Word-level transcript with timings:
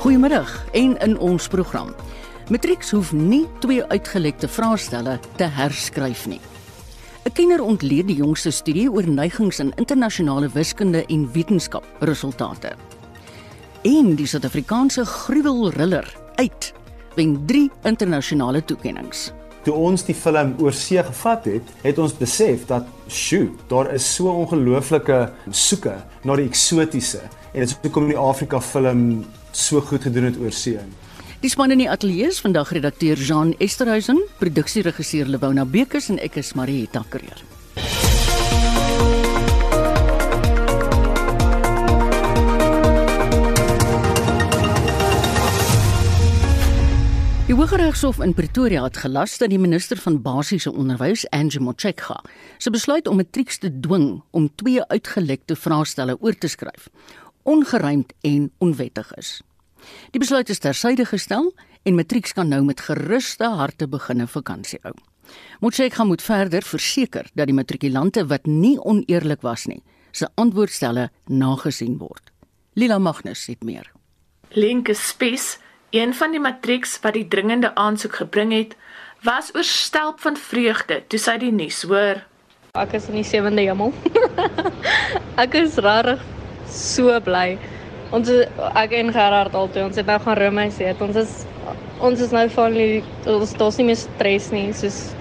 Goeiemiddag 0.00 0.48
en 0.72 0.94
in 1.04 1.18
ons 1.20 1.44
program. 1.52 1.90
Matrieks 2.48 2.94
hoef 2.96 3.10
nie 3.12 3.42
twee 3.60 3.82
uitgelekte 3.92 4.48
vraestelle 4.48 5.18
te 5.36 5.44
herskryf 5.44 6.22
nie. 6.26 6.40
'n 7.28 7.32
Kenner 7.36 7.60
ontleed 7.60 8.06
die 8.08 8.16
jongste 8.16 8.50
studie 8.50 8.88
oor 8.88 9.04
neigings 9.08 9.58
in 9.60 9.72
internasionale 9.76 10.48
wiskunde 10.48 11.04
en 11.06 11.28
wetenskap 11.32 11.84
resultate. 11.98 12.72
En 13.82 14.14
die 14.14 14.26
Suid-Afrikaanse 14.26 15.04
gruwelriller 15.04 16.16
uit 16.34 16.72
wen 17.14 17.44
3 17.46 17.70
internasionale 17.82 18.64
toekenninge. 18.64 19.32
Toe 19.62 19.74
ons 19.74 20.04
die 20.04 20.14
film 20.14 20.54
oor 20.58 20.72
see 20.72 21.02
gevat 21.02 21.44
het, 21.44 21.68
het 21.82 21.98
ons 21.98 22.16
besef 22.16 22.66
dat, 22.66 22.86
"Sjoe, 23.08 23.50
daar 23.68 23.92
is 23.92 24.14
so 24.14 24.28
ongelooflike 24.28 25.32
soeke 25.50 25.94
na 26.24 26.36
die 26.36 26.46
eksotiese." 26.46 27.20
En 27.52 27.60
dit 27.60 27.68
is 27.68 27.78
hoekom 27.82 28.06
die 28.06 28.16
Afrika 28.16 28.60
film 28.60 29.24
so 29.56 29.80
goed 29.80 30.02
gedoen 30.02 30.24
het 30.30 30.38
oor 30.38 30.52
see. 30.52 30.78
Die 31.40 31.50
span 31.50 31.72
in 31.72 31.80
die 31.80 31.90
ateljee 31.90 32.28
is 32.28 32.40
vandag 32.44 32.72
redakteur 32.76 33.16
Jean 33.16 33.54
Esterhuizen, 33.58 34.18
produksieregisseur 34.38 35.26
Lewona 35.26 35.64
Bekes 35.64 36.10
en 36.12 36.20
ek 36.20 36.36
is 36.36 36.52
Marieta 36.52 37.00
Kreer. 37.08 37.40
Die 47.50 47.58
Hooggeregshof 47.58 48.20
in 48.22 48.30
Pretoria 48.34 48.84
het 48.84 49.00
gelas 49.02 49.38
dat 49.40 49.50
die 49.50 49.58
minister 49.58 49.98
van 49.98 50.20
basiese 50.22 50.70
onderwys, 50.70 51.24
Angie 51.34 51.58
Motshekga, 51.60 52.20
se 52.58 52.70
besluit 52.70 53.08
om 53.08 53.16
matrieks 53.18 53.58
te 53.58 53.72
dwing 53.80 54.20
om 54.30 54.46
twee 54.54 54.84
uitgelekte 54.92 55.56
vraestelle 55.56 56.20
oor 56.20 56.38
te 56.38 56.48
skryf, 56.48 56.86
ongeruimd 57.42 58.12
en 58.22 58.52
onwettig 58.58 59.10
is. 59.16 59.40
Die 60.10 60.20
besluit 60.22 60.50
is 60.50 60.62
tersyde 60.62 61.06
gestel 61.08 61.52
en 61.82 61.96
matrieks 61.96 62.34
kan 62.36 62.48
nou 62.48 62.62
met 62.64 62.80
geruste 62.80 63.48
harte 63.56 63.88
beginne 63.88 64.26
vakansie 64.26 64.80
hou. 64.82 64.94
Motshekga 65.60 66.04
moet 66.04 66.22
verder 66.22 66.62
verseker 66.66 67.28
dat 67.34 67.46
die 67.46 67.54
matrikulante 67.54 68.26
wat 68.26 68.46
nie 68.46 68.76
oneerlik 68.78 69.44
was 69.46 69.66
nie, 69.70 69.82
se 70.12 70.28
antwoordstelle 70.34 71.10
nagesien 71.26 71.98
word. 72.00 72.32
Lila 72.74 72.98
Magnus 72.98 73.46
het 73.46 73.62
meer. 73.64 73.86
Linke 74.50 74.94
Spies, 74.94 75.58
een 75.90 76.14
van 76.14 76.34
die 76.34 76.42
matrieks 76.42 76.98
wat 77.04 77.14
die 77.14 77.28
dringende 77.28 77.74
aansoek 77.74 78.22
gebring 78.22 78.52
het, 78.54 78.76
was 79.22 79.52
oorstelp 79.54 80.20
van 80.20 80.36
vreugde 80.36 81.02
toe 81.08 81.20
sy 81.20 81.36
die 81.38 81.52
nuus 81.52 81.82
hoor. 81.86 82.24
Ek 82.78 82.94
is 82.96 83.08
in 83.10 83.18
die 83.18 83.26
sewende 83.26 83.62
hemel. 83.66 83.92
ek 85.44 85.54
is 85.58 85.78
rarig 85.82 86.22
so 86.70 87.18
bly. 87.26 87.58
Ons 88.10 88.26
ek 88.28 88.94
en 88.98 89.12
Gerard 89.14 89.54
altyd, 89.54 89.84
ons 89.86 89.98
het 90.00 90.08
nou 90.10 90.18
gaan 90.24 90.38
Romeis 90.40 90.74
sê, 90.74 90.90
ons 90.98 91.16
is 91.20 91.34
ons 92.00 92.20
is 92.24 92.32
nou 92.32 92.46
die 92.74 93.02
ons 93.28 93.52
daar's 93.60 93.78
nie 93.78 93.86
meer 93.90 93.98
stres 94.00 94.48
nie, 94.50 94.72
soos 94.74 95.12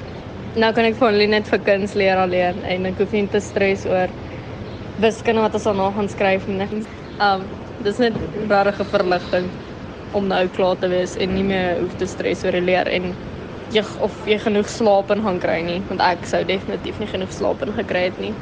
nou 0.57 0.71
kan 0.73 0.87
ek 0.87 0.97
van 0.97 1.17
net 1.29 1.47
vir 1.51 1.61
kuns 1.67 1.93
leer 1.93 2.17
alleen 2.17 2.63
en 2.65 2.89
ek 2.89 2.97
hoef 2.97 3.13
nie 3.13 3.27
te 3.27 3.41
stres 3.43 3.85
oor 3.85 4.09
wiskunde 5.03 5.41
wat 5.45 5.53
ons 5.53 5.67
al 5.69 5.77
nog 5.77 5.95
gaan 5.95 6.09
skryf 6.09 6.47
nie. 6.47 6.83
Um 7.21 7.45
dis 7.83 7.99
net 7.99 8.13
'n 8.15 8.49
regte 8.49 8.83
verligting 8.83 9.49
om 10.13 10.27
nou 10.27 10.47
klaar 10.47 10.75
te 10.79 10.89
wees 10.89 11.15
en 11.15 11.35
nie 11.35 11.43
meer 11.43 11.79
hoef 11.79 11.95
te 11.97 12.07
stres 12.07 12.43
oor 12.43 12.57
leer 12.59 12.87
en 12.87 13.13
jy 13.71 13.83
of 14.01 14.11
jy 14.25 14.39
genoeg 14.39 14.67
slaap 14.67 15.11
in 15.11 15.21
gaan 15.21 15.39
kry 15.39 15.61
nie, 15.61 15.81
want 15.89 16.01
ek 16.01 16.25
sou 16.25 16.43
definitief 16.43 16.99
nie 16.99 17.07
genoeg 17.07 17.31
slaap 17.31 17.61
in 17.61 17.73
gekry 17.73 18.09
het 18.09 18.19
nie. 18.19 18.33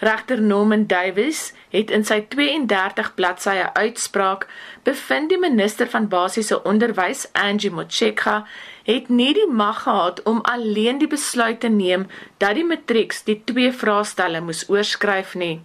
Regter 0.00 0.40
Norman 0.40 0.86
Davies 0.86 1.52
het 1.74 1.90
in 1.90 2.04
sy 2.06 2.20
32 2.30 3.08
bladsye 3.18 3.64
uitspraak 3.74 4.44
bevind 4.86 5.32
die 5.32 5.38
minister 5.42 5.88
van 5.90 6.06
basiese 6.08 6.60
onderwys, 6.62 7.24
Angie 7.32 7.72
Motshekga, 7.74 8.44
het 8.86 9.08
nie 9.08 9.32
die 9.34 9.48
mag 9.50 9.82
gehad 9.82 10.22
om 10.22 10.38
alleen 10.46 11.00
die 11.02 11.10
besluit 11.10 11.60
te 11.60 11.68
neem 11.68 12.06
dat 12.38 12.54
die 12.54 12.64
matrieks 12.64 13.24
die 13.26 13.40
twee 13.50 13.72
vraestelle 13.72 14.40
moes 14.40 14.62
oorskryf 14.70 15.34
nie. 15.34 15.58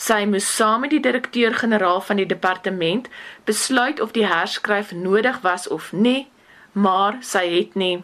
Sy 0.00 0.22
moes 0.30 0.46
saam 0.56 0.86
met 0.86 0.94
die 0.94 1.02
direkteur-generaal 1.02 2.00
van 2.06 2.22
die 2.22 2.28
departement 2.30 3.10
besluit 3.50 4.00
of 4.00 4.14
die 4.14 4.28
herskryf 4.30 4.94
nodig 4.94 5.42
was 5.42 5.66
of 5.68 5.90
nie, 5.92 6.28
maar 6.72 7.18
sy 7.20 7.44
het 7.58 7.74
nie. 7.74 7.98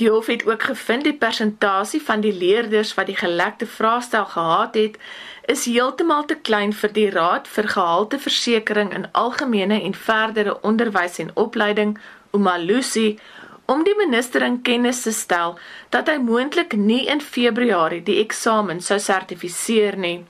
Die 0.00 0.08
hof 0.08 0.26
het 0.32 0.46
ook 0.46 0.62
gevind 0.62 1.04
die 1.04 1.12
persentasie 1.12 2.00
van 2.02 2.22
die 2.24 2.32
leerders 2.32 2.94
wat 2.96 3.10
die 3.10 3.16
gelekte 3.16 3.66
vraestel 3.66 4.24
gehad 4.24 4.74
het, 4.74 4.96
is 5.44 5.66
heeltemal 5.68 6.24
te 6.24 6.38
klein 6.48 6.72
vir 6.72 6.92
die 6.96 7.10
Raad 7.12 7.48
vir 7.48 7.68
Gehalteversekering 7.68 8.94
in 8.96 9.04
Algemene 9.12 9.82
en 9.82 9.94
Verdere 9.94 10.56
Onderwys 10.62 11.18
en 11.18 11.30
Opleiding, 11.34 11.98
Umalusi, 12.32 13.18
om 13.66 13.84
die 13.84 13.94
minister 13.98 14.42
in 14.42 14.62
kennis 14.62 15.02
te 15.02 15.12
stel 15.12 15.58
dat 15.92 16.08
hy 16.08 16.16
moontlik 16.16 16.72
nie 16.72 17.04
in 17.06 17.20
Februarie 17.20 18.00
die 18.02 18.22
eksamen 18.24 18.80
sou 18.80 18.98
sertifiseer 18.98 20.00
nie. 20.00 20.22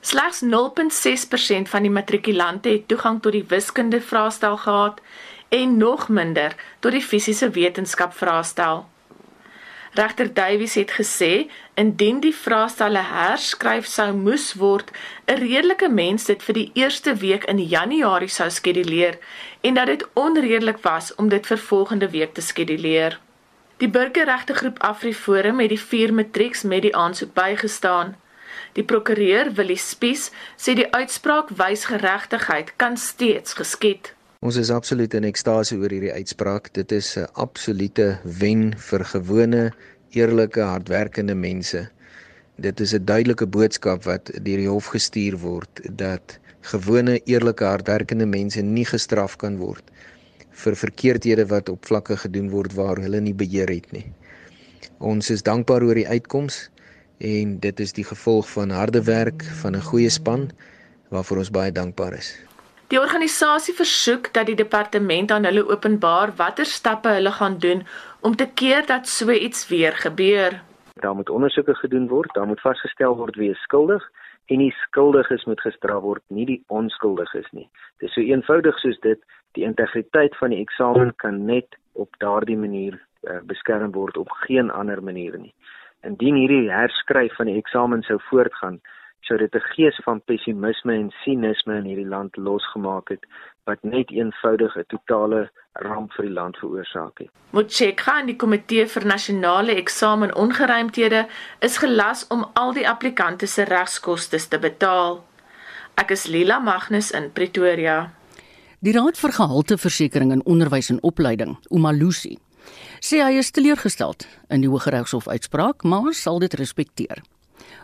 Slegs 0.00 0.44
0.6% 0.44 1.72
van 1.72 1.88
die 1.88 1.90
matrikulante 1.90 2.68
het 2.68 2.84
toegang 2.88 3.22
tot 3.24 3.32
die 3.32 3.46
wiskunde 3.48 4.00
vraestel 4.00 4.60
gehad 4.60 5.00
en 5.48 5.76
nog 5.76 6.08
minder 6.08 6.54
tot 6.78 6.92
die 6.92 7.02
fisiese 7.02 7.50
wetenskap 7.50 8.14
vraestel. 8.14 8.86
Regter 9.92 10.34
Davies 10.34 10.74
het 10.74 10.90
gesê 10.90 11.48
indien 11.74 12.20
die 12.20 12.34
vraestelle 12.34 13.02
herskryf 13.08 13.86
sou 13.86 14.12
moes 14.12 14.52
word, 14.54 14.90
'n 15.26 15.40
redelike 15.40 15.88
mens 15.88 16.24
dit 16.24 16.42
vir 16.42 16.54
die 16.54 16.70
eerste 16.74 17.14
week 17.14 17.44
in 17.44 17.58
Januarie 17.58 18.28
sou 18.28 18.50
skeduleer 18.50 19.18
en 19.60 19.74
dat 19.74 19.86
dit 19.86 20.06
onredelik 20.14 20.78
was 20.82 21.14
om 21.14 21.28
dit 21.28 21.46
vir 21.46 21.58
volgende 21.58 22.10
week 22.10 22.34
te 22.34 22.40
skeduleer. 22.40 23.18
Die 23.78 23.88
burgerregtegroep 23.88 24.78
AfriForum 24.82 25.60
het 25.60 25.68
die 25.68 25.80
vier 25.80 26.14
matrieks 26.14 26.62
met 26.62 26.82
die 26.82 26.96
aansoek 26.96 27.34
bygestaan. 27.34 28.16
Die 28.72 28.84
prokureur 28.84 29.52
Willie 29.54 29.78
Spies 29.78 30.30
sê 30.56 30.74
die 30.74 30.92
uitspraak 30.92 31.48
wys 31.48 31.84
geregtigheid 31.84 32.72
kan 32.76 32.96
steeds 32.96 33.52
geskied. 33.52 34.17
Ons 34.38 34.54
is 34.54 34.68
absoluut 34.70 35.10
in 35.18 35.24
ekstase 35.26 35.74
oor 35.74 35.90
hierdie 35.90 36.12
uitspraak. 36.14 36.68
Dit 36.76 36.92
is 36.94 37.06
'n 37.18 37.26
absolute 37.44 38.20
wen 38.40 38.60
vir 38.88 39.04
gewone, 39.12 39.72
eerlike, 40.14 40.60
hardwerkende 40.62 41.34
mense. 41.34 41.80
Dit 42.54 42.80
is 42.80 42.94
'n 42.94 43.04
duidelike 43.04 43.46
boodskap 43.46 44.04
wat 44.04 44.30
deur 44.42 44.60
die 44.62 44.68
hof 44.68 44.86
gestuur 44.94 45.38
word 45.42 45.80
dat 45.90 46.38
gewone, 46.60 47.18
eerlike, 47.26 47.64
hardwerkende 47.64 48.26
mense 48.26 48.62
nie 48.62 48.84
gestraf 48.84 49.36
kan 49.36 49.58
word 49.58 49.90
vir 50.52 50.74
verkeerdhede 50.76 51.46
wat 51.46 51.68
op 51.68 51.84
vlakke 51.84 52.16
gedoen 52.16 52.50
word 52.50 52.74
waar 52.74 52.96
hulle 52.96 53.20
nie 53.20 53.34
beheer 53.34 53.68
het 53.68 53.92
nie. 53.92 54.06
Ons 54.98 55.30
is 55.30 55.42
dankbaar 55.42 55.82
oor 55.82 55.94
die 55.94 56.08
uitkoms 56.08 56.70
en 57.18 57.58
dit 57.58 57.80
is 57.80 57.92
die 57.92 58.04
gevolg 58.04 58.48
van 58.50 58.70
harde 58.70 59.02
werk 59.02 59.42
van 59.42 59.74
'n 59.74 59.82
goeie 59.82 60.10
span 60.10 60.50
waarvoor 61.10 61.38
ons 61.38 61.50
baie 61.50 61.72
dankbaar 61.72 62.14
is. 62.14 62.47
Die 62.88 62.96
organisasie 63.00 63.74
versoek 63.76 64.30
dat 64.32 64.46
die 64.48 64.56
departement 64.56 65.32
aan 65.34 65.44
hulle 65.44 65.66
openbaar 65.68 66.30
watter 66.36 66.64
stappe 66.64 67.10
hulle 67.12 67.32
gaan 67.36 67.58
doen 67.60 67.82
om 68.24 68.36
te 68.36 68.46
keer 68.60 68.86
dat 68.86 69.08
so 69.08 69.30
iets 69.30 69.68
weer 69.68 69.92
gebeur. 69.92 70.56
Daar 71.04 71.14
moet 71.14 71.30
ondersoeke 71.30 71.74
gedoen 71.74 72.08
word, 72.08 72.32
daar 72.34 72.46
moet 72.46 72.60
vasgestel 72.60 73.16
word 73.16 73.36
wie 73.36 73.50
is 73.50 73.60
skuldig 73.68 74.06
en 74.46 74.64
die 74.64 74.72
skuldiges 74.86 75.44
moet 75.44 75.60
gestraf 75.60 76.00
word, 76.02 76.22
nie 76.28 76.46
die 76.48 76.62
onskuldiges 76.66 77.50
nie. 77.52 77.68
Dit 78.00 78.08
is 78.08 78.14
so 78.16 78.24
eenvoudig 78.24 78.80
soos 78.80 78.96
dit, 79.04 79.20
die 79.52 79.68
integriteit 79.68 80.36
van 80.40 80.56
die 80.56 80.62
eksamen 80.64 81.12
kan 81.20 81.44
net 81.44 81.76
op 81.92 82.16
daardie 82.24 82.56
manier 82.56 82.96
uh, 82.96 83.42
beskerm 83.44 83.92
word 83.92 84.16
op 84.16 84.32
geen 84.46 84.72
ander 84.72 85.02
manier 85.04 85.36
nie. 85.36 85.52
Indien 86.08 86.40
hierdie 86.40 86.70
herskryf 86.72 87.36
van 87.36 87.52
die 87.52 87.60
eksamen 87.60 88.02
sou 88.08 88.16
voortgaan, 88.30 88.80
sou 89.28 89.38
dit 89.38 89.54
'n 89.54 89.68
gees 89.76 89.96
van 90.04 90.20
pessimisme 90.24 90.92
en 90.94 91.10
sinisme 91.22 91.76
in 91.76 91.84
hierdie 91.84 92.08
land 92.08 92.36
losgemaak 92.36 93.08
het 93.08 93.24
wat 93.68 93.78
net 93.82 94.10
eenvoudig 94.10 94.76
'n 94.76 94.88
totale 94.88 95.50
ramp 95.72 96.12
vir 96.12 96.24
die 96.24 96.34
land 96.34 96.56
veroorsaak 96.56 97.18
het. 97.18 97.30
Motshekga 97.50 98.18
en 98.20 98.26
die 98.26 98.36
komitee 98.36 98.86
vir 98.86 99.06
nasionale 99.06 99.74
eksamen 99.74 100.34
ongeruimthede 100.34 101.26
is 101.60 101.78
gelas 101.78 102.26
om 102.28 102.46
al 102.54 102.72
die 102.72 102.88
applikante 102.88 103.46
se 103.46 103.64
regskoste 103.64 104.48
te 104.48 104.58
betaal. 104.58 105.24
Ek 105.94 106.10
is 106.10 106.26
Lila 106.26 106.58
Magnus 106.58 107.10
in 107.10 107.32
Pretoria. 107.32 108.10
Die 108.80 108.92
Raad 108.92 109.18
vir 109.18 109.32
Gehalteversekering 109.32 110.32
in 110.32 110.44
Onderwys 110.44 110.90
en 110.90 111.02
Opleiding, 111.02 111.56
Umalusi, 111.70 112.38
sê 113.00 113.18
hy 113.22 113.38
is 113.38 113.50
teleurgesteld 113.50 114.26
in 114.48 114.60
die 114.60 114.68
Hooggeregshof 114.68 115.28
uitspraak, 115.28 115.82
maar 115.82 116.14
sal 116.14 116.38
dit 116.38 116.54
respekteer. 116.54 117.22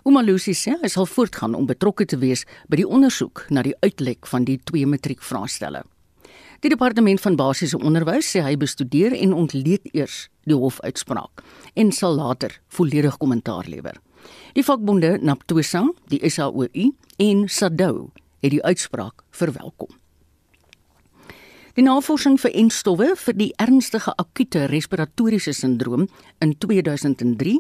Umalusi 0.05 0.55
sê 0.55 0.77
hy 0.83 0.89
sal 0.89 1.07
voortgaan 1.07 1.55
om 1.55 1.67
betrokke 1.67 2.07
te 2.07 2.19
wees 2.21 2.45
by 2.69 2.81
die 2.83 2.89
ondersoek 2.89 3.47
na 3.51 3.63
die 3.67 3.77
uitlek 3.83 4.27
van 4.31 4.45
die 4.49 4.59
twee 4.65 4.87
matriekvraestelle. 4.87 5.85
Die 6.65 6.73
departement 6.73 7.21
van 7.21 7.37
basiese 7.37 7.77
onderwys 7.77 8.31
sê 8.33 8.41
hy 8.45 8.55
bestudeer 8.57 9.13
en 9.19 9.35
ontleed 9.37 9.85
eers 9.93 10.29
die 10.49 10.57
hofuitspraak 10.57 11.43
en 11.77 11.93
sal 11.93 12.17
later 12.17 12.55
volledig 12.73 13.19
kommentaar 13.21 13.69
lewer. 13.69 13.99
Die 14.57 14.65
vakbonde 14.65 15.19
Naptosa, 15.21 15.85
die 16.09 16.23
SAOU 16.25 16.89
en 17.21 17.45
SADU 17.49 18.09
het 18.41 18.55
die 18.55 18.63
uitspraak 18.65 19.25
verwelkom. 19.37 19.93
Die 21.75 21.83
navorsing 21.83 22.37
vir 22.39 22.53
enstowwe 22.55 23.11
vir 23.19 23.35
die 23.35 23.51
ernstige 23.59 24.13
akute 24.23 24.69
respiratoriese 24.71 25.53
sindroom 25.53 26.07
in 26.45 26.53
2003 26.63 27.59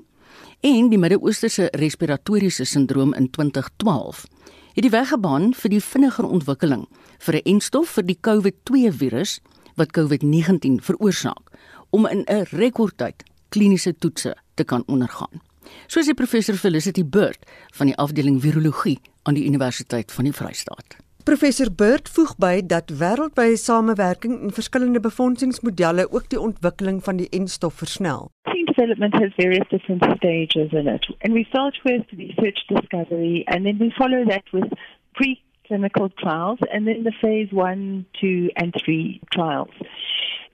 en 0.60 0.88
die 0.88 0.98
Midde-Oosterse 0.98 1.68
respiratoriese 1.72 2.64
sindroom 2.64 3.14
in 3.14 3.30
2012 3.30 4.26
het 4.74 4.82
die 4.82 4.90
weg 4.90 5.08
gebaan 5.08 5.52
vir 5.54 5.70
die 5.70 5.82
vinniger 5.82 6.26
ontwikkeling 6.26 6.88
vir 7.18 7.34
'n 7.34 7.46
enstof 7.54 7.88
vir 7.96 8.06
die 8.06 8.18
COVID-2 8.20 8.92
virus 8.92 9.40
wat 9.76 9.92
COVID-19 9.92 10.80
veroorsaak 10.82 11.50
om 11.90 12.06
in 12.06 12.24
'n 12.26 12.46
rekordtyd 12.50 13.22
kliniese 13.48 13.94
toetse 13.98 14.34
te 14.54 14.64
kan 14.64 14.82
ondergaan. 14.86 15.40
Soos 15.86 16.06
die 16.06 16.14
professor 16.14 16.54
Felicity 16.54 17.04
Bird 17.04 17.38
van 17.72 17.86
die 17.86 17.96
afdeling 17.96 18.40
virologie 18.42 19.00
aan 19.22 19.34
die 19.34 19.46
Universiteit 19.46 20.12
van 20.12 20.24
die 20.24 20.32
Vrystaat. 20.32 21.03
Professor 21.24 21.72
Bird 21.72 22.08
voeg 22.12 22.34
by 22.36 22.58
dat 22.68 22.90
wêreldwye 23.00 23.56
samewerking 23.56 24.34
en 24.44 24.50
verskillende 24.52 25.00
befondsingsmodelle 25.00 26.04
ook 26.12 26.26
die 26.28 26.40
ontwikkeling 26.40 26.98
van 27.06 27.16
die 27.16 27.28
enstof 27.38 27.78
versnel. 27.80 28.28
Vaccine 28.42 28.66
development 28.72 29.14
has 29.14 29.32
various 29.36 29.68
different 29.70 30.04
stages 30.16 30.72
in 30.72 30.86
it, 30.86 31.08
and 31.24 31.32
we 31.32 31.44
start 31.48 31.80
with 31.84 32.04
research 32.10 32.60
discovery, 32.68 33.42
and 33.46 33.64
then 33.64 33.78
we 33.78 33.90
follow 33.96 34.20
that 34.28 34.44
with 34.52 34.68
preclinical 35.16 36.12
trials, 36.14 36.60
and 36.70 36.84
then 36.86 37.08
the 37.08 37.16
phase 37.22 37.48
one, 37.52 38.04
two, 38.20 38.50
and 38.60 38.76
three 38.84 39.18
trials. 39.32 39.72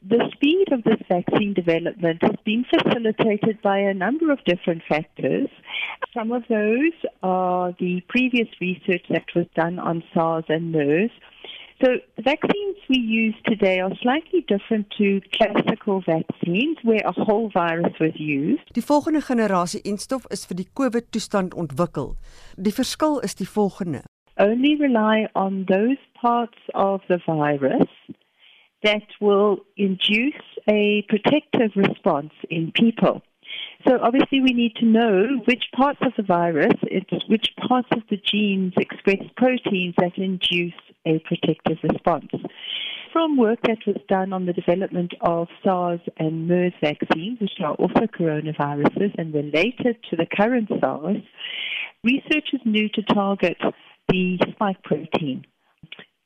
The 0.08 0.31
speed 0.32 0.73
of 0.73 0.82
this 0.85 1.00
vaccine 1.11 1.52
development 1.52 2.23
has 2.23 2.37
been 2.43 2.64
facilitated 2.64 3.61
by 3.61 3.79
a 3.81 3.93
number 3.93 4.32
of 4.32 4.43
different 4.47 4.82
factors. 4.88 5.49
Some 6.14 6.32
of 6.32 6.43
those 6.49 6.94
are 7.23 7.75
the 7.79 8.00
previous 8.08 8.49
research 8.62 9.05
that 9.11 9.26
was 9.37 9.47
done 9.55 9.79
on 9.79 10.02
SARS 10.14 10.44
and 10.49 10.73
MERS. 10.73 11.11
So 11.85 11.97
the 12.17 12.23
vaccines 12.23 12.76
we 12.88 12.99
use 12.99 13.35
today 13.44 13.81
are 13.81 13.91
slightly 14.00 14.43
different 14.49 14.91
to 14.97 15.20
classical 15.35 16.00
vaccines 16.00 16.79
where 16.82 17.02
a 17.05 17.12
whole 17.12 17.50
virus 17.52 17.93
was 18.00 18.12
used. 18.17 18.73
Die 18.73 18.82
volgende 18.82 19.20
generasie 19.20 19.82
enstof 19.85 20.25
is 20.31 20.47
vir 20.47 20.56
die 20.56 20.69
COVID 20.73 21.12
toestand 21.12 21.55
ontwikkel. 21.55 22.17
Die 22.56 22.73
verskil 22.73 23.20
is 23.20 23.37
die 23.37 23.49
volgende. 23.49 24.05
Only 24.41 24.76
rely 24.81 25.29
on 25.35 25.67
those 25.69 26.00
parts 26.20 26.56
of 26.73 27.00
the 27.08 27.20
virus 27.26 27.88
that 28.82 29.03
will 29.21 29.59
induce 29.77 30.43
a 30.69 31.05
protective 31.09 31.73
response 31.77 32.32
in 32.49 32.73
people. 32.73 33.23
So 33.87 33.99
obviously 34.00 34.41
we 34.41 34.53
need 34.53 34.77
to 34.77 34.85
know 34.85 35.41
which 35.47 35.65
parts 35.75 36.00
of 36.03 36.12
the 36.17 36.23
virus, 36.23 36.75
which 37.29 37.49
parts 37.69 37.88
of 37.93 38.03
the 38.11 38.17
genes 38.17 38.75
express 38.77 39.23
proteins 39.37 39.94
that 39.99 40.17
induce 40.17 40.75
a 41.06 41.19
protective 41.21 41.79
response. 41.82 42.31
From 43.12 43.37
work 43.37 43.59
that 43.62 43.79
was 43.87 43.97
done 44.09 44.32
on 44.32 44.47
the 44.47 44.53
development 44.53 45.15
of 45.21 45.49
SARS 45.65 46.00
and 46.19 46.47
MERS 46.47 46.75
vaccines, 46.81 47.41
which 47.41 47.59
are 47.61 47.75
also 47.75 48.06
coronaviruses 48.06 49.15
and 49.19 49.35
related 49.35 49.97
to 50.11 50.17
the 50.17 50.26
current 50.26 50.69
SARS, 50.81 51.17
researchers 52.05 52.61
knew 52.65 52.88
to 52.91 53.03
target 53.03 53.56
the 54.09 54.38
spike 54.53 54.83
protein. 54.85 55.44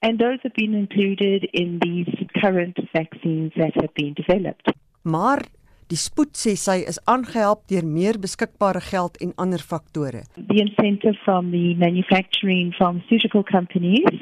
And 0.05 0.19
those 0.19 0.39
have 0.43 0.53
been 0.53 0.75
included 0.75 1.49
in 1.53 1.79
these 1.81 2.13
current 2.43 2.77
vaccines 2.93 3.53
that 3.57 3.73
have 3.81 3.95
been 3.95 4.13
developed. 4.13 4.69
Maar 5.03 5.41
die 5.89 6.01
spoed 6.01 6.37
sê 6.37 6.53
sy 6.61 6.77
is 6.91 6.99
aangehelp 7.13 7.63
deur 7.73 7.87
meer 7.89 8.19
beskikbare 8.21 8.83
geld 8.91 9.17
en 9.25 9.33
ander 9.41 9.65
faktore. 9.73 10.25
The 10.37 10.61
incentive 10.61 11.17
from 11.25 11.51
the 11.57 11.73
manufacturing 11.81 12.75
pharmaceutical 12.77 13.45
companies 13.45 14.21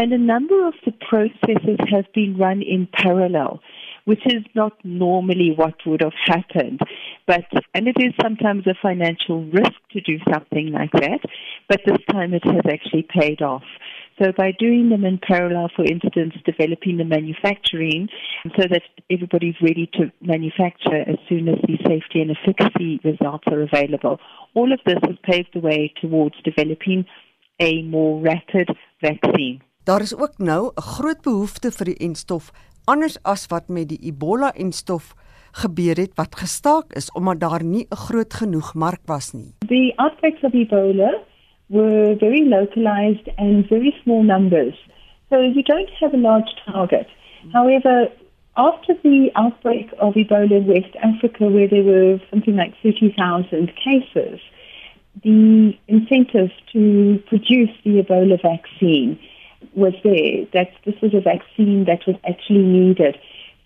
and 0.00 0.12
a 0.12 0.22
number 0.32 0.58
of 0.66 0.74
the 0.86 0.94
processes 1.10 1.80
have 1.92 2.08
been 2.16 2.36
run 2.40 2.62
in 2.62 2.88
parallel 3.02 3.60
which 4.04 4.26
is 4.26 4.42
not 4.54 4.72
normally 4.82 5.52
what 5.54 5.74
would 5.86 6.02
have 6.02 6.18
happened. 6.26 6.80
But 7.26 7.44
and 7.74 7.86
it 7.86 7.96
is 7.98 8.12
sometimes 8.20 8.66
a 8.66 8.74
financial 8.80 9.44
risk 9.44 9.78
to 9.92 10.00
do 10.00 10.18
something 10.32 10.72
like 10.72 10.92
that, 10.92 11.20
but 11.68 11.80
this 11.86 12.02
time 12.10 12.34
it 12.34 12.44
has 12.44 12.64
actually 12.68 13.06
paid 13.08 13.42
off. 13.42 13.62
So 14.20 14.32
by 14.36 14.52
doing 14.58 14.90
them 14.90 15.04
in 15.06 15.18
parallel, 15.18 15.70
for 15.74 15.84
instance, 15.84 16.34
developing 16.44 16.98
the 16.98 17.04
manufacturing 17.04 18.08
so 18.56 18.64
that 18.68 18.82
everybody's 19.08 19.56
ready 19.62 19.88
to 19.94 20.12
manufacture 20.20 21.00
as 21.08 21.16
soon 21.26 21.48
as 21.48 21.58
the 21.66 21.78
safety 21.86 22.20
and 22.20 22.30
efficacy 22.36 23.00
results 23.02 23.44
are 23.46 23.62
available. 23.62 24.20
All 24.52 24.72
of 24.72 24.80
this 24.84 24.98
has 25.08 25.16
paved 25.22 25.52
the 25.54 25.60
way 25.60 25.92
towards 26.02 26.34
developing 26.44 27.06
a 27.60 27.82
more 27.82 28.20
rapid 28.20 28.68
vaccine. 29.00 29.60
Daar 29.84 30.00
is 30.00 30.16
ook 30.16 30.38
nou 30.38 30.70
'n 30.74 30.80
groot 30.80 31.22
behoefte 31.22 31.70
vir 31.70 31.84
die 31.84 31.96
enstof 32.08 32.52
anders 32.84 33.22
as 33.22 33.46
wat 33.46 33.68
met 33.68 33.88
die 33.88 33.98
Ebola 34.10 34.52
enstof 34.52 35.14
gebeur 35.62 35.96
het 35.96 36.14
wat 36.14 36.36
gestaak 36.36 36.92
is 36.92 37.12
omdat 37.12 37.40
daar 37.40 37.64
nie 37.64 37.86
'n 37.88 37.96
groot 37.96 38.34
genoeg 38.34 38.74
mark 38.74 39.00
was 39.04 39.32
nie. 39.32 39.54
The 39.58 39.92
outbreaks 39.96 40.42
of 40.42 40.52
Ebola 40.52 41.10
were 41.70 42.14
very 42.16 42.44
localized 42.44 43.28
and 43.38 43.66
very 43.68 43.94
small 44.02 44.22
numbers. 44.22 44.74
So 45.30 45.40
you 45.40 45.62
don't 45.62 45.88
have 46.00 46.12
a 46.12 46.18
large 46.18 46.50
target. 46.66 47.06
Mm. 47.46 47.52
However, 47.52 48.08
after 48.56 48.94
the 49.02 49.30
outbreak 49.36 49.88
of 49.98 50.14
Ebola 50.14 50.50
in 50.50 50.66
West 50.66 50.94
Africa, 51.02 51.48
where 51.48 51.68
there 51.68 51.84
were 51.84 52.20
something 52.28 52.56
like 52.56 52.74
30,000 52.82 53.72
cases, 53.76 54.40
the 55.22 55.78
incentive 55.88 56.50
to 56.72 57.22
produce 57.26 57.70
the 57.84 58.02
Ebola 58.02 58.42
vaccine 58.42 59.18
was 59.74 59.94
there, 60.02 60.46
that 60.52 60.72
this 60.84 61.00
was 61.00 61.14
a 61.14 61.20
vaccine 61.20 61.84
that 61.84 62.00
was 62.06 62.16
actually 62.28 62.64
needed. 62.64 63.16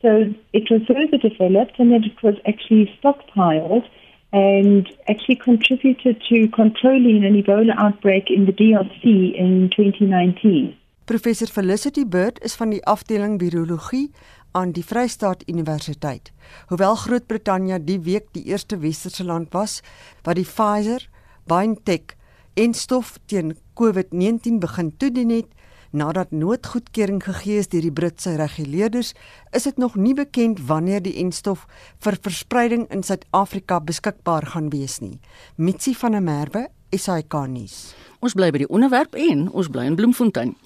So 0.02 0.34
it 0.52 0.70
was 0.70 0.82
further 0.86 1.16
developed 1.16 1.78
and 1.78 1.90
then 1.90 2.04
it 2.04 2.22
was 2.22 2.34
actually 2.46 2.92
stockpiled 3.02 3.88
and 4.34 4.90
actually 5.06 5.36
contributed 5.36 6.20
to 6.28 6.48
controlling 6.48 7.24
an 7.24 7.34
Ebola 7.40 7.74
outbreak 7.78 8.30
in 8.30 8.46
the 8.46 8.52
DRC 8.52 9.34
in 9.38 9.70
2019. 9.70 10.74
Professor 11.06 11.46
Felicity 11.46 12.04
Bird 12.04 12.40
is 12.42 12.56
van 12.58 12.72
die 12.74 12.82
afdeling 12.82 13.38
virologie 13.38 14.10
aan 14.58 14.72
die 14.74 14.82
Vrystaat 14.84 15.44
Universiteit. 15.46 16.32
Hoewel 16.66 16.94
Groot-Brittanje 16.94 17.78
die 17.84 18.00
week 18.00 18.26
die 18.34 18.42
eerste 18.50 18.78
westerse 18.82 19.24
land 19.24 19.52
was 19.54 19.82
wat 20.26 20.40
die 20.40 20.48
Pfizer 20.48 21.06
BioNTech 21.46 22.16
enstof 22.58 23.18
teen 23.30 23.54
COVID-19 23.78 24.58
begin 24.62 24.90
toedien 24.96 25.30
het, 25.30 25.50
Nadat 25.94 26.32
noodgoedkeuring 26.34 27.20
gegee 27.22 27.60
is 27.62 27.68
deur 27.70 27.84
die 27.86 27.92
Britse 27.94 28.32
reguleerders, 28.34 29.12
is 29.54 29.62
dit 29.62 29.76
nog 29.78 29.94
nie 29.94 30.14
bekend 30.18 30.58
wanneer 30.66 30.98
die 31.04 31.12
enstof 31.22 31.68
vir 32.02 32.16
verspreiding 32.24 32.88
in 32.90 33.04
Suid-Afrika 33.06 33.78
beskikbaar 33.78 34.48
gaan 34.56 34.72
wees 34.72 34.98
nie. 34.98 35.20
Mitsi 35.54 35.92
van 35.94 36.16
der 36.16 36.24
Merwe, 36.26 36.64
SAK 36.90 37.36
nuus. 37.46 37.76
Ons 38.18 38.34
bly 38.34 38.48
by 38.50 38.64
die 38.64 38.68
onderwerp 38.74 39.14
en 39.14 39.44
ons 39.52 39.68
bly 39.70 39.84
in 39.86 39.94
Bloemfontein. 39.94 40.56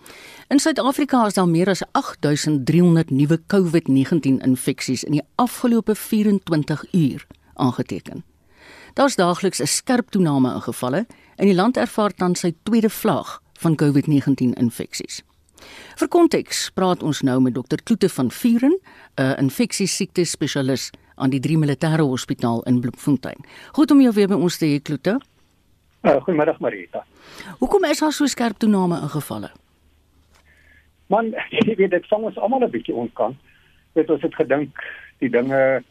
In 0.49 0.63
Suid-Afrika 0.65 1.27
is 1.29 1.37
daar 1.37 1.51
meer 1.51 1.69
as 1.75 1.85
8300 1.93 3.13
nuwe 3.13 3.37
COVID-19 3.53 4.41
infeksies 4.47 5.05
in 5.05 5.19
die 5.19 5.27
afgelope 5.37 5.93
24 5.93 6.87
uur 6.95 7.27
aangeteken. 7.61 8.25
Daar's 8.97 9.21
daagliks 9.21 9.61
'n 9.61 9.67
skerp 9.67 10.09
toename 10.11 10.55
in 10.55 10.65
gevalle 10.65 11.07
en 11.37 11.47
die 11.47 11.55
land 11.55 11.77
ervaar 11.77 12.15
tans 12.15 12.41
sy 12.41 12.55
tweede 12.63 12.91
vlaag 12.91 13.43
van 13.63 13.77
COVID-19 13.77 14.55
infeksies. 14.61 15.23
Vir 15.99 16.09
konteks 16.09 16.69
praat 16.75 17.03
ons 17.03 17.23
nou 17.27 17.41
met 17.43 17.55
dokter 17.55 17.83
Kloete 17.83 18.09
van 18.09 18.31
Vuren, 18.31 18.79
'n 19.17 19.35
infeksiesiekte 19.39 20.25
spesialis 20.25 20.91
aan 21.17 21.31
die 21.31 21.41
3 21.41 21.59
Militêre 21.59 22.03
Hospitaal 22.03 22.63
in 22.63 22.81
Bloemfontein. 22.81 23.45
Goed 23.73 23.91
om 23.91 24.01
jou 24.01 24.13
weer 24.15 24.29
by 24.29 24.35
ons 24.35 24.59
te 24.59 24.67
hê 24.67 24.83
Kloete. 24.83 25.19
Uh, 26.03 26.17
Goeiemiddag 26.23 26.61
Marita. 26.63 27.05
Hoekom 27.59 27.85
is 27.85 27.99
daar 27.99 28.13
so 28.13 28.27
skerp 28.27 28.59
toename 28.59 29.01
in 29.03 29.09
gevalle? 29.09 29.51
Man, 31.07 31.35
jy 31.57 31.75
weet 31.75 31.91
dit 31.91 32.07
vang 32.07 32.25
ons 32.31 32.39
almal 32.39 32.63
'n 32.67 32.71
bietjie 32.71 32.95
onkan. 32.95 33.37
Dit 33.95 34.11
ons 34.11 34.23
het 34.23 34.35
gedink 34.35 34.85
die 35.19 35.31
dinge 35.31 35.83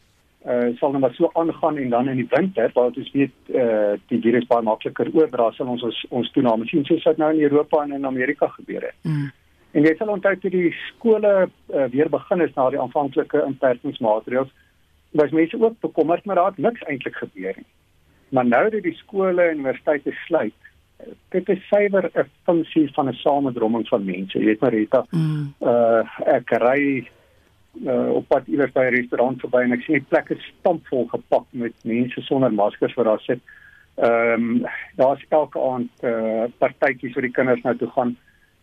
uh 0.47 0.67
sal 0.79 0.91
net 0.91 1.01
maar 1.03 1.15
so 1.15 1.29
aangaan 1.33 1.77
en 1.77 1.89
dan 1.89 2.09
in 2.09 2.21
die 2.21 2.29
winter 2.29 2.71
waar 2.73 2.93
ons 2.95 3.11
weet 3.13 3.51
uh 3.63 3.95
die 4.11 4.21
virus 4.25 4.47
baie 4.47 4.63
makliker 4.63 5.09
oordra 5.13 5.49
sal 5.51 5.73
ons 5.73 5.83
ons, 5.83 6.05
ons 6.09 6.31
toename 6.31 6.67
sien 6.69 6.85
soos 6.85 7.03
wat 7.09 7.17
nou 7.17 7.31
in 7.33 7.43
Europa 7.49 7.83
en 7.83 7.97
in 7.97 8.05
Amerika 8.05 8.47
gebeur 8.47 8.87
het. 8.89 8.95
Mm. 9.03 9.31
En 9.71 9.83
jy 9.83 9.95
sal 9.97 10.13
onthou 10.13 10.35
toe 10.41 10.51
die 10.53 10.71
skole 10.85 11.33
uh, 11.47 11.83
weer 11.91 12.09
begin 12.09 12.41
is 12.41 12.53
na 12.55 12.69
die 12.69 12.79
aanvanklike 12.81 13.43
inperkingsmaatreëls 13.49 14.53
was 15.19 15.35
mense 15.35 15.59
ook 15.59 15.75
bekommerd 15.83 16.25
maar 16.25 16.39
daar 16.39 16.53
het 16.55 16.63
niks 16.63 16.87
eintlik 16.87 17.15
gebeur 17.15 17.53
nie. 17.57 17.69
Maar 18.29 18.45
nou 18.45 18.63
dat 18.69 18.83
die 18.83 18.97
skole 19.03 19.41
en 19.41 19.59
universiteite 19.59 20.15
sluit 20.25 20.55
dit 21.29 21.49
is 21.49 21.67
suiwer 21.67 22.09
'n 22.13 22.29
funksie 22.45 22.87
van 22.93 23.09
'n 23.09 23.13
samedromming 23.13 23.87
van 23.87 24.05
mense. 24.05 24.39
Jy 24.39 24.45
weet 24.45 24.59
maar 24.59 24.73
Rita, 24.73 25.05
mm. 25.09 25.53
uh 25.61 26.01
ek 26.25 26.49
ry 26.49 27.09
uh, 27.85 28.09
op 28.17 28.27
pad 28.27 28.47
iewers 28.47 28.71
by 28.71 28.85
'n 28.87 28.95
restaurant 28.95 29.39
verby 29.39 29.63
en 29.63 29.71
ek 29.77 29.83
sien 29.85 29.99
die 29.99 30.09
plekke 30.09 30.37
stampvol 30.41 31.07
gepak 31.07 31.45
met 31.51 31.73
mense 31.83 32.21
sonder 32.21 32.53
maskers 32.53 32.93
wat 32.93 33.05
daar 33.05 33.23
sit. 33.25 33.39
Ehm 33.95 34.33
um, 34.33 34.65
daar's 34.95 35.25
elke 35.29 35.59
aand 35.59 35.89
uh, 36.03 36.45
partytjies 36.57 37.13
vir 37.13 37.21
die 37.21 37.31
kinders 37.31 37.61
nou 37.63 37.75
toe 37.77 37.89
gaan. 37.89 38.17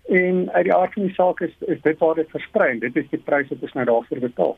En 0.04 0.50
uit 0.52 0.64
die 0.64 0.75
aard 0.75 0.92
van 0.92 1.06
die 1.06 1.14
saak 1.14 1.40
is 1.40 1.52
is 1.61 1.80
dit 1.83 1.99
waar 1.99 2.14
dit 2.14 2.30
versprei. 2.30 2.78
Dit 2.78 2.97
is 2.97 3.09
die 3.11 3.18
prys 3.18 3.49
wat 3.49 3.62
ons 3.62 3.73
nou 3.73 3.85
daarvoor 3.85 4.18
betaal. 4.18 4.56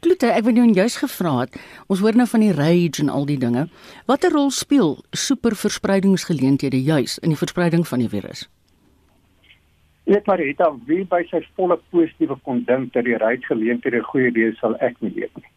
Klote, 0.00 0.30
ek 0.30 0.44
wil 0.46 0.54
jou 0.54 0.66
juist 0.72 1.02
gevra 1.02 1.38
het. 1.40 1.58
Ons 1.86 2.00
hoor 2.00 2.16
nou 2.16 2.28
van 2.30 2.40
die 2.40 2.52
rage 2.54 3.02
en 3.02 3.08
al 3.08 3.26
die 3.26 3.38
dinge. 3.38 3.68
Watter 4.06 4.30
rol 4.30 4.50
speel 4.50 4.98
superverspreidingsgeleenthede 5.10 6.82
juis 6.82 7.18
in 7.18 7.34
die 7.34 7.38
verspreiding 7.38 7.88
van 7.88 7.98
die 7.98 8.08
virus? 8.08 8.46
Ek 10.04 10.26
maar 10.26 10.42
dan 10.56 10.82
wie 10.86 11.04
by 11.08 11.22
sy 11.30 11.40
volle 11.56 11.78
positiewe 11.90 12.36
kon 12.44 12.64
dink 12.64 12.92
dat 12.92 13.04
die 13.04 13.16
rage 13.16 13.46
geleenthede 13.48 13.98
'n 13.98 14.10
goeie 14.10 14.28
idee 14.28 14.52
sal 14.60 14.76
ek 14.80 15.00
nie 15.00 15.12
weet 15.14 15.36
nie. 15.36 15.50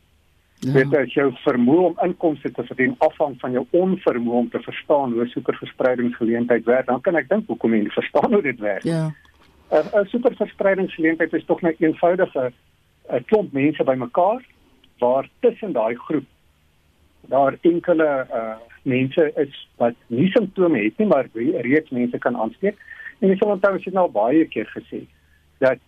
Ja. 0.59 0.73
Dit 0.73 0.93
is 0.93 1.13
jou 1.13 1.31
vermoë 1.43 1.83
om 1.85 1.99
inkomste 2.03 2.51
te 2.51 2.63
verdien 2.63 2.95
afhang 2.97 3.35
van 3.39 3.51
jou 3.51 3.65
onvermoë 3.71 4.39
om 4.39 4.49
te 4.49 4.59
verstaan 4.59 5.13
hoe 5.13 5.27
superverspreidingsgeleentheid 5.27 6.65
werk. 6.65 6.85
Dan 6.85 7.01
kan 7.01 7.15
ek 7.15 7.29
dink 7.29 7.47
hoekom 7.47 7.73
jy 7.73 7.81
nie 7.81 7.93
verstaan 7.93 8.33
hoe 8.33 8.41
dit 8.41 8.59
werk. 8.59 8.83
Ja. 8.83 9.11
'n 9.69 10.05
Superverspreidingsgeleentheid 10.05 11.33
is 11.33 11.45
tog 11.45 11.61
net 11.61 11.75
eenvoudige 11.79 12.51
'n 13.09 13.23
klomp 13.25 13.51
mense 13.51 13.83
bymekaar 13.83 14.41
waar 14.99 15.29
tussen 15.39 15.71
daai 15.73 15.95
groep 15.95 16.25
daar 17.27 17.57
enkele 17.61 18.27
uh 18.31 18.55
mense 18.87 19.31
is 19.35 19.67
wat 19.75 19.95
nie 20.07 20.29
simptome 20.31 20.79
het 20.79 20.97
nie, 20.97 21.07
maar 21.07 21.27
reeds 21.33 21.89
mense 21.89 22.17
kan 22.17 22.37
aansteek. 22.37 22.77
En 23.19 23.29
jy 23.29 23.37
sal 23.37 23.55
onthou 23.55 23.75
as 23.75 23.85
jy 23.85 23.93
nou 23.93 24.07
baie 24.11 24.45
keer 24.53 24.69
gesê 24.73 25.05
dat 25.63 25.81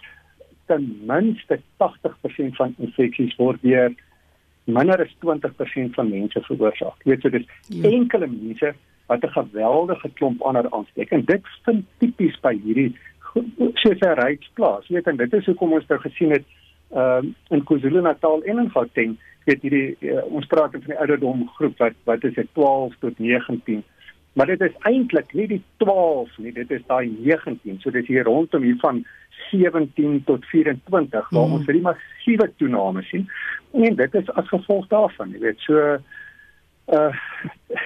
ten 0.69 0.85
minste 1.09 1.59
80% 1.81 2.55
van 2.57 2.75
infeksies 2.77 3.35
word 3.37 3.61
deur 3.65 3.93
minder 4.69 5.01
as 5.01 5.13
20% 5.25 5.95
van 5.97 6.09
mense 6.09 6.41
veroorsaak. 6.45 7.03
Jy 7.03 7.11
weet 7.13 7.25
so 7.25 7.33
dis 7.33 7.47
ja. 7.73 7.89
enkele 7.89 8.27
mense 8.29 8.73
wat 9.09 9.23
'n 9.25 9.35
geweldige 9.37 10.09
klomp 10.13 10.41
ander 10.41 10.69
aansteek 10.69 11.11
en 11.11 11.25
dit 11.25 11.43
vind 11.65 11.85
tipies 11.97 12.37
by 12.41 12.53
hierdie 12.65 12.93
soos 13.81 13.99
'n 13.99 14.19
ryksplaas. 14.21 14.87
Jy 14.87 14.95
weet 14.95 15.07
en 15.07 15.17
dit 15.17 15.33
is 15.33 15.45
hoekom 15.45 15.73
ons 15.73 15.87
nou 15.87 15.99
gesien 15.99 16.31
het 16.31 16.45
ehm 16.89 17.25
uh, 17.25 17.55
in 17.55 17.63
KwaZulu-Natal 17.63 18.43
en 18.43 18.59
in 18.59 18.69
Gauteng, 18.69 19.17
weet 19.45 19.61
hierdie 19.61 19.97
uh, 19.99 20.23
ons 20.25 20.45
praat 20.45 20.71
van 20.71 20.81
die 20.85 20.97
ouderdom 20.97 21.47
groep 21.57 21.77
wat 21.77 21.93
wat 22.03 22.23
is 22.23 22.33
dit 22.33 22.47
12 22.53 22.95
tot 22.99 23.19
19 23.19 23.83
maar 24.39 24.47
dit 24.47 24.61
is 24.61 24.75
eintlik 24.87 25.33
nie 25.35 25.47
die 25.51 25.63
12 25.83 26.37
nie, 26.39 26.53
dit 26.55 26.69
is 26.71 26.83
daai 26.87 27.09
19. 27.11 27.81
So 27.83 27.91
dit 27.91 28.05
is 28.05 28.07
hier 28.07 28.23
rondom 28.23 28.63
hier 28.63 28.77
van 28.79 29.01
17 29.49 30.21
tot 30.29 30.45
24 30.47 31.29
waar 31.29 31.47
mm. 31.47 31.57
ons 31.57 31.65
hierdie 31.67 31.83
massiewe 31.83 32.47
toename 32.61 33.03
sien. 33.09 33.25
En 33.75 33.97
dit 33.99 34.15
is 34.15 34.31
as 34.39 34.47
gevolg 34.47 34.87
daarvan, 34.93 35.35
jy 35.35 35.43
weet, 35.43 35.67
so 35.67 35.97
uh 36.95 37.11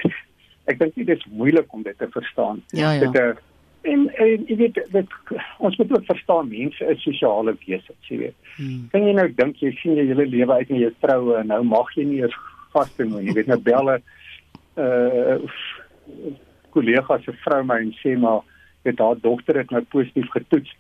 ek 0.70 0.78
dink 0.80 0.94
dit 0.96 1.10
is 1.12 1.26
moeilik 1.34 1.74
om 1.74 1.82
dit 1.84 1.98
te 1.98 2.08
verstaan. 2.14 2.62
Ja, 2.70 2.94
ja. 2.94 3.10
Dit 3.10 3.18
uh, 3.20 3.34
en 3.90 4.06
en 4.14 4.46
jy 4.48 4.62
weet 4.62 4.78
dit 4.94 5.18
ons 5.58 5.78
moet 5.82 5.98
ook 5.98 6.06
verstaan 6.08 6.54
mense 6.54 6.94
is 6.94 7.04
sosiale 7.04 7.58
wesens, 7.66 8.12
jy 8.14 8.22
weet. 8.28 8.38
Hmm. 8.56 8.86
Kan 8.94 9.10
jy 9.10 9.18
nou 9.18 9.26
dink 9.42 9.58
jy 9.66 9.74
sien 9.82 9.98
jy 9.98 10.06
hele 10.14 10.30
lewe 10.30 10.62
uit 10.62 10.70
in 10.70 10.86
jou 10.86 10.94
troue 11.02 11.40
en 11.42 11.50
nou 11.52 11.64
mag 11.68 11.90
jy 11.98 12.06
nie 12.08 12.22
eens 12.22 12.38
vaste 12.78 13.10
nooi, 13.10 13.26
jy 13.26 13.42
weet 13.42 13.50
nou 13.52 13.64
belle 13.72 14.04
uh 14.78 15.42
kollega 16.74 17.20
se 17.22 17.36
vrou 17.46 17.62
my 17.68 17.80
en 17.86 17.94
sê 18.02 18.16
maar 18.20 18.42
dit 18.84 19.00
haar 19.00 19.20
dogter 19.22 19.62
het 19.62 19.72
nou 19.72 19.84
positief 19.96 20.30
getoets. 20.32 20.74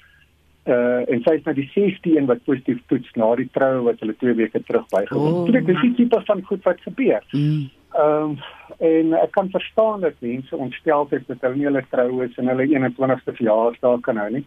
Uh 0.63 1.03
en 1.11 1.23
sy 1.25 1.35
is 1.37 1.45
nou 1.45 1.53
die 1.57 1.69
16 1.73 2.27
wat 2.31 2.43
positief 2.47 2.79
toets 2.87 3.15
na 3.19 3.33
die 3.35 3.49
troue 3.55 3.83
wat 3.87 3.99
hulle 4.03 4.15
2 4.19 4.35
weke 4.39 4.63
terug 4.63 4.85
bygewoon. 4.95 5.39
Oh. 5.43 5.51
Dit 5.51 5.69
is 5.69 5.81
die 5.81 5.93
tipe 5.99 6.21
van 6.27 6.43
goed 6.49 6.63
wat 6.63 6.81
gebeur. 6.87 7.23
Mm. 7.31 7.69
Ehm 7.93 8.33
um, 8.33 8.37
en 8.79 9.13
ek 9.19 9.31
kan 9.35 9.49
verstaan 9.53 10.01
dat 10.01 10.19
mense 10.19 10.55
ontstel 10.55 11.07
is 11.11 11.25
dat 11.27 11.43
hulle 11.45 11.59
nie 11.59 11.67
hulle 11.69 11.83
troue 11.91 12.25
is 12.25 12.37
en 12.41 12.49
hulle 12.51 12.67
21ste 12.71 13.35
verjaarsdag 13.37 13.99
kan 14.07 14.17
hou 14.17 14.29
nie. 14.33 14.45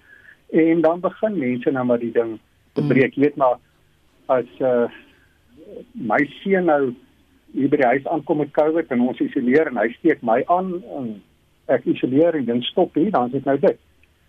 En 0.51 0.81
dan 0.81 1.01
begin 1.01 1.39
mense 1.39 1.71
nou 1.71 1.85
maar 1.85 2.03
die 2.03 2.13
ding 2.13 2.39
te 2.73 2.83
breek. 2.87 3.15
Jy 3.15 3.29
weet 3.29 3.37
maar 3.37 3.61
as 4.27 4.51
uh 4.61 4.89
my 5.93 6.19
seun 6.41 6.67
nou 6.71 6.95
hier 7.57 7.73
by 7.73 7.81
die 7.81 7.91
huis 7.95 8.07
aankom 8.13 8.43
met 8.45 8.53
COVID 8.57 8.93
en 8.93 9.09
ons 9.09 9.25
isoleer 9.25 9.71
en 9.71 9.81
hy 9.81 9.89
steek 9.97 10.23
my 10.27 10.43
aan 10.53 10.77
en 10.99 11.11
ek 11.73 11.89
isoleer 11.89 12.37
en 12.39 12.47
dan 12.49 12.63
stop 12.69 12.95
hier, 12.95 13.11
dan 13.15 13.31
is 13.31 13.39
dit 13.39 13.49
nou 13.49 13.57
dit. 13.63 13.79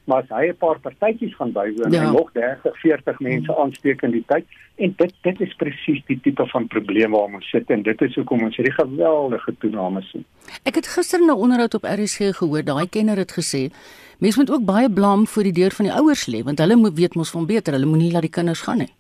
Maar 0.08 0.24
as 0.24 0.30
hy 0.32 0.48
'n 0.48 0.58
paar 0.58 0.80
partytjies 0.80 1.36
gaan 1.36 1.52
bywoon 1.52 1.92
ja. 1.92 2.04
en 2.04 2.14
nog 2.16 2.32
30, 2.32 2.80
40 2.80 3.20
mense 3.20 3.58
aansteek 3.58 4.02
in 4.02 4.12
die 4.12 4.24
tyd 4.28 4.46
en 4.76 4.94
dit 4.98 5.14
dit 5.22 5.42
is 5.42 5.56
presies 5.60 6.02
die 6.08 6.20
tipe 6.24 6.46
van 6.48 6.68
probleem 6.68 7.12
waar 7.12 7.34
ons 7.40 7.50
sit 7.50 7.70
en 7.70 7.84
dit 7.84 8.02
is 8.02 8.16
hoekom 8.16 8.44
ons 8.48 8.56
hierdie 8.56 8.74
geweldige 8.74 9.56
toename 9.60 10.02
sien. 10.02 10.24
Ek 10.64 10.76
het 10.76 10.88
gister 10.88 11.20
'n 11.20 11.30
onderhoud 11.30 11.74
op 11.74 11.84
RSG 11.84 12.32
gehoor, 12.40 12.64
daai 12.64 12.88
kenner 12.90 13.18
het 13.18 13.32
gesê 13.32 13.72
mense 14.20 14.40
moet 14.40 14.52
ook 14.52 14.66
baie 14.66 14.90
blame 14.90 15.26
voor 15.26 15.44
die 15.44 15.58
deur 15.60 15.72
van 15.72 15.86
die 15.86 15.94
ouers 15.94 16.28
lê 16.28 16.44
want 16.44 16.60
hulle 16.60 16.76
moet 16.76 16.96
weet 16.96 17.16
mos 17.16 17.32
van 17.32 17.46
beter, 17.46 17.74
hulle 17.74 17.86
moenie 17.86 18.12
laat 18.12 18.28
die 18.28 18.38
kinders 18.38 18.62
gaan 18.62 18.78
nie. 18.78 18.94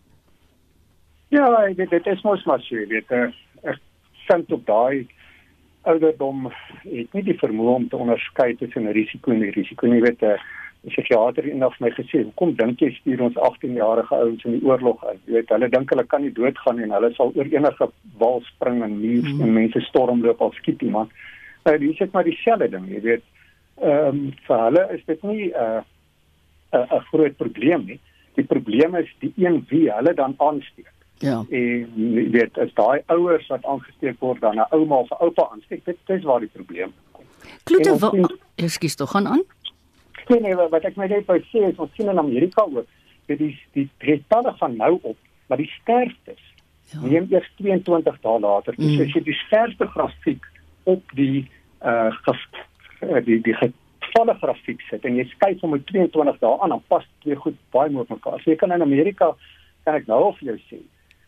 Ja, 1.29 1.73
dit 1.75 1.89
dit 1.89 2.05
is 2.05 2.21
mos 2.21 2.43
maar 2.43 2.59
so, 2.59 2.75
weet 2.75 3.07
jy, 3.09 3.15
ek 3.15 3.46
kind 4.29 4.51
op 4.51 4.65
daai 4.65 5.07
ouderdom 5.87 6.47
het 6.83 7.13
nie 7.15 7.23
die 7.23 7.37
vermoë 7.39 7.75
om 7.79 7.89
te 7.89 7.99
onderskei 7.99 8.53
tussen 8.59 8.89
risiko 8.95 9.31
en 9.33 9.45
risiko 9.55 9.87
nie. 9.87 9.99
Jy 10.01 10.05
weet 10.07 10.23
'n 10.23 10.37
psigiater 10.87 11.47
eendag 11.47 11.75
vir 11.77 11.87
my 11.87 11.91
gesê, 11.95 12.23
"Hoekom 12.23 12.55
dink 12.55 12.79
jy 12.81 12.91
stuur 12.91 13.21
ons 13.21 13.35
18-jarige 13.35 14.15
ouens 14.15 14.43
in 14.45 14.59
die 14.59 14.65
oorlog 14.67 15.03
in?" 15.11 15.19
Jy 15.25 15.33
weet, 15.33 15.49
hulle 15.49 15.69
dink 15.69 15.89
hulle 15.89 16.03
kan 16.03 16.21
nie 16.21 16.31
doodgaan 16.31 16.79
en 16.79 16.91
hulle 16.91 17.13
sal 17.13 17.31
oor 17.35 17.45
enige 17.45 17.89
wal 18.17 18.41
spring 18.41 18.83
en 18.83 18.99
muur 18.99 19.23
mm. 19.23 19.41
en 19.41 19.53
mense 19.53 19.79
stormloop 19.81 20.41
of 20.41 20.55
skiet 20.55 20.81
iemand. 20.81 21.09
Nou, 21.65 21.77
dis 21.77 21.99
net 21.99 22.11
maar 22.11 22.23
dieselfde 22.23 22.69
ding, 22.69 22.87
jy 22.87 23.01
weet. 23.01 23.23
Ehm 23.81 24.07
um, 24.07 24.33
vir 24.47 24.57
hulle 24.57 24.87
is 24.93 25.05
dit 25.05 25.23
nie 25.23 25.45
'n 25.47 25.53
uh, 25.53 25.81
'n 26.73 26.87
'n 26.97 27.07
groot 27.11 27.37
probleem 27.37 27.85
nie. 27.85 27.99
Die 28.35 28.45
probleem 28.45 28.95
is 28.95 29.09
die 29.19 29.33
een 29.35 29.65
wie 29.69 29.91
hulle 29.91 30.13
dan 30.13 30.33
aansteek. 30.37 30.96
Ja. 31.19 31.43
En 31.49 31.87
jy 31.95 32.29
weet, 32.31 32.57
as 32.61 32.73
daai 32.77 33.01
ouers 33.13 33.47
wat 33.47 33.65
aangesteek 33.65 34.19
word 34.19 34.41
dan 34.41 34.59
'n 34.59 34.67
ouma 34.69 34.95
of 34.95 35.09
'n 35.09 35.23
oupa 35.23 35.49
aansteek, 35.51 35.85
dit 35.85 35.97
is 36.05 36.23
waar 36.23 36.39
die 36.39 36.49
probleem 36.53 36.93
kom. 37.11 37.25
Klote, 37.63 37.97
wat 37.99 38.33
ekskuus 38.55 38.95
tog 38.95 39.11
gaan 39.11 39.27
aan? 39.27 39.43
Nee, 40.27 40.39
nee, 40.39 40.55
wat 40.55 40.83
ek 40.83 40.95
my 40.95 41.07
net 41.07 41.25
wou 41.25 41.39
sê 41.39 41.63
is 41.69 41.79
ons 41.79 41.93
sien 41.95 42.09
in 42.09 42.19
Amerika 42.19 42.61
ook, 42.61 42.87
dit 43.25 43.39
is 43.41 43.55
die 43.71 43.89
getalle 43.97 44.53
van 44.57 44.75
nou 44.75 44.99
op, 45.01 45.17
maar 45.47 45.57
die 45.57 45.71
sterftes 45.81 46.43
ja. 46.91 46.99
neem 47.01 47.27
eers 47.31 47.49
22 47.55 48.19
dae 48.21 48.39
later. 48.39 48.75
Dus 48.75 48.91
mm. 48.91 49.01
as 49.01 49.13
jy 49.15 49.23
die 49.23 49.39
sterfte 49.45 49.87
grafiek 49.87 50.45
op 50.83 51.15
die 51.15 51.47
uh 51.85 52.11
die 53.25 53.41
die 53.45 53.53
gevalle 53.53 54.33
grafiek 54.41 54.81
sit 54.89 55.05
en 55.05 55.17
jy 55.19 55.27
kyk 55.37 55.61
hom 55.61 55.75
met 55.75 55.85
22 55.85 56.39
dae 56.41 56.59
aan, 56.61 56.73
dan 56.73 56.83
pas 56.87 57.05
twee 57.23 57.35
goed 57.35 57.57
baie 57.75 57.91
mooi 57.93 58.05
mekaar. 58.09 58.39
So 58.41 58.51
jy 58.51 58.57
kan 58.59 58.73
in 58.75 58.85
Amerika 58.85 59.33
kan 59.85 59.99
ek 59.99 60.07
nou 60.07 60.21
al 60.23 60.35
vir 60.39 60.53
jou 60.53 60.57
sê, 60.69 60.79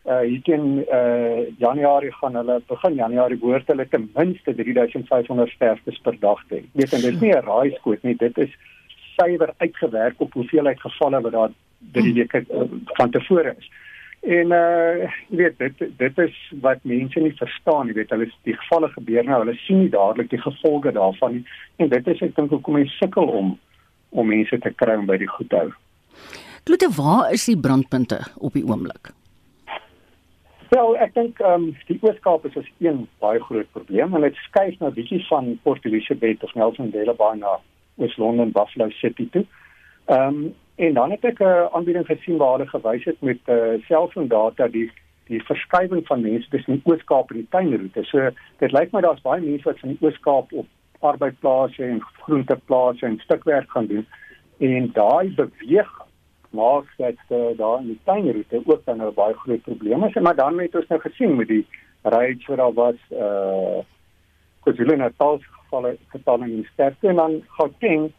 uh 0.08 0.20
hier 0.24 0.42
teen 0.42 0.84
uh 0.88 1.46
Januarie 1.58 2.12
gaan 2.12 2.34
hulle 2.40 2.60
begin 2.68 2.94
Januarie 2.94 3.38
behoort 3.38 3.68
hulle 3.68 3.88
ten 3.88 4.08
minste 4.14 4.54
3500 4.54 5.52
sterftes 5.54 5.98
per 6.04 6.16
dag 6.20 6.40
te 6.48 6.60
hê. 6.60 6.64
Dit 6.72 6.92
is 6.92 7.20
nie 7.20 7.34
'n 7.34 7.44
raaiskoot 7.44 8.02
nie, 8.02 8.16
dit 8.16 8.38
is 8.38 8.50
suiwer 9.18 9.52
uitgewerk 9.58 10.20
op 10.20 10.32
hoeveelheid 10.32 10.80
gevalle 10.80 11.20
wat 11.20 11.32
daar 11.32 11.52
drie 11.92 12.14
weke 12.14 12.44
uh, 12.48 12.64
van 12.96 13.10
tevore 13.10 13.54
is. 13.58 13.70
En 14.20 14.52
uh 14.52 15.10
weet 15.28 15.58
dit 15.58 15.84
dit 15.96 16.18
is 16.18 16.52
wat 16.60 16.78
mense 16.82 17.20
nie 17.20 17.36
verstaan 17.36 17.86
nie, 17.86 17.94
weet 17.94 18.10
hulle 18.10 18.30
die 18.48 18.56
gevalle 18.56 18.88
gebeur 18.88 19.24
nou, 19.24 19.44
hulle 19.44 19.56
sien 19.66 19.78
nie 19.84 19.92
dadelik 19.92 20.30
die 20.30 20.40
gevolge 20.40 20.92
daarvan 20.92 21.32
nie. 21.32 21.44
En 21.76 21.88
dit 21.88 22.08
is 22.08 22.20
ek 22.20 22.36
dink 22.36 22.50
hoekom 22.50 22.74
mense 22.80 22.96
sukkel 22.96 23.28
om 23.28 23.58
om 24.10 24.26
mense 24.26 24.58
te 24.58 24.72
kry 24.74 24.96
om 24.98 25.06
by 25.06 25.16
die 25.16 25.30
goed 25.30 25.52
hou. 25.52 25.70
Klote, 26.64 26.88
waar 26.96 27.32
is 27.32 27.44
die 27.44 27.56
brandpunte 27.56 28.18
op 28.36 28.52
die 28.52 28.66
oomblik? 28.66 29.12
Wel, 30.70 30.92
ek 31.02 31.14
dink 31.16 31.40
ehm 31.42 31.64
um, 31.66 31.70
die 31.88 31.96
Oos-Kaap 32.06 32.44
is 32.46 32.54
'n 32.54 32.66
een 32.78 32.98
baie 33.18 33.40
groot 33.42 33.70
probleem 33.74 34.14
en 34.14 34.22
dit 34.22 34.36
skuif 34.46 34.76
nou 34.78 34.90
bietjie 34.94 35.18
van 35.26 35.58
Port 35.62 35.84
Elizabeth 35.84 36.44
of 36.46 36.54
Nelson 36.54 36.84
Mandela 36.84 37.12
Bay 37.12 37.38
na 37.38 37.56
Wes-London, 37.94 38.52
Buffalo 38.52 38.88
City 38.90 39.26
toe. 39.30 39.44
Ehm 40.06 40.26
um, 40.26 40.54
en 40.76 40.94
dan 40.94 41.10
het 41.10 41.24
ek 41.24 41.40
'n 41.40 41.68
aanbieding 41.72 42.06
gesien 42.06 42.36
waar 42.36 42.52
hulle 42.58 42.68
gewys 42.68 43.04
het 43.04 43.20
met 43.20 43.40
uh, 43.46 43.82
selfoondata 43.88 44.68
die 44.68 44.90
die 45.26 45.42
verskywing 45.44 46.06
van 46.06 46.20
mense 46.20 46.48
tussen 46.48 46.72
die 46.72 46.92
Oos-Kaap 46.92 47.30
en 47.30 47.36
die 47.36 47.50
tuinroete. 47.50 48.04
So 48.04 48.30
dit 48.58 48.72
lyk 48.72 48.92
my 48.92 49.00
daar's 49.00 49.26
baie 49.26 49.40
mense 49.40 49.64
wat 49.64 49.78
van 49.78 49.88
die 49.88 49.98
Oos-Kaap 50.00 50.52
op 50.52 50.66
arbeidsplase 51.00 51.84
en 51.84 52.00
groenteplase 52.00 53.06
en 53.06 53.18
stukwerk 53.18 53.70
gaan 53.70 53.86
doen 53.86 54.06
en 54.58 54.90
daai 54.92 55.34
beweging 55.34 55.99
maak 56.50 56.86
dat 56.98 57.20
uh, 57.28 57.56
daar 57.56 57.80
in 57.80 57.86
die 57.86 58.00
tuinroete 58.04 58.62
ook 58.64 58.84
dan 58.84 58.96
nou 58.96 59.10
baie 59.14 59.34
groot 59.34 59.62
probleem 59.62 60.04
is, 60.04 60.14
maar 60.14 60.36
dan 60.36 60.58
het 60.58 60.74
ons 60.74 60.86
nou 60.88 61.00
gesien 61.00 61.36
met 61.36 61.48
die 61.48 61.66
raids 62.02 62.46
wat 62.46 62.56
daar 62.56 62.72
was 62.72 63.00
uh 63.10 63.80
KwaZulu-Natal 64.60 65.38
gevalle 65.40 65.96
getalle 66.12 66.44
in 66.44 66.66
sterkte 66.72 67.08
en 67.08 67.16
dan 67.16 67.42
Gauteng 67.56 68.10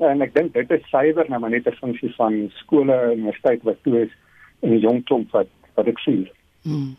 en 0.00 0.24
ek 0.24 0.32
dink 0.34 0.54
dit 0.54 0.70
is 0.70 0.88
suiwer 0.88 1.28
nou 1.28 1.40
maar 1.40 1.50
net 1.50 1.66
'n 1.66 1.76
funksie 1.80 2.12
van 2.16 2.50
skole 2.62 2.94
en 2.94 3.18
universiteit 3.18 3.62
wat 3.62 3.82
toe 3.82 4.00
is 4.06 4.12
in 4.60 4.70
die 4.70 4.80
jong 4.80 5.04
klomp 5.04 5.30
wat 5.30 5.48
wat 5.74 5.86
ek 5.86 5.98
sien. 5.98 6.28
Hmm. 6.62 6.96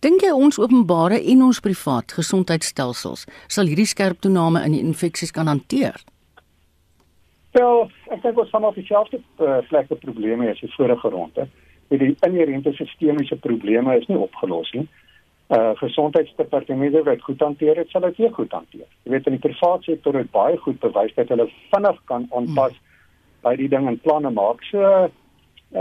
Dink 0.00 0.20
jy 0.20 0.32
ons 0.32 0.58
openbare 0.58 1.20
en 1.32 1.42
ons 1.42 1.60
privaat 1.60 2.12
gesondheidstelsels 2.12 3.26
sal 3.48 3.66
hierdie 3.66 3.88
skerp 3.88 4.20
toename 4.20 4.64
in 4.64 4.72
die 4.72 4.84
infeksies 4.84 5.30
kan 5.30 5.46
hanteer? 5.46 5.96
Wel, 7.50 7.88
ek 8.14 8.22
dink 8.22 8.38
ons 8.38 8.50
gaan 8.52 8.64
op 8.68 8.76
dieselfde 8.78 9.18
uh, 9.42 9.58
plekke 9.68 9.96
probleme 9.98 10.50
as 10.52 10.60
die 10.62 10.70
vorige 10.76 11.10
ronde. 11.10 11.48
Die 11.90 12.12
inherente 12.22 12.72
sistemiese 12.78 13.36
probleme 13.42 13.96
is 13.98 14.06
nie 14.06 14.18
opgelos 14.18 14.70
nie. 14.76 14.86
Uh 15.50 15.72
gesondheidsdepartemente 15.80 17.02
wat 17.02 17.24
goed 17.26 17.40
hanteer 17.42 17.80
het, 17.82 17.88
sal 17.90 18.04
dit 18.06 18.20
weer 18.22 18.30
goed 18.36 18.52
hanteer. 18.54 18.86
Jy 19.02 19.10
weet 19.16 19.26
in 19.26 19.34
die 19.34 19.42
private 19.42 19.88
sektor 19.88 20.14
het 20.14 20.30
baie 20.30 20.60
goed 20.62 20.78
bewys 20.78 21.16
dat 21.16 21.32
hulle 21.34 21.48
vinnig 21.72 21.98
kan 22.06 22.28
aanpas 22.30 22.76
hmm. 22.76 22.86
by 23.42 23.56
die 23.58 23.66
ding 23.72 23.88
en 23.90 23.98
planne 24.04 24.30
maak. 24.30 24.62
So 24.70 25.10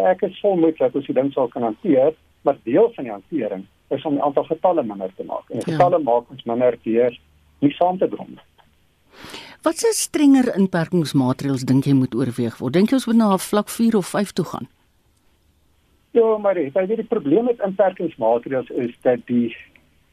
ek 0.10 0.26
is 0.26 0.42
vol 0.42 0.58
moed 0.58 0.82
dat 0.82 0.98
ons 0.98 1.06
die 1.06 1.18
ding 1.20 1.30
sal 1.36 1.54
kan 1.54 1.68
hanteer, 1.70 2.18
maar 2.42 2.58
deel 2.66 2.90
van 2.96 3.06
die 3.06 3.14
hantering 3.14 3.68
is 3.94 4.06
om 4.10 4.18
die 4.18 4.26
aantal 4.26 4.50
getalle 4.50 4.84
minder 4.90 5.14
te 5.18 5.28
maak. 5.30 5.46
En 5.54 5.62
ja. 5.62 5.68
getalle 5.70 6.02
maak 6.02 6.34
ons 6.34 6.50
minder 6.50 6.78
deur 6.82 7.22
nie 7.62 7.74
saam 7.78 8.02
te 8.02 8.10
drom 8.10 8.34
nie. 8.34 8.49
Wat 9.62 9.78
se 9.78 9.90
strenger 9.92 10.54
inperkingsmaatreëls 10.56 11.66
dink 11.68 11.88
jy 11.90 11.94
moet 12.00 12.14
oorweeg 12.16 12.60
word? 12.62 12.74
Dink 12.78 12.94
jy 12.94 13.00
ons 13.02 13.08
moet 13.10 13.18
na 13.20 13.34
vlak 13.44 13.72
4 13.74 13.98
of 14.00 14.08
5 14.08 14.32
toe 14.38 14.46
gaan? 14.52 14.70
Ja, 16.16 16.38
maar 16.40 16.58
jy 16.58 16.72
weet 16.72 17.02
die 17.02 17.10
probleem 17.10 17.50
met 17.52 17.60
inperkingsmaatreëls 17.68 18.72
is 18.86 18.96
dat 19.04 19.26
die 19.28 19.52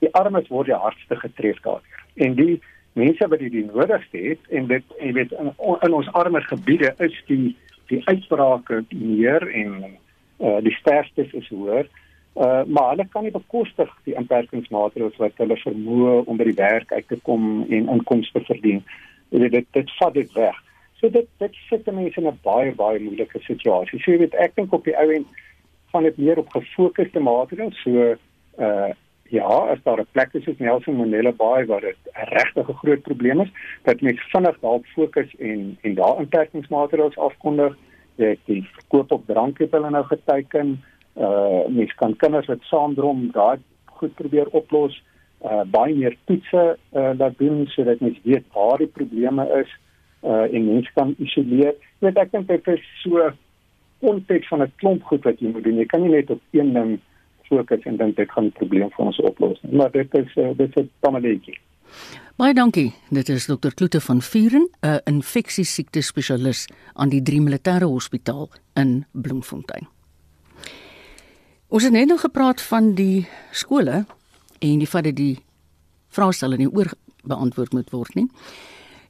die 0.03 0.11
armes 0.19 0.51
word 0.53 0.69
die 0.69 0.77
hardste 0.77 1.17
getref 1.17 1.61
daardeur. 1.65 2.03
En 2.21 2.35
die 2.37 2.59
mense 2.99 3.29
wat 3.31 3.41
dit 3.41 3.55
die 3.55 3.65
nodigste 3.65 4.19
het 4.27 4.51
en 4.51 4.67
dit 4.67 4.99
jy 4.99 5.13
weet 5.17 5.33
in, 5.39 5.55
in 5.55 5.95
ons 5.95 6.11
armer 6.13 6.43
gebiede 6.51 6.93
is 7.07 7.15
die 7.31 7.55
die 7.87 8.03
uitbrake 8.11 8.83
meer 8.91 9.47
en 9.47 9.73
uh, 9.87 10.59
die 10.67 10.75
sterftes 10.83 11.31
is 11.39 11.49
hoër. 11.55 11.87
Uh, 12.35 12.65
maar 12.67 12.91
hulle 12.93 13.07
kan 13.15 13.25
nie 13.25 13.33
bekostig 13.33 13.93
die 14.05 14.19
inperkingsmaatreëls 14.19 15.17
wat 15.23 15.39
hulle 15.39 15.57
vermoë 15.63 16.25
om 16.27 16.37
by 16.37 16.51
die 16.51 16.59
werk 16.59 16.91
uit 16.93 17.07
te 17.09 17.23
kom 17.23 17.63
en 17.71 17.93
inkomste 17.95 18.43
verdien. 18.51 18.83
Jy 19.31 19.39
weet 19.39 19.53
dit 19.53 19.67
dit 19.73 19.91
vat 19.99 20.15
dit 20.15 20.33
weg. 20.33 20.63
So 21.01 21.09
dit 21.09 21.29
dit 21.39 21.55
sit 21.69 21.87
mense 21.87 22.21
in 22.21 22.29
'n 22.29 22.39
baie 22.43 22.75
baie 22.75 23.01
moeilike 23.01 23.41
situasie. 23.41 23.99
So 24.01 24.13
jy 24.13 24.19
weet 24.19 24.35
ek 24.35 24.55
dink 24.55 24.73
op 24.73 24.85
die 24.85 24.97
ou 24.97 25.11
end 25.13 25.27
van 25.93 26.03
dit 26.03 26.19
meer 26.19 26.39
op 26.39 26.49
gefokusde 26.49 27.21
maatreëls 27.21 27.83
so 27.83 28.15
uh 28.59 28.93
ja, 29.29 29.47
as 29.73 29.79
daar 29.83 30.01
'n 30.01 30.07
plek 30.13 30.35
is 30.35 30.45
soos 30.45 30.59
Nelson 30.59 30.97
Mandela 30.97 31.33
Bay 31.33 31.67
waar 31.67 31.81
dit 31.81 31.97
'n 32.05 32.29
regtig 32.35 32.67
groot 32.77 33.03
probleem 33.03 33.41
is, 33.41 33.51
dat 33.83 34.01
mens 34.01 34.21
vinnig 34.31 34.61
daarop 34.61 34.87
fokus 34.87 35.37
en 35.39 35.79
en 35.83 35.95
daar 35.95 36.21
inperkingsmaatreëls 36.21 37.19
afkondig. 37.19 37.77
Jy 38.15 38.27
het 38.27 38.39
die 38.45 38.69
koop 38.89 39.13
op 39.13 39.27
drankie 39.27 39.69
hulle 39.71 39.91
nou 39.91 40.05
geteken. 40.05 40.83
Uh 41.17 41.67
mens 41.69 41.95
kan 41.95 42.17
kinders 42.17 42.47
wat 42.47 42.63
saamdrom 42.63 43.31
daai 43.33 43.59
goed 43.85 44.15
probeer 44.15 44.47
oplos. 44.47 45.03
Baie 45.71 45.95
meer 45.95 46.17
toetse 46.25 46.63
uh 46.93 47.13
dat 47.19 47.39
doen 47.39 47.67
sodat 47.67 48.01
mens 48.01 48.19
weet 48.23 48.45
waar 48.55 48.79
die 48.79 48.93
probleme 48.99 49.45
is 49.63 49.71
uh 50.23 50.47
en 50.55 50.65
mens 50.67 50.91
kan 50.95 51.15
isoleer. 51.19 51.75
Ek 51.75 52.07
weet 52.07 52.19
ek 52.19 52.33
dink 52.33 52.49
dit 52.49 52.73
is 52.75 52.87
so 53.03 53.31
konteks 54.01 54.49
van 54.49 54.63
'n 54.63 54.73
klomp 54.77 55.03
goed 55.03 55.25
wat 55.25 55.41
jy 55.41 55.53
moet 55.53 55.65
doen. 55.65 55.79
Jy 55.79 55.87
kan 55.87 56.03
nie 56.03 56.11
net 56.11 56.31
op 56.31 56.41
een 56.51 56.73
ding 56.73 56.99
fokus 57.49 57.85
en 57.85 57.97
dink 57.97 58.17
dit 58.17 58.31
gaan 58.31 58.45
'n 58.45 58.53
probleem 58.53 58.91
vir 58.91 59.05
ons 59.07 59.21
oplos 59.21 59.59
nie. 59.63 59.77
Maar 59.77 59.91
dit 59.91 60.15
is 60.15 60.37
uh, 60.37 60.51
dit 60.57 60.77
is 60.77 60.83
'n 60.83 60.91
tamaletjie. 61.01 61.59
Baie 62.37 62.55
dankie. 62.55 62.93
Dit 63.11 63.29
is 63.29 63.47
dokter 63.47 63.75
Kloete 63.75 64.01
van 64.01 64.23
Vuren, 64.23 64.69
'n 64.81 65.01
infeksiesiekte 65.05 66.01
spesialis 66.01 66.69
aan 66.95 67.09
die 67.09 67.23
Drie 67.23 67.41
Militêre 67.41 67.85
Hospitaal 67.85 68.49
in 68.75 69.07
Bloemfontein. 69.13 69.89
Ons 71.69 71.83
het 71.83 71.93
net 71.93 72.09
nog 72.09 72.21
gepraat 72.21 72.63
van 72.63 72.95
die 72.95 73.27
skole 73.51 74.05
en 74.59 74.79
die 74.79 74.87
feit 74.87 75.05
dat 75.05 75.17
die 75.17 75.39
vraestelle 76.09 76.57
nie 76.57 76.71
oor 76.71 76.93
beantwoord 77.25 77.73
moet 77.73 77.91
word 77.91 78.15
nie. 78.15 78.27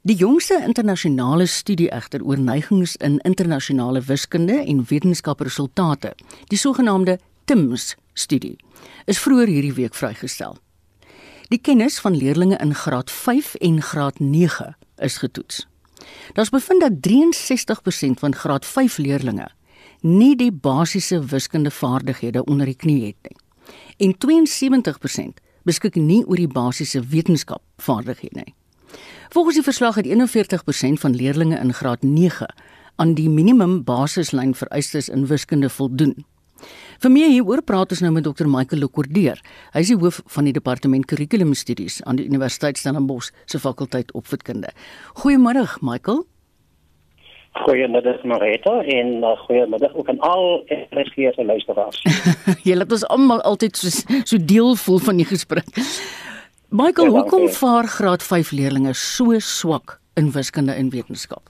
Die 0.06 0.14
jongste 0.14 0.60
internasionale 0.62 1.46
studie 1.50 1.88
egter 1.90 2.22
oor 2.22 2.38
neigings 2.38 2.94
in 3.02 3.18
internasionale 3.26 4.00
wiskunde 4.06 4.60
en 4.62 4.84
wetenskapresultate, 4.86 6.12
die 6.46 6.58
sogenaamde 6.58 7.18
TIMS 7.44 7.96
studie, 8.14 8.56
is 9.10 9.18
vroeër 9.18 9.50
hierdie 9.50 9.74
week 9.74 9.94
vrygestel. 9.98 10.58
Die 11.50 11.58
kennis 11.58 11.98
van 12.02 12.14
leerders 12.14 12.58
in 12.62 12.74
graad 12.74 13.10
5 13.10 13.54
en 13.54 13.82
graad 13.82 14.18
9 14.18 14.76
is 15.02 15.18
getoets. 15.22 15.66
Daar's 16.34 16.50
bevind 16.54 16.80
dat 16.80 16.92
63% 17.02 18.22
van 18.22 18.34
graad 18.34 18.66
5 18.66 18.98
leerders 18.98 19.52
nie 20.00 20.36
die 20.36 20.52
basiese 20.52 21.18
wiskundevaardighede 21.24 22.44
onder 22.44 22.66
die 22.66 22.76
knie 22.76 23.06
het 23.06 23.16
nie. 23.26 23.36
En 23.96 24.14
72% 24.14 25.42
beskik 25.66 25.98
nie 25.98 26.22
oor 26.24 26.38
die 26.40 26.50
basiese 26.50 27.02
wetenskapvaardighede 27.10 28.44
nie. 28.44 28.54
Volgens 29.34 29.58
die 29.58 29.66
verslag 29.66 29.98
het 29.98 30.06
41% 30.06 31.02
van 31.02 31.16
leerders 31.18 31.58
in 31.58 31.74
graad 31.74 32.02
9 32.02 32.46
aan 32.96 33.14
die 33.14 33.28
minimum 33.28 33.82
basislyn 33.84 34.54
vereistes 34.54 35.08
in 35.08 35.26
wiskunde 35.26 35.68
voldoen. 35.68 36.24
Vir 37.02 37.12
meer 37.12 37.28
hieroor 37.28 37.60
praat 37.66 37.90
ons 37.92 38.00
nou 38.00 38.12
met 38.14 38.24
Dr 38.24 38.48
Michael 38.48 38.80
Lekordeer. 38.80 39.42
Hy 39.74 39.82
is 39.84 39.90
die 39.92 39.98
hoof 40.00 40.22
van 40.32 40.48
die 40.48 40.54
departement 40.56 41.04
kurrikulumstudies 41.10 42.00
aan 42.08 42.16
die 42.16 42.24
Universiteit 42.24 42.80
Stellenbosch 42.80 43.34
se 43.44 43.60
fakulteit 43.60 44.14
opvoedkunde. 44.16 44.72
Goeiemôre, 45.20 45.66
Michael. 45.84 46.24
Goeiemiddag 47.64 48.22
Marita 48.22 48.82
en 48.82 49.08
uh, 49.24 49.32
goeiemiddag 49.46 49.94
ook 49.94 50.08
aan 50.08 50.20
al 50.20 50.64
RSG 50.90 51.14
se 51.34 51.44
luisteraars. 51.44 52.02
Jy 52.68 52.76
laat 52.76 52.92
ons 52.92 53.06
almal 53.08 53.40
altyd 53.48 53.76
so 53.80 53.88
so 54.24 54.38
deel 54.52 54.76
voel 54.84 55.00
van 55.08 55.16
die 55.22 55.28
gesprek. 55.28 55.68
Michael, 56.68 57.08
ja, 57.08 57.12
hoekom 57.20 57.48
vaar 57.48 57.88
graad 57.88 58.22
5 58.22 58.50
leerders 58.50 59.02
so 59.16 59.38
swak 59.38 59.98
in 60.20 60.32
wiskunde 60.34 60.72
en 60.72 60.90
wetenskap? 60.90 61.48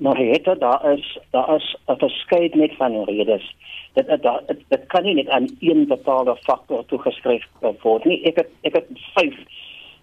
Het 0.00 0.44
daar 0.60 0.92
is 0.92 1.18
daar 1.30 1.54
is 1.56 1.76
'n 1.86 1.98
verskeidenheid 1.98 2.76
van 2.76 3.04
redes. 3.04 3.54
Dit 3.92 4.06
dit 4.06 4.58
dit 4.68 4.86
kan 4.86 5.02
nie 5.02 5.14
net 5.14 5.28
aan 5.28 5.48
een 5.60 5.86
bepaalde 5.86 6.36
faktor 6.36 6.84
toegeskryf 6.86 7.44
word 7.82 8.04
nie. 8.04 8.22
Ek 8.24 8.36
het 8.36 8.48
ek 8.60 8.72
het 8.72 8.86
vyf 9.14 9.36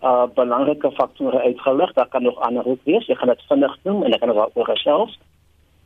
uh 0.03 0.27
belangrike 0.33 0.91
faktore 0.91 1.39
uitgelig. 1.41 1.93
Daar 1.93 2.07
kan 2.07 2.23
nog 2.23 2.39
ander 2.39 2.65
ook 2.65 2.83
wees. 2.83 3.07
Ek 3.07 3.17
gaan 3.17 3.33
dit 3.33 3.47
vinnig 3.47 3.77
noem 3.83 4.03
en 4.03 4.13
ek 4.13 4.19
gaan 4.19 4.35
daaroor 4.35 4.65
gesels. 4.65 5.19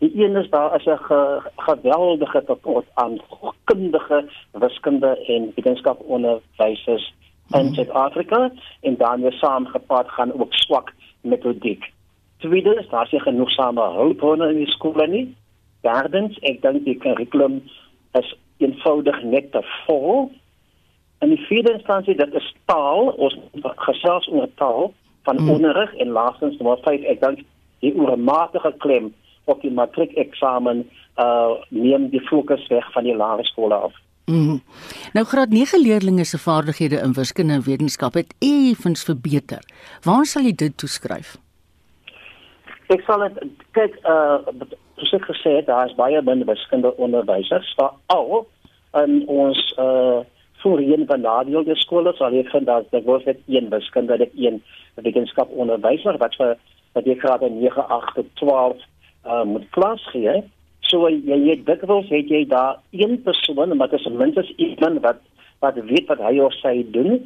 Die 0.01 0.11
een 0.23 0.35
is 0.35 0.49
daar 0.49 0.75
is 0.75 0.85
'n 0.85 0.97
ge, 0.97 1.41
geweldige 1.55 2.43
tekort 2.43 2.87
aan 2.93 3.19
kundige 3.63 4.29
wiskunde 4.51 5.25
en 5.27 5.51
wetenskap 5.55 5.99
onderwysers 5.99 7.13
in 7.53 7.73
Suid-Afrika 7.73 8.51
en 8.81 8.97
dan 8.97 9.21
weer 9.21 9.33
saamgepat 9.33 10.09
gaan 10.09 10.33
ook 10.33 10.53
swak 10.53 10.93
metodiek. 11.21 11.91
Tweedens, 12.37 12.89
daar 12.89 13.05
is 13.05 13.11
nie 13.11 13.21
genoegsame 13.21 13.81
hulpbronne 13.81 14.49
in 14.49 14.55
die 14.55 14.71
skole 14.71 15.07
nie. 15.07 15.35
Derdens, 15.81 16.37
ek 16.41 16.61
dink 16.61 16.85
die 16.85 16.97
kurrikulum 16.97 17.61
is 18.19 18.35
eenvoudig 18.57 19.23
net 19.23 19.51
te 19.51 19.61
vol. 19.85 20.31
En 21.21 21.29
die 21.29 21.41
vierde 21.45 21.73
instansie, 21.77 22.15
dit 22.17 22.33
is 22.33 22.53
taal, 22.65 23.11
ons 23.21 23.37
gesels 23.85 24.27
oor 24.33 24.49
taal 24.61 24.93
van 25.27 25.37
hmm. 25.37 25.49
onderrig 25.53 25.93
en 26.01 26.13
laastens 26.17 26.57
nommer 26.57 26.81
5, 26.81 27.03
ek 27.13 27.21
dink 27.21 27.43
die 27.85 27.93
oormatige 27.93 28.73
klem 28.81 29.11
op 29.49 29.61
die 29.61 29.73
matriekeksamen 29.73 30.85
uh 31.21 31.51
neem 31.69 32.09
die 32.09 32.21
fokus 32.29 32.63
weg 32.71 32.87
van 32.95 33.03
die 33.03 33.15
lae 33.15 33.43
skole 33.43 33.75
af. 33.75 33.93
Mm. 34.31 34.61
Nou 35.13 35.25
graad 35.25 35.49
9 35.49 35.81
leerders 35.81 36.29
se 36.29 36.39
vaardighede 36.39 37.01
in 37.03 37.13
wiskunde 37.13 37.53
en 37.53 37.63
wetenskap 37.65 38.13
het 38.13 38.33
effens 38.39 39.03
verbeter. 39.03 39.63
Waar 40.03 40.25
sal 40.25 40.45
jy 40.47 40.53
dit 40.55 40.77
toeskryf? 40.77 41.35
Ek 42.87 43.03
sal 43.07 43.27
dit 43.27 43.41
kyk 43.77 43.97
uh 44.07 44.39
soos 45.01 45.13
ek 45.17 45.25
gesê 45.31 45.55
het, 45.57 45.65
daar 45.65 45.89
is 45.89 45.97
baie 45.97 46.21
binne 46.21 46.45
wiskunde 46.45 46.93
onderwysers, 47.01 47.73
maar 47.77 47.93
al 48.13 48.45
in 49.03 49.23
ons 49.27 49.61
uh 49.77 50.21
voorheen 50.61 51.05
benadeelde 51.09 51.75
skole 51.75 52.13
sal 52.17 52.33
jy 52.33 52.43
vind 52.51 52.65
dat 52.69 52.87
daar 52.91 53.05
word 53.07 53.25
net 53.25 53.39
een 53.47 53.69
wiskunde, 53.69 54.17
net 54.17 54.31
een 54.35 54.61
wetenskap 54.95 55.49
onderwyser 55.51 56.17
wat 56.21 56.35
vir 56.39 56.57
wat 56.95 57.05
jy 57.07 57.15
graad 57.21 57.43
9, 57.47 57.85
8 57.87 58.15
tot 58.15 58.33
12 58.41 58.81
uh 59.25 59.43
moet 59.47 59.67
klas 59.75 60.03
gee. 60.11 60.41
So 60.89 61.09
jy 61.09 61.37
jy 61.47 61.55
dikwels 61.65 62.09
het 62.09 62.29
jy 62.29 62.43
daar 62.47 62.79
een 62.91 63.21
persoon, 63.23 63.77
maar 63.77 63.89
dit 63.89 63.99
is 63.99 64.11
minstens 64.11 64.53
iemand 64.57 65.01
wat 65.05 65.21
wat 65.61 65.77
weet 65.87 66.09
wat 66.09 66.21
hy 66.25 66.39
of 66.41 66.53
sy 66.59 66.81
doen 66.91 67.21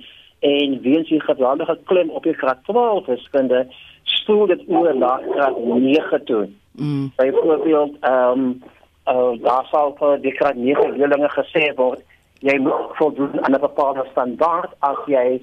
en 0.45 0.79
weens 0.83 1.09
die 1.09 1.21
geweldige 1.23 1.77
klim 1.89 2.09
op 2.09 2.23
die 2.23 2.35
graad 2.35 2.63
12 2.67 3.05
wiskunde 3.05 3.65
stoel 4.03 4.45
dit 4.51 4.61
oor 4.67 4.95
na 4.95 5.17
graad 5.31 5.57
9 5.57 6.23
toe. 6.25 6.47
Mm. 6.71 7.11
Byvoorbeeld 7.15 7.95
ehm 8.01 8.39
um, 8.39 8.61
uh, 9.07 9.33
daar 9.41 9.65
sal 9.71 9.95
vir 9.99 10.19
die 10.21 10.35
graad 10.35 10.55
9 10.55 10.97
leerlinge 10.97 11.29
gesê 11.29 11.71
word 11.75 12.03
jy 12.39 12.57
moet 12.59 12.97
voldoen 12.99 13.43
aan 13.45 13.55
'n 13.55 13.59
bepaalde 13.59 14.05
standaard 14.11 14.71
as 14.79 14.97
jy 15.05 15.41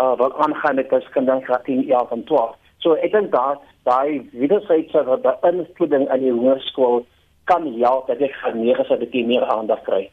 uh, 0.00 0.16
wil 0.16 0.32
aangaan 0.42 0.74
met 0.74 0.90
wiskunde 0.90 1.40
graad 1.42 1.64
10 1.64 1.86
ja 1.86 2.04
van 2.06 2.24
12. 2.24 2.56
So 2.78 2.94
ek 2.94 3.12
dink 3.12 3.32
daar 3.32 3.58
daai 3.82 4.28
wederwysige 4.32 5.04
wat 5.04 5.22
beïnvloeding 5.22 6.10
in 6.12 6.20
die 6.20 6.32
hoërskool 6.32 7.06
kan 7.44 7.66
help 7.80 8.06
dat 8.06 8.20
ek 8.20 8.32
gaan 8.32 8.60
nege 8.60 8.84
se 8.84 8.96
bietjie 8.96 9.26
meer 9.26 9.44
aandag 9.44 9.82
kry. 9.82 10.10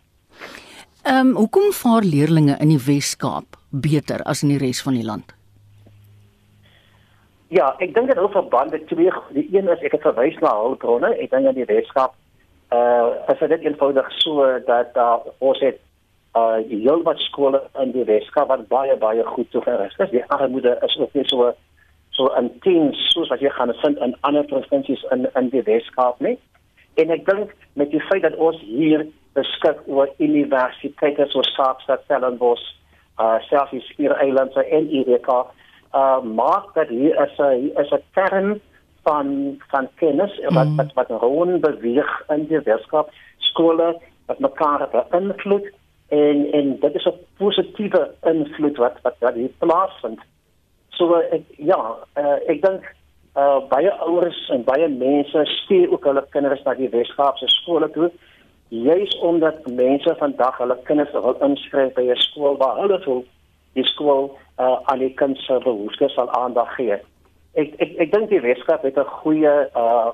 Ehm 1.04 1.28
um, 1.28 1.36
hoekom 1.36 1.72
vaar 1.72 2.04
leerders 2.04 2.60
in 2.60 2.70
die 2.70 2.84
Wes-Kaap 2.88 3.58
beter 3.70 4.24
as 4.24 4.44
in 4.44 4.50
die 4.50 4.62
res 4.62 4.82
van 4.82 4.94
die 4.94 5.06
land? 5.06 5.34
Ja, 7.52 7.74
ek 7.84 7.96
dink 7.96 8.08
dit 8.08 8.20
hou 8.20 8.30
verband 8.32 8.72
met 8.72 8.88
twee 8.88 9.12
die 9.36 9.48
een 9.52 9.67
is 9.67 9.82
ek 9.84 9.98
het 9.98 10.06
verwys 10.08 10.38
na 10.39 10.54
hulpbronne, 10.56 11.10
ek 11.20 11.32
dink 11.32 11.48
aan 11.48 11.58
die 11.58 11.67
wetenskap. 11.67 12.13
Uh 12.72 13.28
as 13.28 13.39
dit 13.39 13.65
eenvoudig 13.65 14.12
so 14.22 14.46
dat 14.67 14.96
uh, 14.96 15.17
ons 15.39 15.60
het 15.60 15.82
uh 16.36 16.60
heel 16.67 17.02
wat 17.04 17.20
skole 17.20 17.62
in 17.80 17.91
die 17.91 18.06
Weskaap 18.08 18.48
wat 18.48 18.67
baie 18.67 18.96
baie 18.98 19.24
goed 19.26 19.52
toegerus 19.52 19.96
is. 19.98 20.10
Die 20.10 20.26
armoede 20.26 20.78
is 20.82 20.98
ook 20.98 21.13
nie 21.13 21.26
so 21.28 21.54
so 22.10 22.28
intens 22.39 23.00
soos 23.12 23.30
wat 23.32 23.39
jy 23.39 23.50
gaan 23.50 23.74
vind 23.82 23.98
in 23.98 24.15
ander 24.22 24.44
provinsies 24.44 25.04
in 25.12 25.28
in 25.36 25.50
die 25.50 25.63
Weskaap 25.67 26.20
nie. 26.20 26.38
En 26.96 27.12
ek 27.12 27.26
dink 27.26 27.56
met 27.74 27.91
die 27.91 28.04
feit 28.08 28.24
dat 28.24 28.36
ons 28.36 28.60
hier 28.62 29.06
beskik 29.34 29.80
oor 29.88 30.10
universiteite 30.20 31.28
soos 31.32 31.52
Kaapstad, 31.56 32.04
Stellenbosch, 32.04 32.63
uh 33.20 33.39
selfs 33.48 33.94
hier 33.98 34.15
eilande 34.20 34.63
en 34.63 34.89
EDK, 34.91 35.30
uh 35.96 36.20
maak 36.24 36.74
dat 36.76 36.88
hier 36.88 37.15
is 37.28 37.39
'n 37.39 37.72
is 37.80 37.91
'n 37.91 38.04
kern 38.13 38.62
van 39.04 39.60
van 39.67 39.88
kennis 39.96 40.39
mm. 40.39 40.56
wat 40.56 40.67
wat 40.76 40.94
wat 40.94 41.22
rond 41.22 41.62
beweeg 41.62 42.24
in 42.30 42.48
die 42.48 42.62
Weskaap 42.63 43.10
skole 43.38 44.00
wat 44.26 44.39
mekaar 44.39 44.88
beïnvloed 44.91 45.72
en 46.12 46.52
en 46.52 46.80
dit 46.80 46.95
is 46.95 47.06
'n 47.06 47.19
positiewe 47.38 48.12
invloed 48.21 48.78
wat 48.78 48.97
wat 49.02 49.15
wat 49.19 49.34
hier 49.34 49.54
plaasvind. 49.58 50.19
So 50.89 51.13
ek 51.15 51.43
ja, 51.58 51.82
uh, 52.17 52.39
ek 52.47 52.62
dink 52.62 52.84
uh, 53.36 53.60
baie 53.69 53.91
ouers 53.91 54.50
en 54.50 54.63
baie 54.63 54.88
mense 54.88 55.45
stuur 55.45 55.91
ook 55.91 56.04
hulle 56.04 56.26
kinders 56.30 56.63
na 56.63 56.74
die 56.74 56.89
Weskaapse 56.89 57.47
skole 57.47 57.91
toe 57.91 58.12
juis 58.67 59.19
omdat 59.19 59.67
mense 59.67 60.15
vandag 60.17 60.58
hulle 60.58 60.78
kinders 60.84 61.12
wil 61.12 61.38
inskryf 61.39 61.93
by 61.93 62.02
'n 62.02 62.15
skool 62.15 62.58
waar 62.58 62.80
hulle 62.82 63.00
voel 63.04 63.26
die 63.74 63.88
skool 63.88 64.38
uh, 64.60 64.78
aan 64.84 65.00
die 65.00 65.13
kind 65.13 65.38
se 65.38 65.60
behoeftes 65.63 66.13
sal 66.13 66.30
aandag 66.30 66.76
gee. 66.76 66.97
Ek 67.54 67.74
ek 67.78 67.91
ek 67.97 68.12
dink 68.12 68.30
die 68.30 68.41
Weskaap 68.41 68.84
het 68.84 68.97
'n 68.97 69.13
goeie 69.24 69.56
uh 69.76 70.12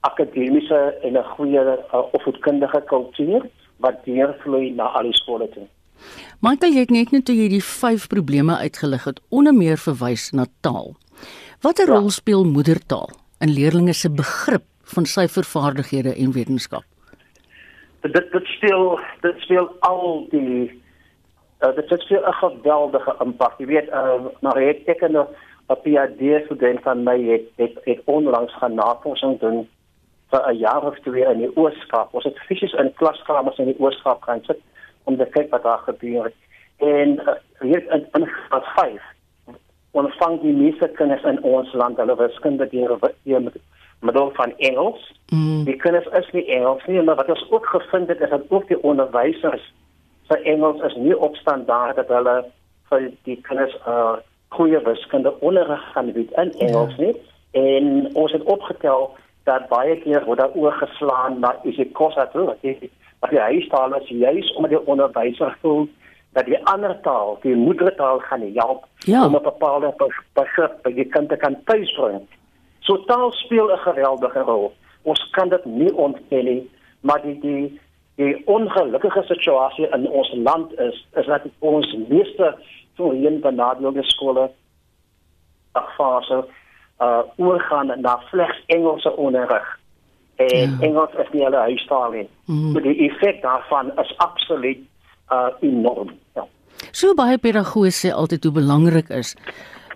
akademiese 0.00 0.98
en 1.02 1.12
'n 1.16 1.24
goeie 1.24 1.62
uh, 1.62 2.02
opvoedkundige 2.12 2.82
kultuur 2.86 3.42
wat 3.84 4.04
deurvloei 4.06 4.70
na 4.78 4.88
al 4.96 5.10
die 5.10 5.18
skole 5.18 5.48
toe. 5.54 5.66
Michael, 6.42 6.74
jy 6.74 6.84
het 6.86 6.94
net 6.94 7.12
net 7.14 7.26
toe 7.28 7.36
jy 7.36 7.48
die 7.52 7.62
vyf 7.62 8.08
probleme 8.10 8.56
uitgelig 8.58 9.04
het, 9.06 9.20
onder 9.30 9.54
meer 9.54 9.78
verwys 9.78 10.30
na 10.34 10.48
taal. 10.66 10.94
Watter 11.62 11.86
ja. 11.86 11.98
rol 11.98 12.10
speel 12.10 12.44
moedertaal 12.44 13.12
in 13.42 13.52
leerders 13.54 14.02
se 14.02 14.10
begrip 14.10 14.66
van 14.94 15.06
syfervaardighede 15.06 16.14
en 16.18 16.32
wetenskap? 16.34 16.86
Dit 18.02 18.32
dit 18.32 18.46
speel 18.56 18.98
dit 19.22 19.44
speel 19.46 19.68
al 19.86 20.26
die 20.32 20.70
uh, 21.62 21.70
dit 21.76 21.90
het 21.90 22.00
speel 22.02 22.26
'n 22.26 22.38
geweldige 22.40 23.14
impak. 23.22 23.58
Jy 23.58 23.66
weet, 23.66 23.88
uh, 23.88 24.26
maar 24.40 24.58
ek 24.58 24.82
ek 24.86 25.02
'n 25.06 25.26
PhD 25.82 26.44
student 26.44 26.82
van 26.82 27.02
my 27.02 27.18
het 27.30 27.46
het, 27.56 27.78
het 27.84 28.00
onlangs 28.04 28.54
gaan 28.58 28.74
navorsing 28.74 29.38
doen 29.40 29.68
vir 30.32 30.42
'n 30.48 30.58
jaar 30.58 30.82
of 30.82 30.98
twee 30.98 31.24
in 31.24 31.38
die 31.38 31.56
Ooskaap. 31.56 32.14
Ons 32.14 32.24
het 32.24 32.38
fisies 32.48 32.72
in 32.72 32.92
klaskamers 32.94 33.58
in 33.58 33.70
die 33.72 33.80
Ooskaap 33.80 34.22
gaan 34.22 34.44
sit 34.44 34.60
om 35.04 35.16
te 35.16 35.26
kyk 35.26 35.50
wat 35.50 35.62
daar 35.62 35.82
gebeur. 35.88 36.32
En 36.76 37.08
uh, 37.20 37.34
hier 37.60 37.84
in 37.92 38.06
in 38.12 38.26
graad 38.26 38.64
5 38.64 39.02
ontvang 39.90 40.40
die 40.40 40.52
meeste 40.52 40.88
kinders 40.88 41.22
in 41.22 41.42
ons 41.42 41.72
land 41.72 41.96
hulle 41.96 42.16
wiskunde 42.16 42.68
deur 42.68 42.98
deur 43.22 43.42
met 43.42 43.56
middel 44.00 44.30
van 44.34 44.56
Engels. 44.56 45.12
Mm. 45.28 45.64
Die 45.64 45.76
kinders 45.76 46.06
is 46.06 46.30
nie 46.32 46.46
Engels 46.46 46.84
nie, 46.86 47.02
maar 47.02 47.20
wat 47.20 47.28
ons 47.28 47.50
ook 47.50 47.66
gevind 47.66 48.08
het 48.08 48.20
is 48.20 48.30
dat 48.30 48.48
ook 48.48 48.68
die 48.68 48.82
onderwysers 48.82 49.72
se 50.28 50.38
Engels 50.42 50.82
is 50.82 50.94
nie 50.94 51.18
op 51.18 51.36
standaard 51.36 51.96
dat 51.96 52.08
hulle 52.08 52.44
vir 52.88 53.10
die 53.28 53.40
kinders 53.48 53.76
uh 53.86 54.16
goeie 54.52 54.82
wiskunde 54.84 55.40
onderrig 55.40 55.92
gaan 55.92 56.12
bied 56.12 56.32
in 56.36 56.52
Engels 56.52 56.94
ja. 56.96 57.04
nie. 57.04 57.14
En 57.50 58.10
ons 58.14 58.32
het 58.32 58.42
opgetel 58.42 59.14
dat 59.44 59.68
baie 59.68 59.96
keer 60.00 60.24
word 60.24 60.38
daar 60.38 60.54
oorgeslaan 60.54 61.40
na 61.40 61.56
isiXhosa 61.62 62.26
toe 62.26 62.44
wat 62.44 62.60
die 62.62 62.90
wat 63.20 63.30
die 63.30 63.40
huistaal 63.40 63.94
is 63.94 64.08
juis 64.08 64.54
omdat 64.54 64.70
die 64.70 64.86
onderwyser 64.86 65.56
voel 65.60 65.88
dat 66.32 66.44
die 66.44 66.58
ander 66.66 67.00
taal, 67.00 67.38
die 67.42 67.54
moedertaal 67.56 68.18
gaan 68.18 68.44
help 68.54 68.84
ja. 68.98 69.24
om 69.26 69.36
'n 69.36 69.42
bepaalde 69.42 69.94
begrip 70.32 70.82
by 70.82 70.92
die 70.92 71.04
kind 71.04 71.28
te 71.28 71.36
kan 71.36 71.56
tuisbring. 71.64 72.26
So 72.80 73.04
taal 73.04 73.32
speel 73.32 73.72
'n 73.72 73.78
geweldige 73.78 74.40
rol. 74.40 74.72
Ons 75.02 75.30
kan 75.30 75.48
dit 75.48 75.64
nie 75.64 75.94
ontken 75.94 76.44
nie, 76.44 76.70
maar 77.00 77.22
die 77.22 77.38
die 77.40 77.80
die 78.14 78.42
ongelukkige 78.46 79.22
situasie 79.22 79.88
in 79.88 80.08
ons 80.08 80.32
land 80.34 80.78
is 80.78 81.06
is 81.14 81.26
dat 81.26 81.42
ons 81.58 81.96
meeste 82.08 82.56
voorheen 82.96 83.40
benadeelde 83.40 84.02
skole 84.02 84.50
afvaarse 85.72 86.44
uh 87.02 87.22
oorgaan 87.36 87.92
na 88.00 88.20
slegs 88.30 88.62
Engelse 88.66 89.16
onderrig. 89.16 89.78
En 90.36 90.70
ja. 90.70 90.76
Engels 90.80 91.14
is 91.18 91.30
nie 91.32 91.44
hulle 91.44 91.56
huistaal 91.56 92.10
nie. 92.10 92.28
Mm. 92.46 92.78
Die 92.82 92.96
effek 93.08 93.42
daarvan 93.42 93.92
is 94.00 94.14
absoluut 94.16 94.80
uh 95.32 95.50
enorm. 95.60 96.14
Ja. 96.34 96.46
So 96.90 97.14
baie 97.14 97.38
pedagoë 97.38 97.92
sê 97.94 98.12
altyd 98.14 98.44
hoe 98.44 98.52
belangrik 98.60 99.10
is 99.10 99.36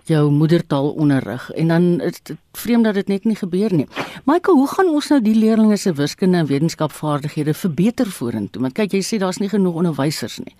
jou 0.07 0.21
moedertaalonderrig 0.31 1.49
en 1.59 1.67
dan 1.67 1.87
is 2.01 2.21
dit 2.21 2.37
vreemd 2.55 2.87
dat 2.87 2.95
dit 2.95 3.09
net 3.11 3.25
nie 3.27 3.35
gebeur 3.35 3.73
nie. 3.75 3.87
Michael, 4.25 4.61
hoe 4.61 4.69
gaan 4.71 4.91
ons 4.91 5.09
nou 5.11 5.19
die 5.21 5.35
leerders 5.35 5.83
se 5.83 5.93
wiskunde 5.93 6.37
en 6.37 6.47
wetenskapvaardighede 6.47 7.53
verbeter 7.53 8.07
vorentoe? 8.19 8.61
Want 8.61 8.77
kyk, 8.77 8.95
jy 8.95 9.03
sê 9.03 9.19
daar's 9.19 9.41
nie 9.43 9.51
genoeg 9.51 9.81
onderwysers 9.83 10.39
nie. 10.45 10.55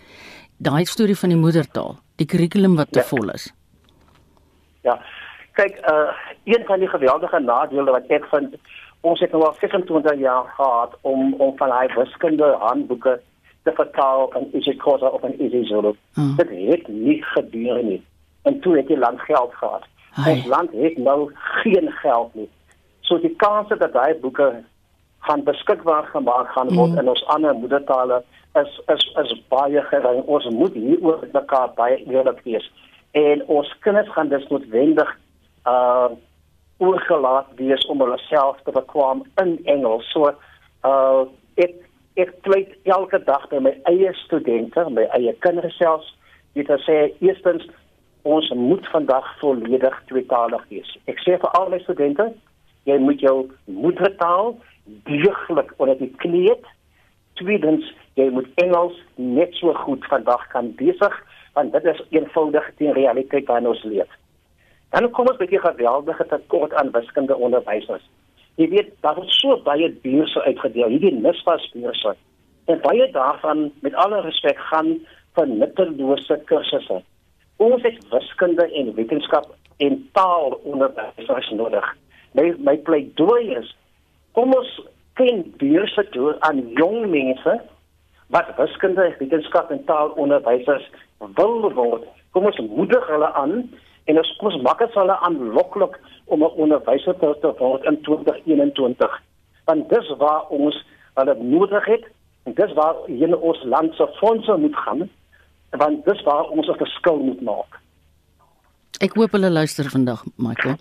Daai 0.57 0.83
storie 0.89 1.15
van 1.15 1.31
die 1.31 1.39
moedertaal, 1.39 1.95
die 2.19 2.27
kurrikulum 2.27 2.75
wat 2.75 2.91
te 2.91 2.99
ja. 2.99 3.07
vol 3.07 3.31
is. 3.35 3.47
Ja 4.83 4.99
kyk 5.59 5.79
uh 5.91 6.09
een 6.43 6.65
van 6.65 6.79
die 6.79 6.87
geweldige 6.87 7.39
nadele 7.39 7.91
wat 7.91 8.11
ek 8.17 8.25
vind 8.33 8.55
ons 9.01 9.19
het 9.19 9.31
nou 9.31 9.43
al 9.45 9.55
26 9.59 10.19
jaar 10.19 10.45
gehad 10.57 10.93
om 11.01 11.33
om 11.33 11.57
van 11.57 11.71
hy 11.71 11.87
wiskunde 11.95 12.51
handboeke 12.59 13.19
te 13.63 13.73
vertaal 13.79 14.29
in 14.39 14.47
isiXhosa 14.59 15.07
of 15.07 15.23
in 15.23 15.35
isiZulu. 15.45 15.93
Hmm. 16.13 16.35
Dit 16.35 16.49
het 16.49 16.87
nie 16.87 17.23
gebeur 17.33 17.83
nie. 17.83 18.01
En 18.41 18.59
toe 18.59 18.77
het 18.77 18.87
die 18.87 18.97
land 18.97 19.21
geld 19.21 19.53
gehad. 19.53 19.83
Ons 20.27 20.45
land 20.45 20.71
het 20.71 20.97
nou 20.97 21.31
geen 21.33 21.91
geld 22.01 22.33
nie. 22.35 22.49
So 23.01 23.19
die 23.19 23.35
kans 23.35 23.67
dat 23.67 23.93
daai 23.93 24.15
boeke 24.21 24.63
gaan 25.27 25.43
beskikbaar 25.43 26.07
gemaak 26.13 26.49
gaan 26.55 26.73
word 26.75 26.89
hmm. 26.89 26.99
in 26.99 27.09
ons 27.09 27.25
ander 27.25 27.55
moedertale 27.55 28.23
is 28.61 28.81
is 28.93 29.05
is 29.23 29.33
baie 29.53 29.81
gering. 29.91 30.23
Ons 30.25 30.49
moet 30.49 30.73
hier 30.73 31.01
oor 31.01 31.23
mekaar 31.33 31.73
baie 31.75 32.03
eerlik 32.05 32.41
wees. 32.43 32.71
En 33.11 33.43
ons 33.45 33.75
kinders 33.79 34.11
gaan 34.15 34.29
dus 34.29 34.47
noodwendig 34.47 35.17
uh 35.67 36.09
oorgelaat 36.77 37.47
wees 37.57 37.85
om 37.89 38.03
hulle 38.03 38.19
self 38.27 38.59
te 38.65 38.71
bekwam 38.71 39.23
in 39.41 39.57
Engels. 39.65 40.05
So 40.13 40.29
uh 40.85 41.25
ek 41.57 41.73
ek 42.21 42.33
pleit 42.45 42.73
elke 42.83 43.19
dag 43.25 43.49
by 43.49 43.59
my 43.61 43.73
eie 43.89 44.13
studente, 44.25 44.85
my 44.89 45.05
eie 45.17 45.33
kinders 45.45 45.77
selfs, 45.77 46.13
dit 46.57 46.69
sê 46.85 46.97
eerstens 47.21 47.65
ons 48.27 48.49
moet 48.57 48.87
vandag 48.91 49.27
volledig 49.41 49.99
tweetalig 50.09 50.63
wees. 50.69 50.89
Ek 51.07 51.21
sê 51.23 51.37
vir 51.39 51.53
al 51.59 51.69
my 51.71 51.79
studente, 51.83 52.31
jy 52.89 52.97
moet 53.03 53.21
jou 53.23 53.37
moedertaal 53.65 54.55
deeglik 55.07 55.73
onder 55.77 55.97
die 55.99 56.11
knie 56.23 56.47
het. 56.49 56.65
Tweedens, 57.39 57.85
jy 58.19 58.29
moet 58.33 58.49
Engels 58.63 58.97
net 59.15 59.53
so 59.59 59.73
goed 59.85 60.05
vandag 60.11 60.47
kan 60.53 60.73
besig 60.79 61.23
want 61.57 61.73
dit 61.73 61.87
is 61.89 62.01
eenvoudig 62.13 62.65
die 62.77 62.91
realiteit 62.93 63.47
waarin 63.49 63.71
ons 63.71 63.81
leef. 63.89 64.09
Dan 64.95 65.09
kom 65.11 65.27
ons 65.27 65.39
by 65.39 65.47
die 65.49 65.59
geweldige 65.59 66.25
tekort 66.31 66.73
aan 66.79 66.93
wiskunde 66.95 67.35
onderwysers. 67.35 68.05
Jy 68.57 68.69
weet, 68.71 68.93
daar 69.05 69.17
word 69.19 69.33
so 69.35 69.57
baie 69.65 69.89
beurse 70.01 70.41
uitgedeel, 70.47 70.89
hierdie 70.95 71.13
NSFAS 71.19 71.67
beurse. 71.75 72.15
En 72.71 72.81
baie 72.81 73.05
daarvan 73.11 73.67
met 73.85 73.95
alle 74.03 74.21
respek 74.25 74.59
gaan 74.71 74.95
vir 75.37 75.47
nuttelose 75.51 76.39
kursusse. 76.49 77.01
Ons 77.61 77.83
het 77.85 77.97
wiskunde 78.11 78.65
en 78.79 78.93
wetenskap 78.97 79.51
en 79.77 79.97
taal 80.17 80.57
onderwysers 80.63 81.49
nodig. 81.57 81.85
My 82.37 82.51
my 82.65 82.77
pleidooi 82.85 83.57
is 83.59 83.69
kom 84.37 84.53
ons 84.53 84.69
ken 85.17 85.43
beurse 85.61 86.03
toe 86.13 86.35
aan 86.45 86.61
jong 86.77 87.07
mense 87.09 87.55
wat 88.33 88.49
wiskunde, 88.57 89.07
wetenskap 89.19 89.71
en 89.71 89.83
taal 89.85 90.13
onderwysers 90.21 90.85
wil 91.37 91.69
word. 91.73 92.05
Kom 92.31 92.45
ons 92.49 92.59
moedig 92.69 93.07
hulle 93.09 93.29
aan 93.33 93.61
en 94.07 94.19
ons 94.19 94.61
maak 94.65 94.83
dit 94.83 94.99
hulle 94.99 95.17
aanloklik 95.27 95.99
om 96.25 96.43
'n 96.43 96.57
onderwyser 96.63 97.15
te 97.19 97.53
word 97.59 97.83
in 97.83 98.01
2021 98.01 99.17
want 99.65 99.89
dis 99.89 100.13
waar 100.17 100.47
ons 100.49 100.85
hulle 101.19 101.35
nodig 101.39 101.85
het 101.85 102.05
en 102.45 102.53
dis 102.53 102.73
waar 102.73 102.95
in 103.07 103.35
ons 103.35 103.63
land 103.63 103.95
se 103.95 104.07
fondse 104.19 104.57
moet 104.57 104.75
gaan 104.75 105.09
want 105.71 106.05
dis 106.05 106.23
waar 106.23 106.49
ons 106.49 106.67
'n 106.67 106.81
verskil 106.83 107.17
moet 107.17 107.41
maak 107.41 107.81
Ek 108.97 109.13
hoop 109.13 109.35
hulle 109.37 109.51
luister 109.53 109.85
vandag, 109.93 110.23
Michael. 110.41 110.79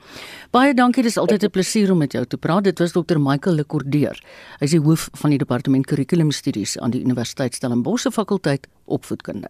Baie 0.51 0.73
dankie, 0.75 1.03
dit 1.03 1.13
is 1.13 1.19
altyd 1.21 1.43
'n 1.45 1.51
plesier 1.51 1.93
om 1.93 1.99
met 1.99 2.13
jou 2.13 2.25
te 2.25 2.39
praat. 2.39 2.65
Dit 2.65 2.79
was 2.79 2.93
Dr. 2.93 3.19
Michael 3.19 3.57
Lekordeer. 3.57 4.17
Hy 4.59 4.65
is 4.65 4.71
die 4.71 4.81
hoof 4.81 5.09
van 5.13 5.31
die 5.31 5.39
departement 5.39 5.87
kurrikulumstudies 5.87 6.79
aan 6.79 6.91
die 6.91 7.05
Universiteit 7.05 7.55
Stellenbosch 7.55 8.09
fakulteit 8.09 8.69
opvoedkunde. 8.87 9.49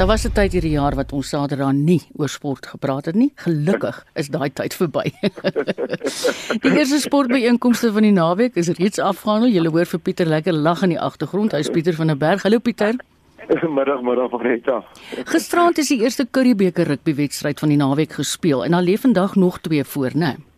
Daar 0.00 0.08
was 0.08 0.24
'n 0.24 0.32
tyd 0.32 0.52
hierdie 0.52 0.70
jaar 0.80 0.94
wat 0.94 1.12
ons 1.12 1.28
Saterdag 1.28 1.72
nie 1.72 2.00
oor 2.16 2.28
sport 2.28 2.66
gepraat 2.66 3.04
het 3.04 3.14
nie. 3.14 3.32
Gelukkig 3.34 4.06
is 4.14 4.28
daai 4.28 4.52
tyd 4.52 4.74
verby. 4.74 5.12
die 6.64 6.72
eerste 6.72 7.00
sportbyeenkomste 7.00 7.92
van 7.92 8.02
die 8.02 8.12
naweek 8.12 8.56
is 8.56 8.68
reeds 8.68 8.98
afgehandel. 8.98 9.50
Jy 9.52 9.68
hoor 9.68 9.84
vir 9.84 10.00
Pieter 10.00 10.26
lekker 10.26 10.52
lag 10.52 10.82
in 10.82 10.88
die 10.88 11.00
agtergrond. 11.00 11.52
Hy's 11.52 11.68
Pieter 11.68 11.94
van 11.94 12.06
der 12.06 12.16
Berg. 12.16 12.42
Hallo 12.42 12.58
Pieter. 12.58 12.96
Middag, 13.68 14.00
middag 14.00 14.30
Marita. 14.30 14.84
Gisterand 15.24 15.78
is 15.78 15.88
die 15.88 16.00
eerste 16.00 16.26
Curriebeeker 16.30 16.86
rugbywedstryd 16.86 17.58
van 17.58 17.68
die 17.68 17.76
naweek 17.76 18.12
gespeel 18.12 18.64
en 18.64 18.72
al 18.72 18.82
lê 18.82 18.96
vandag 18.96 19.36
nog 19.36 19.60
twee 19.60 19.84
voor, 19.84 20.10
né? 20.14 20.18
Nee? 20.32 20.49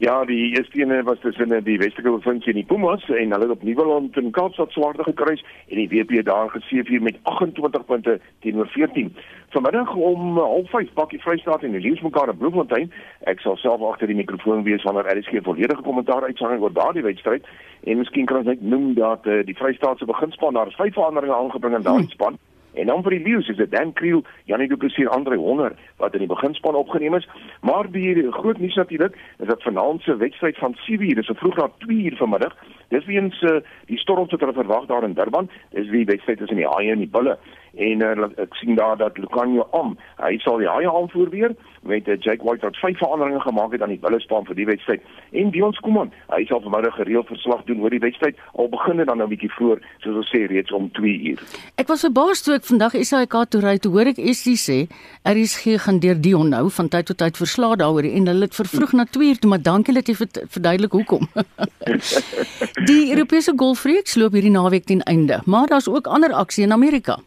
Ja, 0.00 0.24
die 0.24 0.56
eerste 0.56 0.80
een 0.80 1.04
was 1.04 1.18
tussen 1.20 1.64
die 1.64 1.78
Westerse 1.78 2.08
provinsie 2.08 2.52
en 2.52 2.54
die 2.54 2.64
Pumas 2.64 3.08
en 3.08 3.32
hulle 3.32 3.42
het 3.42 3.50
op 3.50 3.62
Nieuweland 3.62 4.16
in 4.16 4.30
Kaapstad 4.30 4.70
swaarder 4.70 5.04
gekruis 5.04 5.44
en 5.68 5.76
die 5.76 5.88
WP 5.88 6.24
daar 6.24 6.50
geseëvier 6.50 7.02
met 7.02 7.16
28 7.22 7.84
punte 7.84 8.20
teenoor 8.38 8.66
14. 8.66 9.16
Vanmiddag 9.48 9.94
om 9.94 10.38
05:30 10.38 10.92
pakkie 10.94 11.22
Vrystaat 11.22 11.62
en 11.62 11.70
die 11.70 11.80
Leeu's 11.80 12.00
mekaar 12.00 12.28
in 12.28 12.36
Bloemfontein. 12.36 12.92
Ek 13.20 13.40
sal 13.40 13.56
self 13.56 13.82
agter 13.82 14.06
die 14.06 14.16
mikrofoon 14.16 14.62
wees 14.62 14.82
wanneer 14.82 15.22
skien 15.22 15.42
volledige 15.42 15.82
kommentaar 15.82 16.22
uitsang 16.22 16.60
oor 16.60 16.72
daardie 16.72 17.02
wedstryd 17.02 17.46
en 17.84 17.98
miskien 17.98 18.26
kan 18.26 18.36
ons 18.36 18.46
net 18.46 18.62
noem 18.62 18.94
dat 18.94 19.26
uh, 19.26 19.44
die 19.44 19.56
Vrystaatse 19.56 20.04
beginspan 20.04 20.54
daar 20.54 20.70
vyf 20.76 20.94
veranderinge 20.94 21.34
aangebring 21.34 21.74
in 21.74 21.82
daardie 21.82 22.10
span. 22.10 22.38
Hmm. 22.38 22.47
En 22.74 22.86
dan 22.86 23.02
vir 23.02 23.10
die 23.10 23.22
Lions 23.24 23.48
is 23.48 23.56
dit 23.56 23.70
Dan 23.70 23.92
Kriel, 23.92 24.24
Janie 24.44 24.68
Du 24.68 24.76
Plessis 24.76 25.08
Andre 25.08 25.36
Honner 25.36 25.72
wat 25.96 26.12
in 26.14 26.22
die 26.24 26.30
beginspan 26.30 26.74
opgeneem 26.74 27.14
is. 27.14 27.28
Maar 27.60 27.90
die 27.90 28.32
groot 28.32 28.58
nuus 28.58 28.74
natuurlik 28.74 29.16
is 29.38 29.46
dat 29.46 29.62
vanaand 29.62 30.02
se 30.02 30.16
wedstryd 30.16 30.58
van 30.58 30.76
7:00, 30.86 31.14
dis 31.14 31.30
vroeg 31.34 31.56
na 31.56 31.70
2:00 31.86 32.16
vanmiddag. 32.16 32.56
Dis 32.88 33.04
weens 33.04 33.42
uh, 33.42 33.60
die 33.86 33.98
storms 33.98 34.30
wat 34.30 34.40
hulle 34.40 34.52
verwag 34.52 34.86
daar 34.86 35.04
in 35.04 35.14
Durban. 35.14 35.50
Dis 35.70 35.90
die 35.90 36.04
wedstryd 36.04 36.38
tussen 36.38 36.56
die 36.56 36.68
Haie 36.68 36.92
en 36.92 36.98
die 36.98 37.10
Bulle 37.10 37.38
en 37.78 38.02
uh, 38.02 38.26
ek 38.42 38.54
sien 38.58 38.74
daar 38.74 38.96
dat 38.98 39.18
Lucanio 39.18 39.66
om 39.70 39.94
hy 40.18 40.34
sal 40.42 40.58
die 40.58 40.68
haie 40.68 40.90
aanvoer 40.90 41.30
weer 41.30 41.54
met 41.86 42.08
uh, 42.08 42.16
Jake 42.18 42.44
White 42.44 42.66
wat 42.66 42.78
vyf 42.82 42.98
veranderinge 42.98 43.40
gemaak 43.40 43.72
het 43.72 43.82
aan 43.82 43.94
die 43.94 44.02
bullespan 44.02 44.46
vir 44.48 44.58
die 44.58 44.66
wedstryd. 44.66 45.04
En 45.30 45.52
Dion 45.54 45.72
Skuman 45.78 46.10
hy 46.32 46.42
sal 46.50 46.62
vanmiddag 46.64 46.98
gereeld 46.98 47.30
verslag 47.30 47.62
doen 47.68 47.82
oor 47.84 47.94
die 47.94 48.02
wedstryd 48.02 48.40
al 48.58 48.70
begin 48.72 49.02
dit 49.02 49.06
dan 49.06 49.22
nou 49.22 49.28
'n 49.28 49.34
bietjie 49.34 49.52
vroeër 49.54 49.82
soos 50.02 50.18
ons 50.22 50.32
sê 50.34 50.46
reeds 50.50 50.72
om 50.72 50.90
2 50.98 51.14
uur. 51.30 51.42
Ek 51.76 51.88
was 51.88 52.04
verbaas 52.06 52.42
toe 52.42 52.54
ek 52.54 52.64
vandag 52.64 52.98
SAK 52.98 53.34
toe 53.50 53.60
ry 53.60 53.76
toe 53.78 53.92
hoor 53.92 54.10
ek 54.10 54.18
SC 54.34 54.58
sê 54.58 54.78
RSG 55.22 55.78
gaan 55.84 55.98
deur 55.98 56.20
Dion 56.20 56.48
nou 56.48 56.70
van 56.70 56.88
tyd 56.88 57.06
tot 57.06 57.18
tyd 57.18 57.36
verslae 57.36 57.76
daaroor 57.76 58.04
en 58.04 58.26
hulle 58.26 58.44
het 58.44 58.54
vervroeg 58.54 58.92
na 58.92 59.04
2 59.04 59.28
uur 59.28 59.38
toe 59.38 59.50
maar 59.50 59.62
dankie 59.62 59.94
dat 59.94 60.06
jy 60.08 60.14
verduidelik 60.50 60.92
hoekom. 60.92 61.28
Die 62.90 63.10
Europese 63.10 63.52
golfreeks 63.56 64.16
loop 64.16 64.32
hierdie 64.32 64.50
naweek 64.50 64.84
ten 64.84 65.02
einde 65.02 65.40
maar 65.46 65.66
daar's 65.66 65.88
ook 65.88 66.06
ander 66.06 66.32
aksie 66.32 66.64
in 66.64 66.72
Amerika 66.72 67.18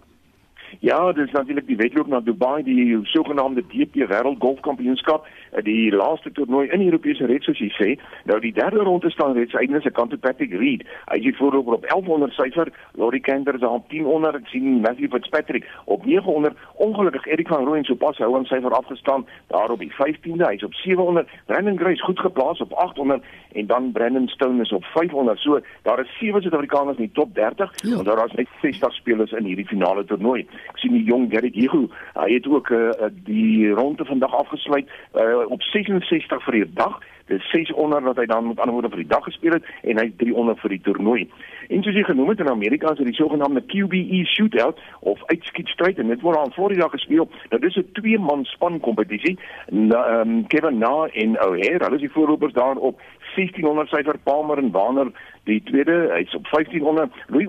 Ja, 0.82 1.12
dis 1.14 1.32
natuurlik 1.32 1.68
die 1.68 1.78
wedloop 1.78 2.08
na 2.10 2.20
Dubai, 2.26 2.64
die 2.66 2.98
sogenaamde 3.04 3.62
DP 3.70 4.08
Wêreld 4.10 4.40
Golfkampioenskap, 4.42 5.28
die 5.64 5.92
laaste 5.92 6.32
toernooi 6.32 6.70
in 6.70 6.80
die 6.80 6.90
Europese 6.90 7.26
red 7.26 7.44
soos 7.44 7.60
jy 7.60 7.70
sê. 7.76 7.90
Nou 8.30 8.40
die 8.44 8.54
derde 8.56 8.84
ronde 8.88 9.12
staan 9.12 9.34
reeds 9.38 9.56
einde 9.60 9.82
se 9.82 9.92
kant 9.92 10.14
op 10.14 10.22
Patrick 10.22 10.54
Reed. 10.54 10.86
Hy 11.12 11.20
is 11.30 11.38
voorloper 11.38 11.74
op 11.74 11.88
1100 11.88 12.34
syfer, 12.38 12.72
Laurie 13.00 13.22
Kender 13.22 13.56
is 13.56 13.66
op 13.68 13.90
1000, 13.90 14.40
ek 14.42 14.48
sien 14.54 14.82
Matthew 14.82 15.12
Fitzpatrick 15.12 15.68
op 15.86 16.06
900. 16.06 16.58
Ongelukkig 16.76 17.26
Erik 17.26 17.52
van 17.52 17.66
Rooyen 17.66 17.86
so 17.86 17.96
pas 17.96 18.18
hou 18.18 18.36
aan 18.38 18.48
syfer 18.50 18.76
afgestaan 18.78 19.26
daar 19.48 19.72
op 19.72 19.80
die 19.80 19.92
15de. 19.92 20.48
Hy's 20.48 20.64
op 20.64 20.74
700. 20.74 21.30
Brandon 21.46 21.78
Grace 21.78 22.04
goed 22.04 22.20
geplaas 22.20 22.62
op 22.62 22.74
800 22.74 23.24
en 23.54 23.68
dan 23.68 23.92
Brandon 23.92 24.28
Stone 24.28 24.62
is 24.62 24.72
op 24.72 24.84
500. 24.84 25.40
So 25.40 25.60
daar 25.84 26.00
is 26.00 26.18
sewe 26.18 26.42
Suid-Afrikaners 26.42 26.98
in 26.98 27.10
die 27.10 27.14
top 27.14 27.36
30 27.36 27.74
ja. 27.84 27.98
en 27.98 28.04
daar 28.04 28.26
is 28.26 28.32
net 28.32 28.48
60 28.62 28.94
spelers 28.94 29.32
in 29.32 29.46
hierdie 29.46 29.68
finale 29.68 30.06
toernooi. 30.06 30.46
Ek 30.72 30.80
sien 30.84 30.96
die 30.96 31.04
jong 31.04 31.30
Gerrit 31.32 31.56
Hugo, 31.56 31.88
hy 32.14 32.30
het 32.34 32.48
ook 32.48 32.70
uh, 32.70 33.10
die 33.28 33.70
ronde 33.76 34.06
vandag 34.06 34.34
afgesluit 34.36 34.90
uh, 35.16 35.41
op 35.48 35.62
66 35.62 36.44
vir 36.44 36.54
die 36.54 36.74
dag. 36.74 37.00
Dis 37.32 37.50
600 37.52 38.04
wat 38.04 38.18
hy 38.20 38.26
dan 38.26 38.48
met 38.48 38.60
ander 38.60 38.74
woorde 38.76 38.90
vir 38.90 39.04
die 39.04 39.12
dag 39.12 39.24
gespeel 39.24 39.56
het 39.56 39.68
en 39.88 40.00
hy 40.02 40.10
300 40.18 40.60
vir 40.60 40.74
die 40.76 40.82
toernooi. 40.88 41.22
En 41.70 41.84
soos 41.84 41.96
jy 41.96 42.04
genoem 42.04 42.34
het 42.34 42.44
in 42.44 42.52
Amerika 42.52 42.92
is 42.92 43.00
dit 43.00 43.08
die 43.08 43.16
sogenaamde 43.16 43.64
QBE 43.72 44.26
shootout 44.34 44.80
of 45.00 45.24
uitskietstryd 45.32 46.02
en 46.02 46.12
dit 46.12 46.26
word 46.26 46.38
aan 46.38 46.52
Florida 46.58 46.90
gespeel. 46.92 47.30
Nou 47.50 47.62
dis 47.62 47.78
'n 47.78 47.88
twee 47.94 48.20
man 48.20 48.46
span 48.46 48.80
kompetisie. 48.80 49.38
Um, 49.72 50.48
Kevin 50.48 50.78
Na 50.78 51.08
en 51.14 51.40
O'Hare, 51.40 51.84
hulle 51.86 51.96
is 51.96 52.08
die 52.08 52.12
voorlopers 52.12 52.54
daar 52.54 52.76
op 52.76 53.00
1600 53.36 53.90
syfer 53.90 54.18
Palmer 54.24 54.58
en 54.58 54.72
Warner 54.72 55.12
die 55.44 55.62
tweede 55.64 56.12
hy's 56.14 56.34
op 56.38 56.48
1500 56.52 57.14
Louis 57.28 57.48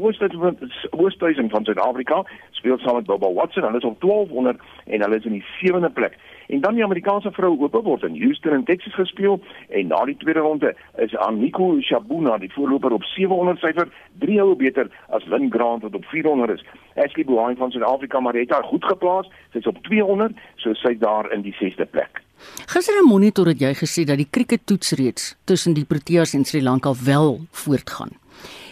Oosthuizen 0.90 1.50
van 1.50 1.64
Suid-Afrika 1.64 2.22
speel 2.50 2.78
saam 2.78 2.94
met 2.94 3.06
Bobo 3.06 3.32
Watson 3.34 3.66
hulle 3.66 3.76
is 3.76 3.84
op 3.84 4.00
1200 4.00 4.60
en 4.86 5.00
hulle 5.00 5.16
is 5.16 5.24
in 5.24 5.36
die 5.38 5.44
sewende 5.58 5.90
plek 5.90 6.16
en 6.52 6.60
dan 6.60 6.74
die 6.74 6.84
Amerikaanse 6.84 7.30
vrou 7.32 7.54
oop 7.64 7.76
word 7.84 8.02
in 8.04 8.18
Houston 8.20 8.52
in 8.52 8.64
Texas 8.68 8.94
gespeel 8.94 9.38
en 9.68 9.86
na 9.88 10.02
die 10.04 10.16
tweede 10.20 10.42
ronde 10.44 10.74
is 11.04 11.14
Aniko 11.26 11.68
Shabuna 11.80 12.36
die 12.42 12.52
voorloper 12.52 12.92
op 12.92 13.06
700 13.14 13.62
syfer 13.62 13.88
drie 14.20 14.36
houe 14.40 14.56
beter 14.60 14.90
as 15.16 15.24
Lynn 15.32 15.48
Grant 15.54 15.86
wat 15.86 15.96
op 15.96 16.04
400 16.12 16.58
is. 16.58 16.66
Ashley 16.94 17.24
Buhain 17.24 17.56
van 17.56 17.72
Suid-Afrika 17.72 18.20
maar 18.20 18.36
het 18.36 18.52
haar 18.52 18.68
goed 18.68 18.84
geplaas. 18.84 19.30
Sy's 19.56 19.66
op 19.66 19.80
200 19.88 20.36
so 20.60 20.76
sy 20.76 20.92
daar 21.00 21.32
in 21.32 21.44
die 21.46 21.56
sesde 21.56 21.88
plek. 21.88 22.20
Gister 22.68 23.00
in 23.00 23.08
Monitor 23.08 23.48
het 23.48 23.60
jy 23.62 23.72
gesê 23.78 24.04
dat 24.04 24.20
die 24.20 24.28
krieketoets 24.28 24.92
reeds 25.00 25.36
tussen 25.48 25.78
die 25.78 25.88
Proteas 25.88 26.34
en 26.36 26.44
Sri 26.44 26.60
Lanka 26.62 26.92
wel 27.04 27.38
voortgaan. 27.64 28.12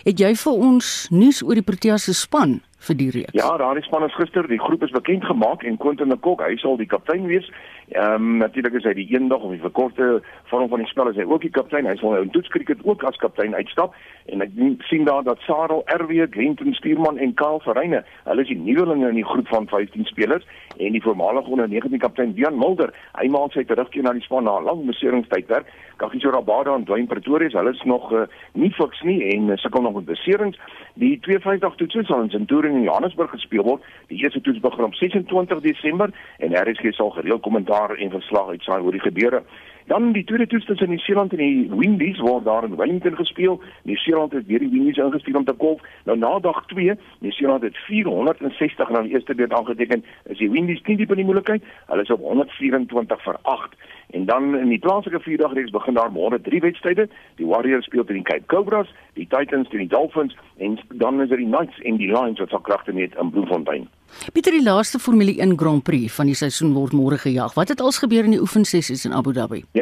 Het 0.04 0.20
jy 0.20 0.34
vir 0.36 0.66
ons 0.68 0.90
nuus 1.14 1.40
oor 1.44 1.56
die 1.56 1.64
Proteas 1.64 2.10
se 2.10 2.16
span 2.16 2.60
vir 2.86 2.96
die 2.96 3.10
reeks. 3.10 3.36
Ja, 3.36 3.50
daardie 3.60 3.84
span 3.84 4.04
is 4.06 4.16
gister, 4.16 4.46
die 4.48 4.60
groep 4.60 4.82
is 4.86 4.94
bekend 4.94 5.24
gemaak 5.28 5.64
en 5.68 5.76
Quentin 5.76 6.08
de 6.08 6.16
Kok, 6.16 6.42
hy 6.46 6.56
sal 6.62 6.78
die 6.80 6.88
kaptein 6.88 7.26
wees. 7.28 7.48
Ehm 7.90 8.14
um, 8.14 8.36
natuurlik 8.36 8.74
is 8.78 8.84
hy 8.86 8.92
die 8.94 9.08
eendag 9.10 9.42
of 9.42 9.50
die 9.50 9.60
verkorte 9.60 10.20
vorm 10.46 10.68
van 10.70 10.78
die 10.78 10.86
spel 10.86 11.08
is 11.10 11.16
hy 11.18 11.24
ook 11.26 11.42
die 11.42 11.50
kaptein. 11.50 11.88
Hy 11.90 11.96
sal 11.98 12.12
nou 12.14 12.20
in 12.22 12.30
toetskriket 12.30 12.84
ook 12.86 13.02
as 13.08 13.18
kaptein 13.18 13.56
uitstap 13.58 13.96
en 14.30 14.44
ek 14.44 14.52
sien 14.86 15.08
daar 15.08 15.24
dat 15.26 15.42
Sarel 15.42 15.82
RW, 15.90 16.28
Glenton 16.30 16.74
Stuurman 16.78 17.18
en 17.18 17.34
Karl 17.34 17.58
Verreine, 17.64 18.04
hulle 18.28 18.44
is 18.46 18.52
die 18.52 18.58
nuwelinge 18.60 19.08
in 19.10 19.18
die 19.18 19.26
groep 19.26 19.50
van 19.50 19.66
15 19.66 20.06
spelers 20.06 20.46
en 20.76 20.94
die 20.94 21.02
voormalige 21.02 21.50
onder 21.50 21.68
19 21.68 21.98
kaptein 21.98 22.36
Jan 22.38 22.58
Mulder, 22.58 22.94
hy 23.18 23.26
maak 23.26 23.56
sy 23.58 23.64
terugkeer 23.66 24.06
na 24.06 24.14
die 24.14 24.22
span 24.22 24.46
na 24.46 24.60
'n 24.60 24.70
lang 24.70 24.86
beseringstydperk. 24.86 25.66
Kagiso 25.98 26.30
Rabada 26.30 26.74
en 26.74 26.84
Dwayne 26.84 27.10
Pretorius, 27.10 27.52
hulle 27.58 27.74
is 27.74 27.82
nog 27.82 28.12
uh, 28.12 28.22
nie 28.54 28.70
fiks 28.70 29.02
nie 29.02 29.34
en 29.34 29.50
uh, 29.50 29.56
sukkel 29.56 29.82
nog 29.82 29.94
met 29.94 30.04
beserings. 30.04 30.56
Die 30.94 31.18
52 31.20 31.74
toetse 31.74 32.04
sal 32.04 32.22
in 32.22 32.30
Centurion 32.30 32.76
in 32.76 32.86
Johannesburg 32.86 33.30
gespeel 33.30 33.64
word. 33.64 33.82
Die 34.08 34.22
eerste 34.22 34.40
toets 34.40 34.60
begin 34.60 34.84
op 34.84 34.94
26 34.94 35.60
Desember 35.60 36.10
en 36.38 36.56
RSG 36.56 36.94
sal 36.94 37.10
gereeld 37.10 37.42
kommentaar 37.42 37.79
en 37.88 38.10
verslag 38.10 38.48
uitsaai 38.48 38.80
oor 38.82 38.92
die 38.92 39.00
gebeure. 39.00 39.42
Dan 39.90 40.12
die 40.12 40.24
tweede 40.24 40.46
toets 40.46 40.64
tussen 40.64 40.88
Nieu-Seeland 40.88 41.32
en 41.32 41.38
die 41.38 41.70
Windies 41.74 42.18
word 42.22 42.44
daar 42.44 42.64
in 42.64 42.76
Wellington 42.76 43.16
gespeel. 43.16 43.60
Nieu-Seeland 43.82 44.32
het 44.32 44.46
weer 44.46 44.62
die 44.62 44.70
Windies 44.70 44.96
ingestuur 44.96 45.36
om 45.36 45.44
te 45.44 45.52
kolf. 45.52 45.80
Nou 46.04 46.18
na 46.18 46.38
dag 46.38 46.66
2, 46.66 46.94
Nieu-Seeland 47.18 47.62
het 47.62 47.76
460 47.76 48.90
na 48.90 49.02
die 49.02 49.10
eerste 49.10 49.34
beurt 49.34 49.52
aangeteken. 49.52 50.04
Is 50.24 50.38
die 50.38 50.50
Windies 50.50 50.82
nie 50.86 50.96
diep 50.96 51.10
in 51.10 51.24
die 51.24 51.24
moeilikheid? 51.24 51.66
Hulle 51.90 52.06
is 52.06 52.14
op 52.14 52.22
124 52.22 53.22
vir 53.22 53.38
8. 53.42 53.74
En 54.10 54.24
dan 54.24 54.58
in 54.58 54.68
die 54.68 54.78
plaaslike 54.78 55.20
vierdagreeks 55.20 55.70
begin 55.70 55.94
daar 55.94 56.10
môre 56.14 56.40
drie 56.40 56.60
wedstryde. 56.60 57.08
Die 57.42 57.46
Warriors 57.46 57.84
speel 57.84 58.04
teen 58.04 58.22
die 58.22 58.26
Cape 58.30 58.46
Cobras, 58.46 58.94
die 59.18 59.26
Titans 59.26 59.68
teen 59.68 59.86
die 59.86 59.90
Dolphins 59.90 60.36
en 60.58 60.78
dan 60.88 61.20
is 61.20 61.28
dit 61.28 61.38
die 61.38 61.46
Knights 61.46 61.78
en 61.82 61.96
die 61.96 62.10
Lions 62.10 62.38
wat 62.38 62.50
sal 62.50 62.62
kragte 62.66 62.92
net 62.92 63.14
in 63.18 63.30
Bloemfontein. 63.30 63.88
Pieter 64.32 64.52
die 64.52 64.62
laaste 64.62 64.98
Formule 64.98 65.36
1 65.38 65.58
Grand 65.58 65.84
Prix 65.84 66.12
van 66.14 66.26
die 66.26 66.34
seisoen 66.34 66.74
word 66.74 66.92
môre 66.96 67.18
gejaag. 67.18 67.54
Wat 67.54 67.68
het 67.68 67.80
als 67.80 68.02
gebeur 68.02 68.26
in 68.26 68.34
die 68.34 68.42
oefensessies 68.42 69.06
in 69.06 69.14
Abu 69.14 69.32
Dhabi? 69.32 69.62
Ja. 69.78 69.79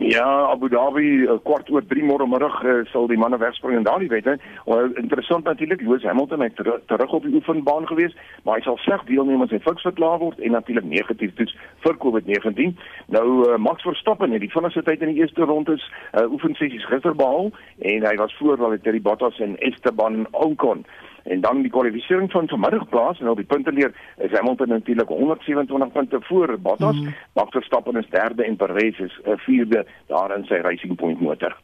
Ja, 0.00 0.48
Abu 0.48 0.68
Dhabi 0.68 1.26
uh, 1.28 1.34
kwart 1.44 1.68
oor 1.68 1.84
3 1.84 2.06
môre 2.08 2.24
middag 2.24 2.54
uh, 2.64 2.78
sal 2.88 3.04
die 3.10 3.18
manne 3.20 3.36
wegspring 3.36 3.76
in 3.76 3.84
daardie 3.84 4.08
wet. 4.08 4.30
Uh, 4.64 4.86
interessant 4.96 5.44
natuurlik, 5.44 5.82
Lewis 5.84 6.06
Hamilton 6.08 6.40
het 6.40 6.56
ter 6.56 6.70
terug 6.88 7.12
op 7.18 7.26
die 7.28 7.34
oefenbaan 7.36 7.84
gewees, 7.86 8.16
maar 8.46 8.56
hy 8.56 8.64
sal 8.64 8.78
slegs 8.80 9.04
deelneem 9.10 9.44
as 9.44 9.52
hy 9.52 9.60
fiks 9.60 9.84
verklaar 9.84 10.16
word 10.22 10.40
en 10.40 10.56
natuurlik 10.56 10.88
negatief 10.88 11.34
toets 11.36 11.52
vir 11.84 12.00
COVID-19. 12.00 12.72
Nou 13.12 13.26
uh, 13.44 13.58
Max 13.60 13.84
Verstappen 13.84 14.32
het 14.32 14.40
die 14.40 14.52
vinnigste 14.54 14.86
tyd 14.88 15.04
in 15.04 15.12
die 15.12 15.20
eerste 15.20 15.44
ronde 15.44 15.76
se 15.76 15.92
uh, 16.16 16.24
oefensessies 16.32 16.88
gister 16.88 17.12
behaal 17.20 17.52
en 17.92 18.08
hy 18.08 18.16
was 18.24 18.32
voor 18.40 18.56
Valtteri 18.56 19.04
Bottas 19.04 19.36
en 19.44 19.58
Esteban 19.68 20.24
Ocon 20.32 20.86
en 21.30 21.40
dan 21.40 21.62
die 21.62 21.70
kwalifikasie 21.70 22.28
van 22.34 22.48
vanmiddag 22.50 22.88
plaas 22.88 23.20
en 23.20 23.30
op 23.30 23.38
die 23.38 23.46
punte 23.46 23.72
leer 23.72 23.92
is 24.18 24.32
Hamilton 24.34 24.72
natuurlik 24.74 25.08
127 25.08 25.92
punte 25.92 26.18
voor 26.28 26.56
Bottas. 26.58 26.98
Mm. 26.98 27.14
Max 27.38 27.50
Verstappen 27.50 27.96
is 27.96 28.08
derde 28.10 28.44
en 28.44 28.56
Perez 28.56 28.98
is 28.98 29.20
uh, 29.26 29.36
vierde 29.46 29.86
daar 30.06 30.34
in 30.36 30.44
sy 30.48 30.60
Racing 30.64 30.96
Point 30.96 31.20
motor. 31.20 31.56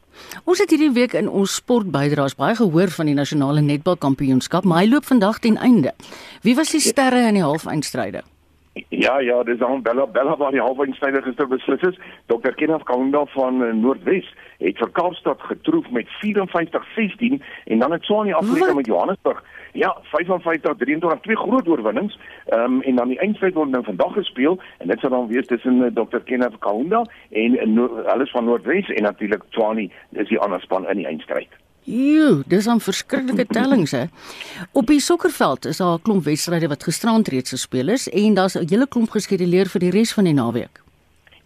Ons 0.45 0.63
het 0.63 0.71
hierdie 0.73 0.93
week 0.95 1.17
in 1.19 1.29
ons 1.29 1.59
sportbydraes 1.59 2.37
baie 2.39 2.55
gehoor 2.55 2.93
van 2.95 3.11
die 3.11 3.17
nasionale 3.17 3.61
netbalkampioenskap, 3.65 4.63
maar 4.63 4.83
hy 4.83 4.89
loop 4.93 5.05
vandag 5.09 5.43
ten 5.43 5.59
einde. 5.59 5.93
Wie 6.47 6.55
was 6.55 6.71
die 6.71 6.83
sterre 6.83 7.27
in 7.27 7.39
die 7.41 7.45
halfeindstryde? 7.45 8.23
Ja, 8.97 9.19
ja, 9.19 9.43
dis 9.43 9.61
aan 9.61 9.81
Bella 9.81 10.07
Bella 10.07 10.37
waar 10.37 10.51
die 10.51 10.61
halfwynstyler 10.61 11.21
gister 11.21 11.47
beslis 11.47 11.81
is. 11.85 11.97
Dr. 12.25 12.55
Kenneth 12.57 12.83
Kaunda 12.83 13.25
van 13.25 13.61
uh, 13.61 13.73
Noordwes 13.73 14.25
het 14.57 14.79
vir 14.81 14.89
Kaapstad 14.91 15.43
getroof 15.45 15.89
met 15.93 16.09
54-16 16.25 17.37
en 17.65 17.79
dan 17.79 17.91
het 17.91 18.03
Swani 18.03 18.33
afgereken 18.33 18.75
met 18.75 18.85
Johannesburg. 18.85 19.43
Ja, 19.73 19.91
55-23, 20.15 21.21
twee 21.21 21.37
groot 21.37 21.67
oorwinnings. 21.67 22.17
Ehm 22.45 22.63
um, 22.63 22.81
en 22.81 22.95
dan 22.95 23.13
die 23.13 23.19
eindstryd 23.19 23.53
word 23.53 23.69
nou 23.69 23.83
vandag 23.83 24.13
gespeel 24.13 24.57
en 24.77 24.87
dit 24.87 24.99
sal 24.99 25.13
dan 25.13 25.27
wees 25.27 25.45
tussen 25.45 25.77
uh, 25.77 25.93
Dr. 25.93 26.25
Kenneth 26.25 26.57
Kaunda 26.59 27.05
en 27.29 27.77
uh, 27.77 27.85
alles 28.05 28.31
van 28.31 28.49
Noordwes 28.49 28.89
en 28.89 29.03
natuurlik 29.03 29.45
Swani 29.49 29.91
is 30.11 30.27
die 30.27 30.39
ander 30.39 30.61
span 30.61 30.89
in 30.89 31.05
die 31.05 31.09
eindstryd. 31.13 31.53
Jo, 31.87 32.41
dis 32.45 32.65
'n 32.67 32.79
verskriklike 32.79 33.45
tellings 33.47 33.91
hè. 33.91 34.05
Op 34.71 34.87
die 34.87 34.99
sokkerveld 34.99 35.65
is 35.65 35.77
daar 35.77 35.93
'n 35.93 36.01
klomp 36.01 36.23
wedstryde 36.23 36.67
wat 36.67 36.83
gisterand 36.83 37.27
reeds 37.27 37.49
gespeel 37.49 37.87
is 37.87 38.09
en 38.09 38.33
daar's 38.33 38.55
'n 38.55 38.67
hele 38.69 38.87
klomp 38.87 39.09
geskeduleer 39.09 39.69
vir 39.69 39.79
die 39.79 39.89
res 39.89 40.13
van 40.13 40.23
die 40.23 40.33
naweek. 40.33 40.81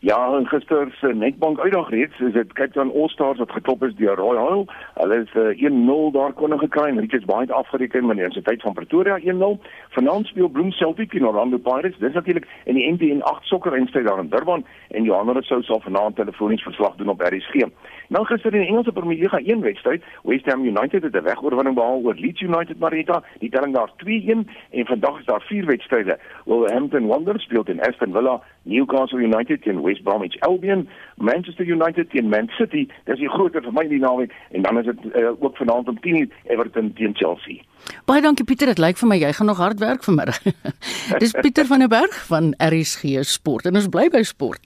Ja, 0.04 0.34
en 0.38 0.48
gister 0.48 0.96
se 1.00 1.08
Netbank 1.14 1.60
uitdag 1.60 1.90
reeds, 1.90 2.20
is 2.20 2.34
dit 2.34 2.54
Cape 2.54 2.72
Town 2.74 2.92
All 2.98 3.08
Stars 3.10 3.38
wat 3.38 3.52
geklop 3.52 3.84
is 3.84 3.94
deur 3.96 4.16
Royal. 4.16 4.66
Hulle 4.94 5.18
is 5.22 5.34
uh, 5.38 5.50
eh, 5.50 5.72
1-0 5.72 6.12
daar 6.12 6.34
kon 6.34 6.60
gekry 6.60 6.88
en 6.90 7.00
Richards 7.00 7.26
Bay 7.26 7.40
het 7.40 7.52
afgereken 7.52 8.06
met 8.06 8.16
die 8.18 8.26
Universiteit 8.26 8.62
van 8.62 8.74
Pretoria 8.74 9.20
1-0. 9.20 9.62
Vanaand 9.90 10.28
speel 10.28 10.50
Bloem 10.50 10.72
Celtic 10.72 11.14
in 11.14 11.28
Orlando 11.28 11.58
Pirates. 11.58 12.00
Dis 12.00 12.14
natuurlik 12.14 12.48
in 12.64 12.76
die 12.76 12.92
NBN 12.92 13.22
8 13.22 13.46
sokker 13.46 13.74
eindstryd 13.74 14.08
daar 14.08 14.20
in 14.20 14.30
Durban 14.30 14.66
en 14.88 15.04
Johannes 15.04 15.48
sou 15.48 15.62
sal 15.64 15.82
vanaand 15.82 16.16
telefonies 16.16 16.64
verslag 16.64 16.96
doen 16.96 17.14
op 17.14 17.22
RSG. 17.22 17.70
Nou 18.08 18.26
gister 18.26 18.54
in 18.54 18.66
die 18.66 18.70
Engelse 18.70 18.92
Premier 18.92 19.20
Liga 19.20 19.38
1 19.38 19.62
wedstryd, 19.62 20.04
West 20.24 20.50
Ham 20.50 20.66
United 20.66 21.04
het 21.04 21.14
'n 21.14 21.24
wegoorwinning 21.24 21.76
behaal 21.76 22.02
oor 22.04 22.16
Leeds 22.16 22.42
United 22.42 22.80
Marita. 22.80 23.24
Die 23.40 23.50
telling 23.50 23.74
daar 23.74 23.92
2-1 23.98 24.50
en 24.72 24.86
vandag 24.86 25.20
is 25.20 25.26
daar 25.26 25.42
vier 25.42 25.66
wedstryde. 25.66 26.20
Wolverhampton 26.46 27.08
Wanderers 27.08 27.44
speel 27.44 27.64
teen 27.64 27.82
Aston 27.82 28.12
Villa, 28.12 28.42
Newcastle 28.64 29.20
United 29.20 29.64
teen 29.64 29.82
West 29.82 30.04
Bromwich 30.04 30.38
Albion, 30.42 30.88
Manchester 31.18 31.66
United 31.66 32.10
teen 32.12 32.30
Man 32.30 32.50
City. 32.58 32.88
Dis 33.06 33.20
die 33.20 33.30
groter 33.30 33.64
vir 33.66 33.74
my 33.74 33.88
die 33.90 34.00
naweek 34.02 34.34
en 34.52 34.62
dan 34.68 34.80
is 34.82 34.86
dit 34.86 35.08
uh, 35.16 35.34
ook 35.40 35.58
vanaand 35.58 35.90
om 35.90 35.98
10:00 36.06 36.30
Everton 36.54 36.94
teen 36.94 37.16
Chelsea. 37.16 37.64
Baie 38.06 38.22
dankie 38.22 38.46
Pieter, 38.46 38.68
dit 38.68 38.82
lyk 38.82 38.98
vir 39.02 39.10
my 39.10 39.18
jy 39.18 39.34
gaan 39.34 39.50
nog 39.50 39.58
hard 39.58 39.80
werk 39.80 40.04
vanmiddag. 40.04 40.42
Dis 41.24 41.34
Pieter 41.42 41.66
van 41.66 41.80
der 41.80 41.92
Berg 41.92 42.16
van 42.30 42.54
RSG 42.58 43.26
Sport 43.26 43.66
en 43.66 43.76
ons 43.76 43.90
bly 43.90 44.10
by 44.14 44.24
sport. 44.24 44.62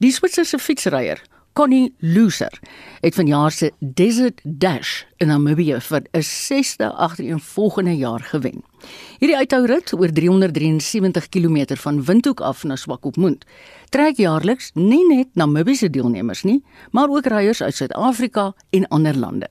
Die 0.00 0.12
Switserse 0.12 0.58
fietsryer 0.58 1.20
Connie 1.54 1.94
Loser 1.98 2.58
het 3.00 3.14
vanjaar 3.14 3.52
se 3.54 3.72
Desert 3.78 4.40
Dash 4.42 5.02
in 5.22 5.28
Namibië 5.30 5.76
vir 5.80 6.02
'n 6.10 6.22
6de 6.22 6.92
agtereenvolgende 6.92 7.96
jaar 7.96 8.20
gewen. 8.20 8.64
Hierdie 9.18 9.36
uithourit 9.36 9.92
oor 9.92 10.12
373 10.12 11.28
km 11.28 11.76
van 11.76 12.04
Windhoek 12.04 12.40
af 12.40 12.64
na 12.64 12.76
Swakopmund 12.76 13.44
trek 13.88 14.16
jaarliks 14.16 14.70
nie 14.74 15.06
net 15.06 15.28
Namibiese 15.34 15.90
deelnemers 15.90 16.42
nie, 16.42 16.64
maar 16.90 17.08
ook 17.08 17.26
ryers 17.26 17.62
uit 17.62 17.74
Suid-Afrika 17.74 18.52
en 18.70 18.88
ander 18.88 19.16
lande. 19.16 19.50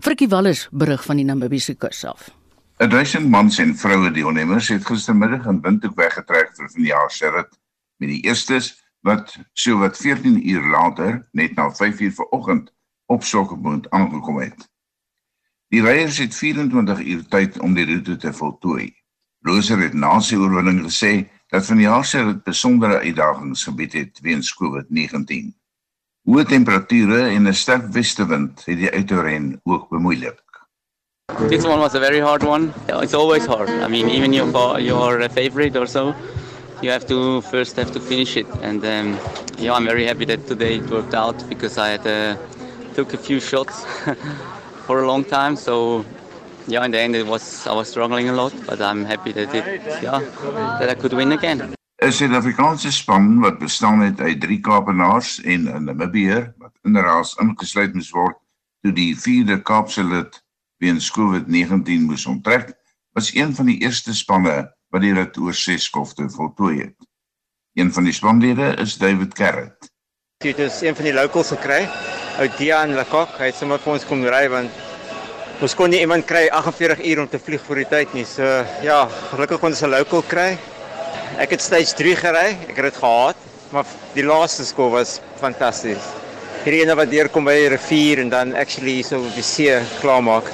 Frikkie 0.00 0.28
Wallis 0.28 0.68
berig 0.70 1.04
van 1.04 1.16
die 1.16 1.24
Namibiese 1.24 1.74
kus 1.74 2.04
af. 2.04 2.30
'n 2.78 2.88
Duisend 2.88 3.28
mans 3.28 3.58
en 3.58 3.76
vroue 3.76 4.10
deelnemers 4.10 4.68
het 4.68 4.86
gistermiddag 4.86 5.46
in 5.46 5.60
Windhoek 5.60 5.96
weggetrek 5.96 6.50
vir 6.56 6.70
vanjaar 6.70 7.10
se 7.10 7.30
rit 7.30 7.58
met 7.96 8.08
die 8.08 8.22
eerstes 8.22 8.79
wat 9.00 9.36
so 9.52 9.78
wat 9.78 9.96
14 9.96 10.48
uur 10.48 10.66
later 10.70 11.28
net 11.32 11.54
na 11.54 11.70
5 11.70 12.00
uur 12.00 12.12
vanoggend 12.12 12.72
op 13.06 13.24
Sokkemoond 13.24 13.90
aangekom 13.90 14.40
het. 14.40 14.68
Die 15.68 15.82
ryers 15.82 16.18
het 16.18 16.34
24 16.34 17.00
uur 17.00 17.26
tyd 17.28 17.58
om 17.60 17.74
die 17.74 17.86
roete 17.86 18.16
te 18.16 18.32
voltooi. 18.32 18.90
Loser 19.46 19.78
het 19.78 19.94
na 19.94 20.18
sy 20.20 20.36
oorwinning 20.36 20.82
gesê 20.84 21.30
dat 21.50 21.66
vanjaar 21.66 22.04
se 22.04 22.24
dit 22.24 22.42
besondere 22.44 23.00
uitdagings 23.00 23.64
gebied 23.64 23.92
het 23.92 24.20
weens 24.22 24.52
COVID-19. 24.58 25.50
Hoë 26.28 26.44
temperature 26.46 27.22
en 27.28 27.48
'n 27.48 27.54
sterk 27.54 27.86
westewind 27.92 28.64
het 28.64 28.78
die 28.78 28.90
uitren 28.90 29.60
ook 29.64 29.88
bemoeilik. 29.88 30.42
This 31.48 31.64
one 31.64 31.78
was 31.78 31.94
a 31.94 32.00
very 32.00 32.20
hard 32.20 32.42
one. 32.42 32.72
It's 32.86 33.14
always 33.14 33.46
hard. 33.46 33.68
I 33.68 33.88
mean, 33.88 34.08
even 34.08 34.32
your 34.32 34.80
your 34.80 35.28
favorite 35.30 35.78
or 35.78 35.86
so, 35.86 36.14
you 36.82 36.90
have 36.90 37.06
to 37.06 37.40
first 37.42 37.76
have 37.76 37.92
to 37.92 38.00
finish 38.00 38.36
it. 38.36 38.46
And 38.62 38.84
um, 38.84 39.18
yeah, 39.58 39.72
I'm 39.74 39.84
very 39.84 40.06
happy 40.06 40.24
that 40.26 40.46
today 40.46 40.76
it 40.76 40.90
worked 40.90 41.14
out 41.14 41.36
because 41.48 41.78
I 41.78 41.88
had 41.90 42.06
uh, 42.06 42.36
took 42.94 43.14
a 43.14 43.18
few 43.18 43.40
shots 43.40 43.84
for 44.86 45.02
a 45.02 45.06
long 45.06 45.24
time. 45.24 45.56
So 45.56 46.04
yeah, 46.66 46.84
in 46.84 46.90
the 46.90 47.00
end 47.00 47.16
it 47.16 47.26
was 47.26 47.66
I 47.66 47.72
was 47.72 47.88
struggling 47.88 48.28
a 48.28 48.32
lot, 48.32 48.54
but 48.66 48.80
I'm 48.80 49.04
happy 49.04 49.32
that 49.32 49.54
it 49.54 49.66
yeah 50.02 50.20
that 50.78 50.88
I 50.88 50.94
could 50.94 51.12
win 51.12 51.32
again. 51.32 51.74
'n 52.02 52.12
Suid-Afrikaanse 52.12 52.90
span 52.92 53.40
wat 53.40 53.58
bestaan 53.58 54.00
het 54.00 54.20
uit 54.20 54.40
drie 54.40 54.60
Kaapenaars 54.60 55.40
en 55.40 55.68
'n 55.68 55.84
Namibier 55.84 56.54
wat 56.58 56.72
inderdaad 56.82 57.34
ingesluit 57.38 57.94
moes 57.94 58.10
word 58.10 58.36
toe 58.80 58.92
die 58.92 59.12
4de 59.16 59.60
Kaapse 59.62 60.04
lid 60.04 60.44
weens 60.80 61.10
COVID-19 61.12 62.06
moes 62.08 62.26
onttrek, 62.26 62.72
was 63.12 63.34
een 63.34 63.54
van 63.54 63.66
die 63.66 63.78
eerste 63.84 64.14
spanne 64.14 64.72
wat 64.90 65.04
die 65.04 65.14
rit 65.14 65.38
oor 65.38 65.54
6 65.54 65.86
skofte 65.90 66.26
voltooi 66.30 66.76
het. 66.82 66.96
Een 67.78 67.92
van 67.94 68.04
die 68.04 68.14
spanlede 68.14 68.74
is 68.82 68.96
David 68.98 69.34
Carrot. 69.34 69.90
Dit 70.42 70.58
is 70.58 70.80
een 70.82 70.96
van 70.96 71.04
die 71.04 71.14
locals 71.14 71.52
gekry, 71.54 71.82
ou 72.40 72.46
Dian 72.56 72.94
Lekok, 72.96 73.36
hy 73.38 73.50
het 73.50 73.58
sommer 73.58 73.78
vir 73.82 73.92
ons 73.92 74.06
kom 74.08 74.24
ry 74.24 74.46
want 74.48 74.78
ons 75.60 75.74
kon 75.76 75.92
nie 75.92 76.00
iemand 76.00 76.24
kry 76.24 76.46
48 76.48 77.02
uur 77.04 77.20
om 77.20 77.28
te 77.28 77.38
vlieg 77.38 77.62
vir 77.66 77.82
die 77.82 77.88
tyd 77.90 78.14
nie. 78.16 78.24
So 78.24 78.46
ja, 78.82 79.02
gelukkig 79.30 79.60
kon 79.60 79.74
ons 79.74 79.82
'n 79.84 79.92
local 79.92 80.22
kry. 80.22 80.56
Ek 81.38 81.50
het 81.50 81.60
stage 81.60 81.94
3 81.94 82.16
gery, 82.16 82.48
ek 82.68 82.76
het 82.76 82.88
dit 82.90 82.96
gehaat, 82.96 83.36
maar 83.70 83.86
die 84.14 84.24
laaste 84.24 84.64
skof 84.64 84.92
was 84.92 85.20
fantasties. 85.38 86.02
Hierdie 86.64 86.82
ene 86.82 86.96
wat 86.96 87.10
deurkom 87.10 87.44
by 87.44 87.54
die 87.54 87.68
rivier 87.76 88.18
en 88.18 88.28
dan 88.28 88.54
actually 88.54 89.02
so 89.02 89.20
op 89.20 89.34
die 89.34 89.42
see 89.42 89.78
klaarmaak. 90.00 90.50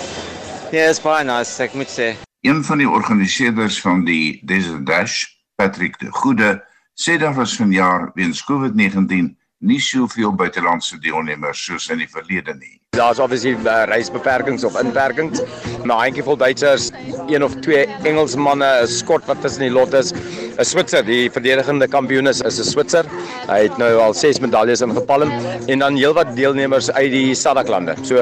Ja, 0.72 0.82
yes, 0.82 0.98
is 0.98 1.02
baie 1.02 1.24
nice, 1.24 1.62
ek 1.62 1.74
moet 1.74 1.88
sê. 1.88 2.25
Een 2.46 2.64
van 2.64 2.78
die 2.78 2.88
organiseerders 2.88 3.80
van 3.80 4.04
die 4.04 4.40
Desert 4.46 4.86
Dash, 4.86 5.24
Patrick 5.54 5.98
de 5.98 6.12
Goede, 6.12 6.62
sê 6.94 7.16
daar 7.18 7.34
was 7.34 7.56
vanjaar 7.56 8.10
weens 8.14 8.44
COVID-19 8.46 9.34
nie 9.64 9.80
soveel 9.80 10.34
buitelandse 10.36 10.98
deelnemers 11.00 11.62
soos 11.64 11.88
in 11.92 12.02
die 12.02 12.10
verlede 12.10 12.54
nie. 12.58 12.76
Daar's 12.96 13.18
obviously 13.20 13.52
uh, 13.52 13.84
reisbeperkings 13.88 14.64
of 14.64 14.76
inperkings, 14.80 15.42
maar 15.84 16.06
handjievol 16.06 16.36
Duitsers, 16.40 16.90
een 17.28 17.44
of 17.44 17.54
twee 17.64 17.84
Engelsmanne, 18.08 18.68
'n 18.82 18.88
skot 18.88 19.24
wat 19.28 19.40
tussen 19.40 19.66
die 19.66 19.70
lot 19.70 19.92
is, 19.92 20.12
'n 20.56 20.64
Switser, 20.64 21.04
die 21.04 21.30
verdedigende 21.30 21.88
kampioen 21.88 22.26
is, 22.26 22.42
'n 22.42 22.50
Switser. 22.50 23.04
Hy 23.48 23.62
het 23.68 23.76
nou 23.78 23.92
al 24.00 24.14
6 24.14 24.40
medaljes 24.40 24.80
ingepalm 24.80 25.30
en 25.68 25.78
dan 25.78 25.96
heelwat 25.96 26.36
deelnemers 26.36 26.90
uit 26.90 27.10
die 27.10 27.34
SADC-lande. 27.34 27.96
So 28.02 28.16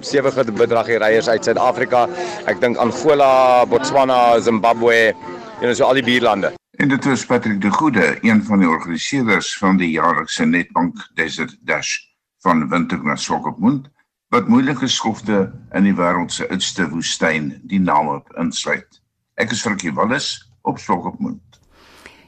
sewe 0.00 0.30
bedrag 0.52 0.86
hier 0.86 1.02
ryers 1.02 1.28
uit 1.28 1.44
Suid-Afrika, 1.44 2.08
ek 2.46 2.60
dink 2.60 2.76
Angola, 2.76 3.66
Botswana, 3.66 4.40
Zimbabwe, 4.40 5.14
en 5.60 5.76
so 5.76 5.84
al 5.84 5.94
die 5.94 6.02
buurlande. 6.06 6.61
En 6.82 6.88
dit 6.88 7.04
was 7.04 7.26
Patrick 7.26 7.60
de 7.60 7.70
Goede, 7.70 8.18
een 8.20 8.44
van 8.44 8.58
die 8.58 8.68
organiseerders 8.68 9.58
van 9.58 9.76
die 9.76 9.90
jaarlikse 9.90 10.44
Netbank 10.44 11.10
Desert 11.14 11.58
Dash 11.60 11.98
van 12.38 12.68
Windhoek 12.68 13.04
na 13.06 13.14
Swakopmund 13.16 13.86
wat 14.34 14.48
moeilike 14.50 14.88
skofte 14.90 15.52
in 15.78 15.86
die 15.86 15.94
wêreld 15.94 16.34
se 16.34 16.48
oudste 16.50 16.88
woestyn 16.90 17.52
die 17.70 17.78
naam 17.78 18.08
op 18.10 18.32
insluit. 18.34 18.98
Ek 19.38 19.54
is 19.54 19.62
Frankie 19.62 19.92
Wallis 19.94 20.32
op 20.66 20.82
Swakopmund. 20.82 21.60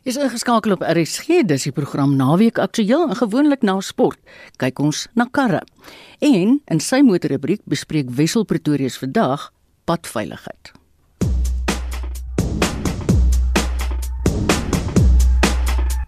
Is 0.06 0.20
ingeskakel 0.22 0.76
op 0.76 0.86
RSG, 0.86 1.42
dis 1.50 1.66
die 1.66 1.74
program 1.74 2.14
Naweek 2.14 2.62
Aktueel 2.62 3.10
gewoonlik 3.24 3.66
na 3.66 3.80
sport. 3.82 4.22
Kyk 4.62 4.78
ons 4.78 5.08
na 5.18 5.26
karre. 5.34 5.64
En 6.22 6.60
in 6.62 6.84
sy 6.92 7.02
motorrubriek 7.02 7.66
bespreek 7.66 8.14
Wessel 8.14 8.46
Pretorius 8.46 9.02
vandag 9.02 9.50
padveiligheid. 9.90 10.76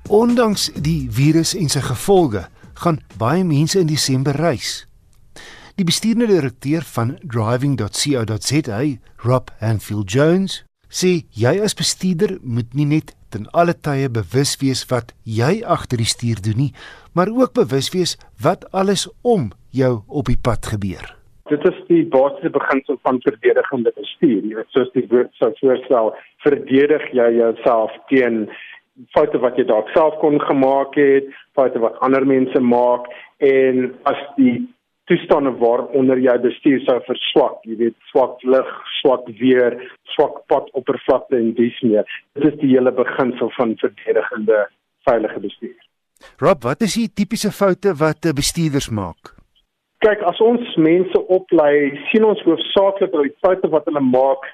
Ondanks 0.09 0.69
die 0.79 1.09
virus 1.11 1.51
en 1.59 1.67
sy 1.67 1.81
gevolge, 1.83 2.45
gaan 2.79 3.01
baie 3.19 3.43
mense 3.43 3.81
in 3.81 3.89
Desember 3.91 4.37
reis. 4.39 4.85
Die 5.75 5.87
bestuurende 5.89 6.29
direkteur 6.31 6.85
van 6.95 7.17
driving.co.za, 7.27 8.79
Rob 9.25 9.51
Hanfield 9.59 10.13
Jones, 10.15 10.61
sê 10.87 11.27
jy 11.35 11.57
as 11.59 11.75
bestuurder 11.75 12.37
moet 12.43 12.71
nie 12.79 12.87
net 12.87 13.17
ten 13.35 13.49
alle 13.51 13.75
tye 13.75 14.07
bewus 14.07 14.55
wees 14.63 14.85
wat 14.93 15.11
jy 15.27 15.59
agter 15.67 15.99
die 15.99 16.07
stuur 16.07 16.39
doen 16.39 16.61
nie, 16.69 16.71
maar 17.11 17.33
ook 17.35 17.57
bewus 17.59 17.91
wees 17.91 18.15
wat 18.39 18.63
alles 18.71 19.09
om 19.27 19.51
jou 19.75 20.05
op 20.07 20.31
die 20.31 20.39
pad 20.39 20.71
gebeur. 20.71 21.17
Dit 21.51 21.67
is 21.67 21.83
die 21.91 22.05
basiese 22.15 22.55
beginsel 22.55 23.03
van 23.03 23.19
verdedigende 23.27 23.91
bestuur. 23.99 24.39
Jy 24.47 24.55
weet 24.55 24.71
soos 24.71 24.95
die 24.95 25.07
woord 25.11 25.35
sou 25.43 25.51
voorstel, 25.59 26.15
verdedig 26.47 27.11
jy 27.15 27.29
jouself 27.41 27.91
teen 28.07 28.47
foute 29.15 29.41
wat 29.43 29.59
jy 29.59 29.67
dalk 29.69 29.91
self 29.95 30.17
kon 30.23 30.39
gemaak 30.41 30.97
het, 30.99 31.29
foute 31.59 31.81
wat 31.83 31.99
ander 32.05 32.27
mense 32.27 32.61
maak 32.61 33.09
en 33.45 33.93
as 34.09 34.21
die 34.39 34.59
toestande 35.07 35.53
waaronder 35.61 36.19
jy 36.19 36.35
bestuur 36.43 36.81
sou 36.85 36.97
verswak, 37.07 37.61
jy 37.69 37.77
weet 37.83 37.97
swak 38.11 38.43
lig, 38.43 38.71
swak 39.01 39.29
weer, 39.41 39.77
swak 40.17 40.41
padoppervlakte 40.51 41.39
en 41.39 41.53
dis 41.59 41.77
meer. 41.87 42.09
Dit 42.35 42.49
is 42.51 42.59
die 42.63 42.73
hele 42.75 42.91
beginsel 42.95 43.53
van 43.59 43.77
verdedigende 43.83 44.65
veilige 45.07 45.43
bestuur. 45.45 45.77
Rob, 46.43 46.65
wat 46.65 46.83
is 46.83 46.97
die 46.99 47.09
tipiese 47.13 47.53
foute 47.55 47.95
wat 48.01 48.27
bestuurders 48.35 48.89
maak? 48.91 49.35
Kyk, 50.05 50.25
as 50.29 50.41
ons 50.45 50.75
mense 50.81 51.21
oplei, 51.33 51.93
sien 52.11 52.27
ons 52.27 52.43
hoofsaaklik 52.45 53.13
dat 53.13 53.29
die 53.29 53.37
foute 53.45 53.71
wat 53.73 53.87
hulle 53.89 54.03
maak 54.03 54.45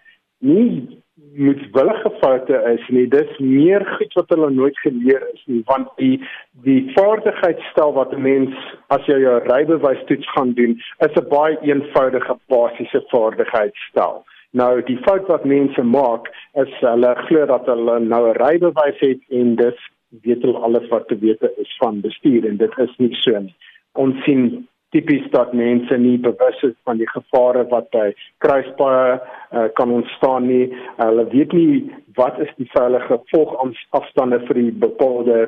nie 0.43 1.02
moetswillige 1.35 2.11
foute 2.21 2.57
is 2.75 2.89
nie. 2.89 3.07
Dis 3.09 3.39
meer 3.39 3.85
goed 3.97 4.13
wat 4.19 4.29
hulle 4.35 4.51
nooit 4.51 4.79
geleer 4.79 5.23
is 5.33 5.43
nie, 5.47 5.63
want 5.71 5.89
die 5.97 6.21
die 6.67 6.81
vaardigheidsstel 6.97 7.93
wat 7.93 8.13
'n 8.13 8.23
mens 8.23 8.55
as 8.89 9.07
jy 9.07 9.19
jou 9.21 9.39
rybewyse 9.47 10.05
toets 10.05 10.33
gaan 10.35 10.53
doen, 10.53 10.77
is 11.07 11.17
'n 11.17 11.29
baie 11.29 11.57
eenvoudige 11.61 12.37
basiese 12.49 13.03
vaardigheidsstel. 13.09 14.25
Nou 14.53 14.83
die 14.83 14.99
fout 15.07 15.27
wat 15.27 15.45
mense 15.45 15.83
maak 15.83 16.29
is 16.55 16.73
hulle 16.81 17.15
glo 17.27 17.47
dat 17.47 17.67
hulle 17.67 18.01
nou 18.01 18.23
'n 18.29 18.37
rybewyse 18.45 19.07
het 19.07 19.23
en 19.31 19.55
dis 19.57 19.79
weet 20.23 20.43
hulle 20.43 20.59
alles 20.59 20.89
wat 20.89 21.09
te 21.09 21.19
weet 21.19 21.43
is 21.57 21.77
van 21.79 22.01
bestuur 22.01 22.47
en 22.49 22.57
dit 22.57 22.79
is 22.79 22.97
nie 22.97 23.15
so 23.15 23.39
nie. 23.39 23.55
Ons 23.93 24.25
sien 24.25 24.69
tipies 24.93 25.25
dat 25.33 25.55
mense 25.57 25.97
nie 25.99 26.19
bewus 26.21 26.63
is 26.69 26.77
van 26.85 27.01
die 27.01 27.09
gevare 27.09 27.65
wat 27.73 27.89
by 27.97 28.11
kruispaaie 28.45 29.19
uh, 29.19 29.67
kan 29.79 29.91
ontstaan 29.91 30.47
nie. 30.49 30.69
Hulle 31.01 31.27
weet 31.33 31.57
nie 31.57 31.83
wat 32.19 32.41
is 32.45 32.53
die 32.61 32.69
veilige 32.75 33.21
volgafstande 33.33 34.43
vir 34.47 34.61
die 34.61 34.73
bepaalde 34.85 35.47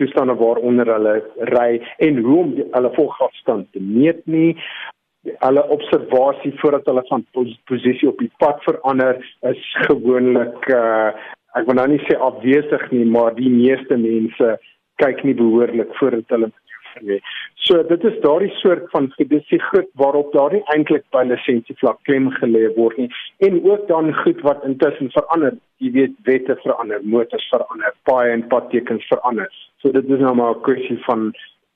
toestande 0.00 0.36
waaronder 0.40 0.88
hulle 0.92 1.18
ry 1.52 1.70
en 2.04 2.22
hoe 2.24 2.38
om 2.44 2.56
die, 2.56 2.66
hulle 2.72 2.92
volgafstand 2.96 3.70
te 3.72 3.80
meet 3.80 4.24
nie. 4.26 4.52
Hulle 5.44 5.62
observasie 5.70 6.52
voordat 6.60 6.88
hulle 6.90 7.04
van 7.08 7.24
pos 7.36 7.52
posisie 7.70 8.10
op 8.10 8.18
die 8.20 8.32
pad 8.42 8.60
verander 8.66 9.20
is 9.52 9.62
gewoonlik 9.86 10.68
uh, 10.74 11.12
ek 11.58 11.68
wil 11.68 11.76
nou 11.78 11.88
nie 11.92 12.00
sê 12.08 12.16
afwesig 12.16 12.84
nie, 12.94 13.04
maar 13.04 13.34
die 13.36 13.50
meeste 13.52 13.98
mense 14.00 14.56
kyk 15.02 15.22
nie 15.26 15.36
behoorlik 15.36 15.92
voordat 15.98 16.32
hulle 16.32 16.48
nie. 17.00 17.20
So 17.66 17.82
dit 17.82 18.04
is 18.04 18.20
daardie 18.20 18.50
soort 18.60 18.90
van 18.90 19.10
fiducie 19.16 19.60
goed 19.70 19.88
waarop 20.02 20.32
daar 20.32 20.52
nie 20.52 20.62
eintlik 20.74 21.04
by 21.14 21.24
lisensie 21.30 21.76
vlak 21.80 22.02
klem 22.08 22.30
gelê 22.38 22.68
word 22.76 22.98
nie 22.98 23.08
en 23.48 23.58
ook 23.64 23.88
dan 23.88 24.12
goed 24.22 24.40
wat 24.42 24.64
intussen 24.68 25.10
verander. 25.16 25.56
Jy 25.78 25.90
weet 25.96 26.14
wette 26.28 26.58
verander, 26.62 27.00
motors 27.02 27.48
verander, 27.50 27.94
paaie 28.04 28.32
en 28.36 28.46
padtekens 28.48 29.06
verander. 29.08 29.48
So 29.82 29.90
dit 29.90 30.04
is 30.04 30.20
nou 30.20 30.34
maar 30.34 30.54
'n 30.56 30.62
kwessie 30.62 31.00
van 31.08 31.32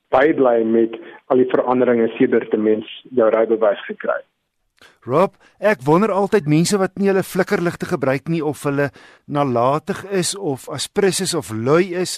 bybly 0.09 0.63
met 0.63 0.95
al 1.27 1.37
die 1.37 1.51
veranderinge 1.51 2.07
sedert 2.17 2.51
die 2.51 2.59
mens 2.59 2.87
jou 3.11 3.29
rybewys 3.29 3.85
gekry 3.89 4.15
het. 4.21 4.25
Rob, 5.07 5.37
ek 5.57 5.81
wonder 5.87 6.11
altyd 6.13 6.49
mense 6.51 6.77
wat 6.77 6.99
nie 6.99 7.09
hulle 7.09 7.23
flikkerligte 7.25 7.87
gebruik 7.89 8.27
nie 8.29 8.43
of 8.45 8.61
hulle 8.67 8.89
nalatig 9.25 10.03
is 10.11 10.35
of 10.35 10.67
aspris 10.69 11.21
is 11.23 11.33
of 11.37 11.49
lui 11.51 11.95
is 11.95 12.17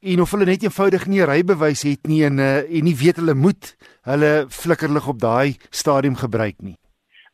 en 0.00 0.20
of 0.20 0.30
hulle 0.32 0.48
net 0.48 0.62
eenvoudig 0.64 1.06
nie 1.12 1.24
rybewys 1.28 1.82
het 1.84 2.08
nie 2.08 2.22
en 2.24 2.40
uh, 2.40 2.62
en 2.64 2.86
nie 2.88 2.96
weet 2.96 3.20
hulle 3.20 3.36
moet 3.36 3.74
hulle 4.08 4.32
flikkerlig 4.48 5.08
op 5.12 5.18
daai 5.20 5.56
stadium 5.70 6.16
gebruik 6.16 6.56
nie. 6.64 6.76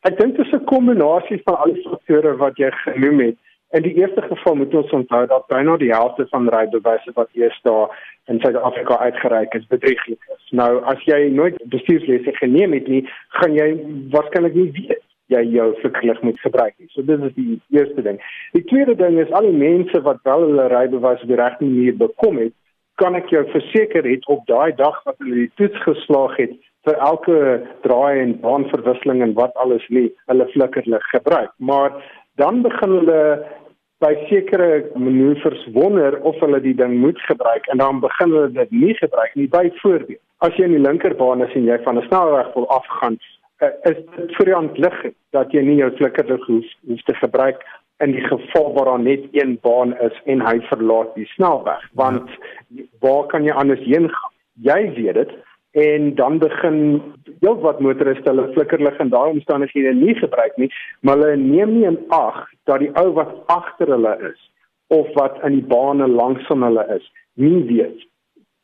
Ek 0.07 0.17
dink 0.19 0.35
dit 0.35 0.45
is 0.45 0.53
'n 0.53 0.65
kombinasie 0.67 1.39
van 1.45 1.57
al 1.63 1.73
die 1.73 1.87
faktore 1.87 2.35
wat 2.37 2.57
jy 2.57 2.71
genoem 2.83 3.19
het. 3.19 3.37
In 3.71 3.83
die 3.83 3.95
eerste 3.99 4.21
geval 4.21 4.55
moet 4.55 4.73
ons 4.73 4.91
onthou 4.91 5.25
dat 5.27 5.47
byna 5.47 5.77
die 5.77 5.91
helfte 5.91 6.27
van 6.29 6.49
rybewyse 6.49 7.11
wat 7.15 7.29
eers 7.33 7.59
daar 7.63 7.87
in 8.27 8.39
Suid-Afrika 8.39 8.97
uitgereik 8.97 9.53
is 9.53 9.67
bedrieglik 9.67 10.19
is. 10.35 10.43
Nou 10.51 10.83
as 10.83 11.03
jy 11.03 11.29
nooit 11.31 11.55
bestuurslesse 11.63 12.35
geneem 12.35 12.73
het 12.73 12.87
nie, 12.87 13.03
gaan 13.29 13.53
jy 13.53 13.67
waarskynlik 14.11 14.55
nie 14.55 14.71
weet 14.71 15.06
jy 15.33 15.43
jou 15.51 15.67
flikkerlig 15.81 16.21
moet 16.21 16.39
gebruik 16.39 16.73
nie. 16.77 16.87
So 16.93 17.03
dit 17.07 17.23
is 17.27 17.33
die 17.35 17.57
eerste 17.75 18.03
ding. 18.05 18.21
Die 18.55 18.63
tweede 18.69 18.95
ding 18.95 19.19
is 19.19 19.31
al 19.35 19.49
die 19.49 19.57
mense 19.57 20.01
wat 20.05 20.23
wel 20.27 20.47
hulle 20.47 20.69
rybewys 20.71 21.23
op 21.23 21.33
die 21.33 21.39
regte 21.39 21.65
manier 21.65 21.97
bekom 21.97 22.39
het, 22.41 22.55
kan 22.97 23.15
ek 23.15 23.29
jou 23.29 23.43
verseker 23.51 24.07
het 24.09 24.25
op 24.33 24.45
daai 24.49 24.73
dag 24.75 24.97
wat 25.05 25.19
hulle 25.21 25.43
die 25.43 25.51
toets 25.59 25.83
geslaag 25.85 26.37
het 26.41 26.55
vir 26.87 26.97
elke 27.03 27.37
draai 27.83 28.21
en 28.23 28.37
baanverwisseling 28.41 29.21
en 29.25 29.35
wat 29.37 29.55
alles 29.63 29.83
nie, 29.93 30.07
hulle 30.31 30.47
flikkerlig 30.53 31.03
gebruik. 31.11 31.51
Maar 31.59 31.97
dan 32.39 32.61
begin 32.63 32.95
hulle 33.01 33.21
by 34.03 34.13
sekere 34.29 34.85
manoeuvres 34.95 35.63
wonder 35.73 36.19
of 36.29 36.37
hulle 36.43 36.61
die 36.61 36.75
ding 36.77 36.99
moet 37.01 37.19
gebruik 37.25 37.67
en 37.73 37.81
dan 37.81 37.99
begin 37.99 38.33
hulle 38.35 38.51
dit 38.55 38.71
nie 38.71 38.93
gebruik 39.01 39.33
nie. 39.35 39.49
Byvoorbeeld, 39.51 40.21
as 40.45 40.53
jy 40.55 40.67
in 40.69 40.77
die 40.77 40.83
linkerbaan 40.83 41.41
is 41.45 41.55
en 41.57 41.65
jy 41.65 41.79
van 41.83 41.97
'n 41.97 42.05
snelweg 42.07 42.53
wil 42.53 42.69
afgaan, 42.69 43.17
is 43.59 43.97
dit 44.15 44.35
vir 44.37 44.51
jou 44.51 44.61
ontlig 44.61 44.97
dat 45.35 45.51
jy 45.53 45.63
nie 45.65 45.79
jou 45.79 45.89
flikkerlig 45.97 46.45
hoef, 46.45 46.71
hoef 46.87 47.03
te 47.09 47.15
gebruik 47.17 47.63
in 48.05 48.13
die 48.13 48.23
geval 48.27 48.73
waar 48.73 48.85
daar 48.91 48.99
net 48.99 49.25
een 49.31 49.57
baan 49.61 49.95
is 50.05 50.21
en 50.25 50.41
hy 50.45 50.59
verlaat 50.69 51.15
die 51.15 51.25
snelweg 51.33 51.83
want 51.97 52.29
ja. 52.67 52.85
waar 53.01 53.25
kan 53.31 53.45
jy 53.47 53.55
anders 53.57 53.81
heen 53.85 54.09
gaan 54.13 54.33
jy 54.69 54.81
weet 54.97 55.17
dit 55.21 55.31
en 55.77 56.13
dan 56.15 56.37
begin 56.41 57.01
heelwat 57.39 57.79
motoriste 57.79 58.29
hulle 58.29 58.51
flikkerlig 58.53 58.99
in 59.01 59.09
daai 59.13 59.29
omstandighede 59.31 59.93
nie 59.97 60.15
gebruik 60.21 60.57
nie 60.61 60.69
maar 61.01 61.17
hulle 61.17 61.41
neem 61.41 61.73
nie 61.77 61.87
in 61.89 61.99
ag 62.13 62.43
dat 62.69 62.85
die 62.85 62.93
ou 63.01 63.09
wat 63.17 63.33
agter 63.53 63.93
hulle 63.95 64.13
is 64.29 64.39
of 64.93 65.09
wat 65.17 65.41
in 65.49 65.57
die 65.57 65.67
bane 65.73 66.07
langs 66.07 66.45
van 66.51 66.65
hulle 66.69 66.85
is 66.95 67.09
nie 67.33 67.63
weet 67.71 68.05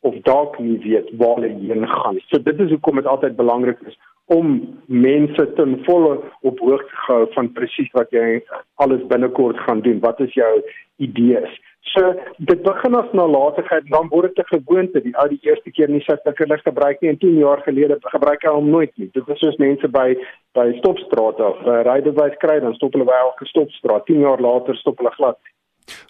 of 0.08 0.16
dalk 0.28 0.58
nie 0.58 0.78
weet 0.86 1.12
waar 1.20 1.38
hulle 1.40 1.54
heen 1.60 1.88
gaan 1.88 2.20
so 2.28 2.42
dit 2.50 2.66
is 2.66 2.74
hoekom 2.76 3.00
dit 3.00 3.12
altyd 3.14 3.36
belangrik 3.40 3.80
is 3.88 3.98
om 4.26 4.78
mense 4.86 5.52
ten 5.56 5.84
volle 5.84 6.20
op 6.40 6.58
hoogte 6.58 6.96
gehou 7.04 7.26
van 7.34 7.52
presies 7.52 7.92
wat 7.92 8.10
jy 8.10 8.40
alles 8.80 9.04
binnekort 9.06 9.58
gaan 9.66 9.80
doen. 9.84 10.00
Wat 10.00 10.20
is 10.20 10.32
jou 10.32 10.52
idees? 10.96 11.60
So 11.92 12.14
dit 12.38 12.62
begin 12.64 12.96
as 12.96 13.10
nalatigheid, 13.12 13.84
dan 13.92 14.08
word 14.08 14.34
dit 14.34 14.46
'n 14.46 14.56
gewoonte. 14.56 15.02
Die 15.02 15.16
ou 15.20 15.28
die 15.28 15.40
eerste 15.42 15.70
keer 15.70 15.88
nie 15.88 16.00
sy 16.00 16.16
flikkerlig 16.22 16.62
gebruik 16.62 17.00
nie 17.00 17.10
en 17.10 17.18
10 17.18 17.38
jaar 17.38 17.60
gelede 17.62 17.98
gebruik 18.00 18.42
hy 18.42 18.50
hom 18.50 18.70
nooit 18.70 18.92
nie. 18.96 19.10
Dit 19.12 19.28
is 19.28 19.38
soos 19.38 19.56
mense 19.56 19.88
by 19.88 20.16
by 20.54 20.72
stopstrate 20.78 21.44
of 21.44 21.60
uh, 21.66 21.82
rydewys 21.82 22.36
kry, 22.38 22.60
dan 22.60 22.74
stop 22.74 22.92
hulle 22.92 23.04
by 23.04 23.18
elke 23.20 23.44
stopstraat. 23.46 24.06
10 24.06 24.20
jaar 24.20 24.40
later 24.40 24.76
stop 24.76 24.98
hulle 24.98 25.10
glad. 25.10 25.38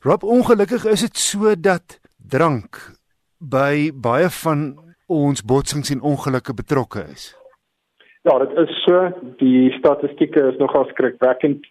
Rob, 0.02 0.22
ongelukkig 0.22 0.84
is 0.84 1.00
dit 1.00 1.16
so 1.16 1.54
dat 1.60 2.00
drank 2.28 2.78
by 3.38 3.90
baie 3.94 4.30
van 4.42 4.74
ons 5.06 5.42
botsings 5.44 5.90
en 5.90 6.00
ongelukke 6.00 6.54
betrokke 6.54 7.04
is. 7.12 7.34
Ja, 8.22 8.38
dit 8.38 8.56
is 8.58 8.82
so. 8.84 9.10
Die 9.36 9.70
statistieke 9.78 10.40
is 10.52 10.56
nogal 10.56 10.84
skrikwekkend. 10.84 11.66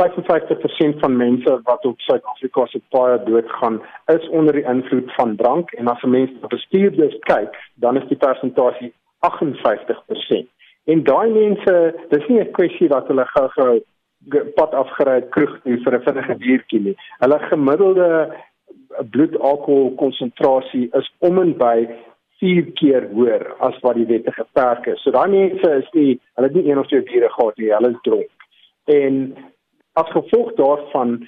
55% 0.00 1.00
van 1.02 1.16
mense 1.16 1.60
wat 1.62 1.84
op 1.84 2.00
Suid-Afrika 2.00 2.66
se 2.66 2.80
paaie 2.88 3.18
doodgaan, 3.24 3.82
is 4.06 4.28
onder 4.28 4.56
die 4.56 4.64
invloed 4.64 5.12
van 5.14 5.36
drank 5.36 5.72
en 5.72 5.88
as 5.88 6.02
'n 6.02 6.10
mens 6.10 6.30
op 6.42 6.48
bestuurders 6.48 7.16
kyk, 7.18 7.56
dan 7.74 7.96
is 7.96 8.08
die 8.08 8.16
persentasie 8.16 8.92
58%. 9.18 10.48
En 10.84 11.04
daai 11.04 11.30
mense, 11.30 11.94
dis 12.08 12.26
nie 12.28 12.40
'n 12.40 12.50
kwessie 12.50 12.88
dat 12.88 13.06
hulle 13.06 13.26
gou-gou 13.26 13.80
pad 14.54 14.74
afgery 14.74 15.20
kroeg 15.28 15.62
doen 15.62 15.80
vir 15.84 15.94
'n 15.94 16.02
vinnige 16.02 16.34
biertjie 16.34 16.80
nie. 16.80 16.96
Hulle 17.18 17.38
gemiddelde 17.38 18.36
bloedalkohol 19.10 19.94
konsentrasie 20.00 20.88
is 20.98 21.10
om 21.18 21.38
en 21.38 21.52
by 21.58 21.88
4 22.40 22.70
keer 22.80 23.08
hoër 23.12 23.44
as 23.66 23.76
wat 23.84 23.98
die 24.00 24.08
wettige 24.08 24.46
perk 24.56 24.86
is. 24.86 25.02
So 25.02 25.12
daai 25.14 25.28
mense 25.28 25.72
is 25.82 25.90
nie 25.96 26.12
hulle 26.34 26.48
het 26.48 26.56
nie 26.56 26.70
een 26.70 26.80
of 26.80 26.88
twee 26.88 27.04
biere 27.08 27.28
gehad 27.34 27.58
nie, 27.60 27.72
hulle 27.74 27.92
is 27.92 28.02
dronk. 28.06 28.48
En 28.90 29.20
as 30.00 30.10
gevolg 30.14 30.54
daarvan 30.60 31.20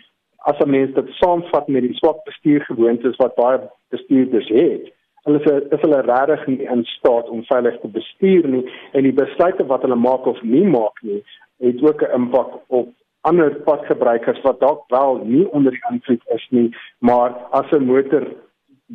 as 0.50 0.58
'n 0.58 0.70
mens 0.70 0.94
dit 0.94 1.08
saamvat 1.20 1.68
met 1.68 1.82
die 1.82 1.94
swak 1.94 2.24
bestuurgewoontes 2.24 3.16
wat 3.16 3.34
baie 3.34 3.60
bestuurders 3.90 4.48
het, 4.48 4.90
hulle 5.24 5.38
is, 5.40 5.68
is 5.70 5.80
hulle 5.80 6.00
regtig 6.00 6.46
nie 6.46 6.66
in 6.74 6.84
staat 6.84 7.28
om 7.28 7.44
veilig 7.44 7.80
te 7.80 7.88
bestuur 7.88 8.48
nie 8.48 8.64
en 8.92 9.02
die 9.02 9.12
besluite 9.12 9.66
wat 9.66 9.82
hulle 9.82 9.94
maak 9.94 10.26
of 10.26 10.42
nie 10.42 10.64
maak 10.66 10.98
nie, 11.02 11.22
het 11.62 11.82
ook 11.82 12.02
'n 12.02 12.14
impak 12.14 12.58
op 12.66 12.88
ander 13.22 13.54
padgebruikers 13.66 14.40
wat 14.42 14.60
dalk 14.60 14.84
wel 14.90 15.20
nie 15.24 15.44
onder 15.50 15.74
die 15.74 15.84
invloed 15.90 16.22
is 16.34 16.46
nie, 16.50 16.68
maar 16.98 17.36
as 17.50 17.70
'n 17.70 17.84
motor 17.86 18.26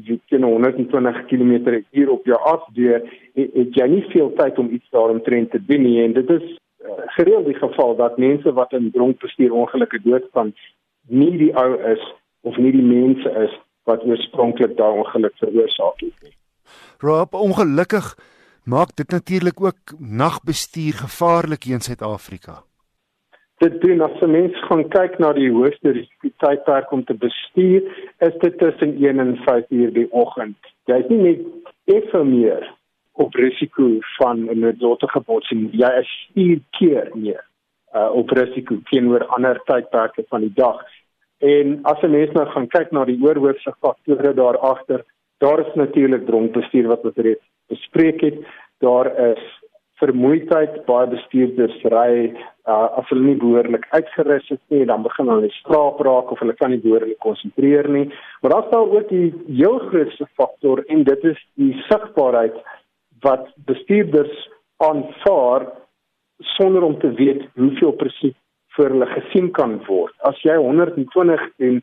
jy 0.06 0.20
teen 0.30 0.44
120 0.44 1.26
km/h 1.26 2.10
op 2.10 2.26
jou 2.26 2.40
afdeur, 2.52 3.02
het, 3.34 3.76
jy 3.76 3.88
nie 3.88 4.04
veel 4.14 4.34
tyd 4.38 4.60
om 4.62 4.70
iets 4.70 4.90
daaromtrent 4.90 5.52
te 5.52 5.62
doen 5.66 5.82
nie 5.82 6.04
en 6.04 6.14
dit 6.14 6.30
is 6.30 6.46
uh, 6.86 6.92
gereeld 7.18 7.46
die 7.46 7.58
geval 7.58 7.96
dat 7.96 8.18
mense 8.18 8.54
wat 8.54 8.74
in 8.74 8.92
dronk 8.92 9.20
bestuur 9.20 9.52
ongelukkige 9.54 10.10
doodgaan 10.10 10.54
nie 11.08 11.38
die 11.38 11.54
ou 11.56 11.72
is 11.94 12.04
of 12.42 12.58
nie 12.58 12.72
die 12.72 12.86
mense 12.86 13.30
is 13.46 13.58
wat 13.90 14.04
oorspronklik 14.04 14.78
daai 14.78 15.00
ongeluk 15.00 15.36
veroorsaak 15.40 16.00
het 16.04 16.24
nie. 16.24 16.36
Rob, 17.00 17.34
ongelukkig 17.34 18.16
maak 18.64 18.96
dit 18.96 19.10
natuurlik 19.12 19.62
ook 19.64 19.96
nagbestuur 19.98 20.94
gevaarlik 20.94 21.64
hier 21.64 21.80
in 21.80 21.86
Suid-Afrika 21.86 22.67
dit 23.58 23.82
doen 23.82 24.02
as 24.02 24.22
'n 24.22 24.32
mens 24.32 24.54
gaan 24.68 24.88
kyk 24.88 25.18
na 25.20 25.34
die 25.34 25.52
hoogste 25.52 26.08
tydperk 26.38 26.92
om 26.92 27.04
te 27.04 27.14
bestuur, 27.14 27.82
is 28.20 28.36
dit 28.40 28.58
tussen 28.58 28.98
1 29.04 29.20
en 29.20 29.38
5 29.46 29.66
uur 29.70 29.94
die 29.94 30.12
oggend. 30.12 30.58
Jy 30.86 30.96
is 30.96 31.10
nie 31.10 31.22
net 31.22 31.42
effe 31.86 32.24
meer 32.24 32.74
op 33.14 33.34
risiko 33.34 33.98
van 34.18 34.50
'n 34.50 34.60
noodlottige 34.60 35.20
botsing. 35.20 35.70
Jy 35.72 35.92
is 36.00 36.30
4 36.34 36.60
keer 36.70 37.10
meer 37.14 37.44
uh, 37.96 38.10
op 38.14 38.30
risiko 38.30 38.76
teenoor 38.84 39.26
ander 39.26 39.62
tydperke 39.66 40.26
van 40.30 40.42
die 40.42 40.54
dag. 40.54 40.82
En 41.38 41.80
as 41.84 42.02
'n 42.02 42.12
mens 42.12 42.32
nou 42.32 42.46
gaan 42.46 42.68
kyk 42.68 42.92
na 42.92 43.06
die 43.06 43.20
oorhoofse 43.22 43.74
faktore 43.80 44.34
daar 44.34 44.58
agter, 44.58 45.06
daar 45.38 45.60
is 45.60 45.74
natuurlik 45.74 46.26
dronkbestuur 46.26 46.88
wat 46.88 47.04
ons 47.04 47.16
reeds 47.16 47.46
bespreek 47.68 48.22
het. 48.22 48.38
Daar 48.80 49.08
is 49.32 49.44
vermoeidheid 50.02 50.86
baie 50.86 51.08
bestuurders 51.10 51.78
ry 51.94 52.12
uh, 52.70 52.88
as 53.00 53.08
hulle 53.10 53.26
nie 53.26 53.40
behoorlik 53.42 53.88
uitgerus 53.96 54.50
is 54.54 54.62
nie, 54.74 54.86
dan 54.86 55.06
begin 55.06 55.32
hulle 55.32 55.50
slaap 55.62 56.02
raak 56.06 56.32
of 56.34 56.42
hulle 56.44 56.56
kan 56.60 56.74
nie 56.74 56.82
behoorlik 56.84 57.20
konsentreer 57.26 57.90
nie. 57.90 58.06
Maar 58.42 58.56
daar 58.56 58.68
staan 58.68 58.94
ook 58.94 59.10
die 59.10 59.34
heel 59.48 59.80
grootste 59.90 60.28
faktor 60.40 60.84
en 60.88 61.04
dit 61.08 61.26
is 61.32 61.42
die 61.62 61.74
sigbaarheid 61.88 62.58
wat 63.26 63.50
bestuurders 63.70 64.46
aanvaar 64.86 65.66
sonder 66.58 66.86
om 66.86 67.00
te 67.02 67.10
weet 67.18 67.48
hoeveel 67.58 67.96
presies 67.98 68.38
vir 68.78 68.94
hulle 68.94 69.10
gesien 69.16 69.50
kan 69.58 69.80
word. 69.88 70.14
As 70.30 70.38
jy 70.46 70.60
120 70.62 71.48
en 71.66 71.82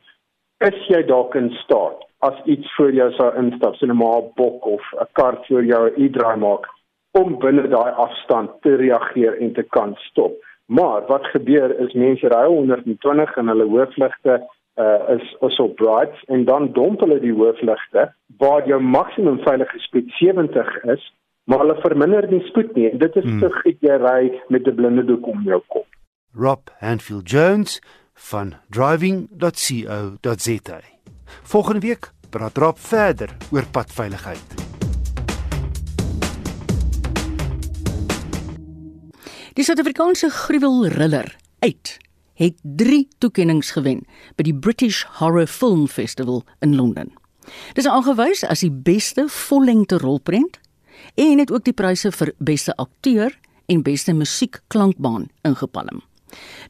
is 0.62 0.84
jy 0.88 1.02
dalk 1.10 1.34
in 1.40 1.50
staat 1.64 2.04
as 2.24 2.38
iets 2.48 2.70
voor 2.76 2.94
jou 2.94 3.10
sou 3.18 3.26
instap, 3.36 3.74
so 3.76 3.86
'n 3.86 3.96
maar 3.96 4.22
bok 4.36 4.66
of 4.66 4.82
'n 5.00 5.08
kar 5.12 5.36
voor 5.46 5.64
jou 5.64 5.92
e-draai 5.96 6.36
maak 6.36 6.70
om 7.18 7.38
binne 7.38 7.68
daai 7.68 7.92
afstand 8.06 8.50
te 8.66 8.74
reageer 8.80 9.38
en 9.40 9.54
te 9.54 9.62
kan 9.76 9.94
stop. 10.08 10.34
Maar 10.66 11.06
wat 11.06 11.26
gebeur 11.34 11.78
is 11.86 11.92
mense 11.92 12.28
ry 12.28 12.46
120 12.46 13.36
en 13.36 13.52
hulle 13.52 13.70
hoofligte 13.70 14.40
uh, 14.40 15.16
is 15.16 15.36
is 15.48 15.58
op 15.62 15.76
bright 15.76 16.24
en 16.26 16.44
dan 16.44 16.72
domp 16.72 17.04
hulle 17.04 17.20
die 17.20 17.34
hoofligte 17.34 18.08
waar 18.38 18.66
jou 18.66 18.80
maksimum 18.82 19.38
veilige 19.44 19.78
spoed 19.78 20.10
70 20.18 20.80
is 20.96 21.12
maar 21.44 21.58
hulle 21.58 21.76
verminder 21.80 22.28
die 22.28 22.42
spoed 22.48 22.74
nie. 22.74 22.98
Dit 22.98 23.16
is 23.20 23.24
hmm. 23.24 23.40
te 23.42 23.50
giet 23.60 23.80
jy 23.84 23.96
ry 24.00 24.40
met 24.48 24.66
'n 24.66 24.74
blinde 24.74 25.04
doek 25.04 25.26
om 25.26 25.42
jou 25.44 25.60
kop. 25.68 25.86
Rob 26.34 26.68
Hanfield 26.80 27.30
Jones 27.30 27.82
van 28.14 28.54
driving.co.za. 28.68 30.80
Volgende 31.42 31.80
week 31.80 32.12
praat 32.30 32.56
Rob 32.56 32.76
verder 32.76 33.28
oor 33.52 33.66
padveiligheid. 33.70 34.63
Die 39.54 39.62
Suid-Afrikaanse 39.62 40.30
gruwelriller 40.30 41.36
uit 41.58 41.98
het 42.34 42.54
3 42.62 43.08
toekenninge 43.18 43.62
gewen 43.62 44.00
by 44.34 44.42
die 44.48 44.54
British 44.54 45.04
Horror 45.20 45.46
Film 45.46 45.84
Festival 45.88 46.42
in 46.58 46.74
Londen. 46.74 47.12
Dit 47.76 47.84
is 47.84 47.86
aangewys 47.86 48.42
as 48.42 48.64
die 48.66 48.72
beste 48.72 49.28
vollengte 49.30 50.00
rolprent 50.02 50.58
en 51.14 51.38
het 51.38 51.52
ook 51.54 51.62
die 51.68 51.76
pryse 51.76 52.10
vir 52.10 52.32
beste 52.42 52.74
akteur 52.82 53.38
en 53.70 53.86
beste 53.86 54.16
musiekklankbaan 54.18 55.28
ingepalm. 55.46 56.02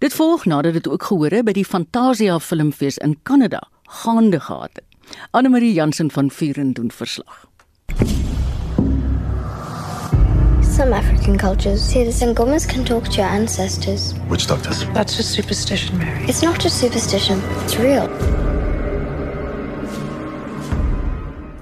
Dit 0.04 0.12
volg 0.12 0.44
nadat 0.44 0.76
dit 0.76 0.88
ook 0.88 1.08
gehore 1.08 1.40
by 1.40 1.56
die 1.56 1.64
Fantasia 1.64 2.36
Filmfees 2.36 3.00
in 3.00 3.16
Kanada 3.24 3.64
gaande 4.04 4.44
gehad 4.44 4.76
het. 4.76 4.84
Anne 5.32 5.48
Marie 5.48 5.72
Jansen 5.72 6.12
van 6.12 6.30
Vuren 6.30 6.76
doen 6.76 6.92
verslag. 6.92 7.46
Some 10.74 10.92
African 10.92 11.38
cultures 11.38 11.80
say 11.80 12.02
the 12.02 12.10
Sangomas 12.10 12.68
can 12.68 12.84
talk 12.84 13.04
to 13.04 13.18
your 13.18 13.26
ancestors. 13.26 14.12
Which 14.26 14.48
doctors? 14.48 14.84
That's 14.86 15.16
just 15.16 15.30
superstition, 15.30 15.96
Mary. 15.98 16.24
It's 16.24 16.42
not 16.42 16.58
just 16.58 16.80
superstition, 16.80 17.40
it's 17.62 17.76
real. 17.78 18.08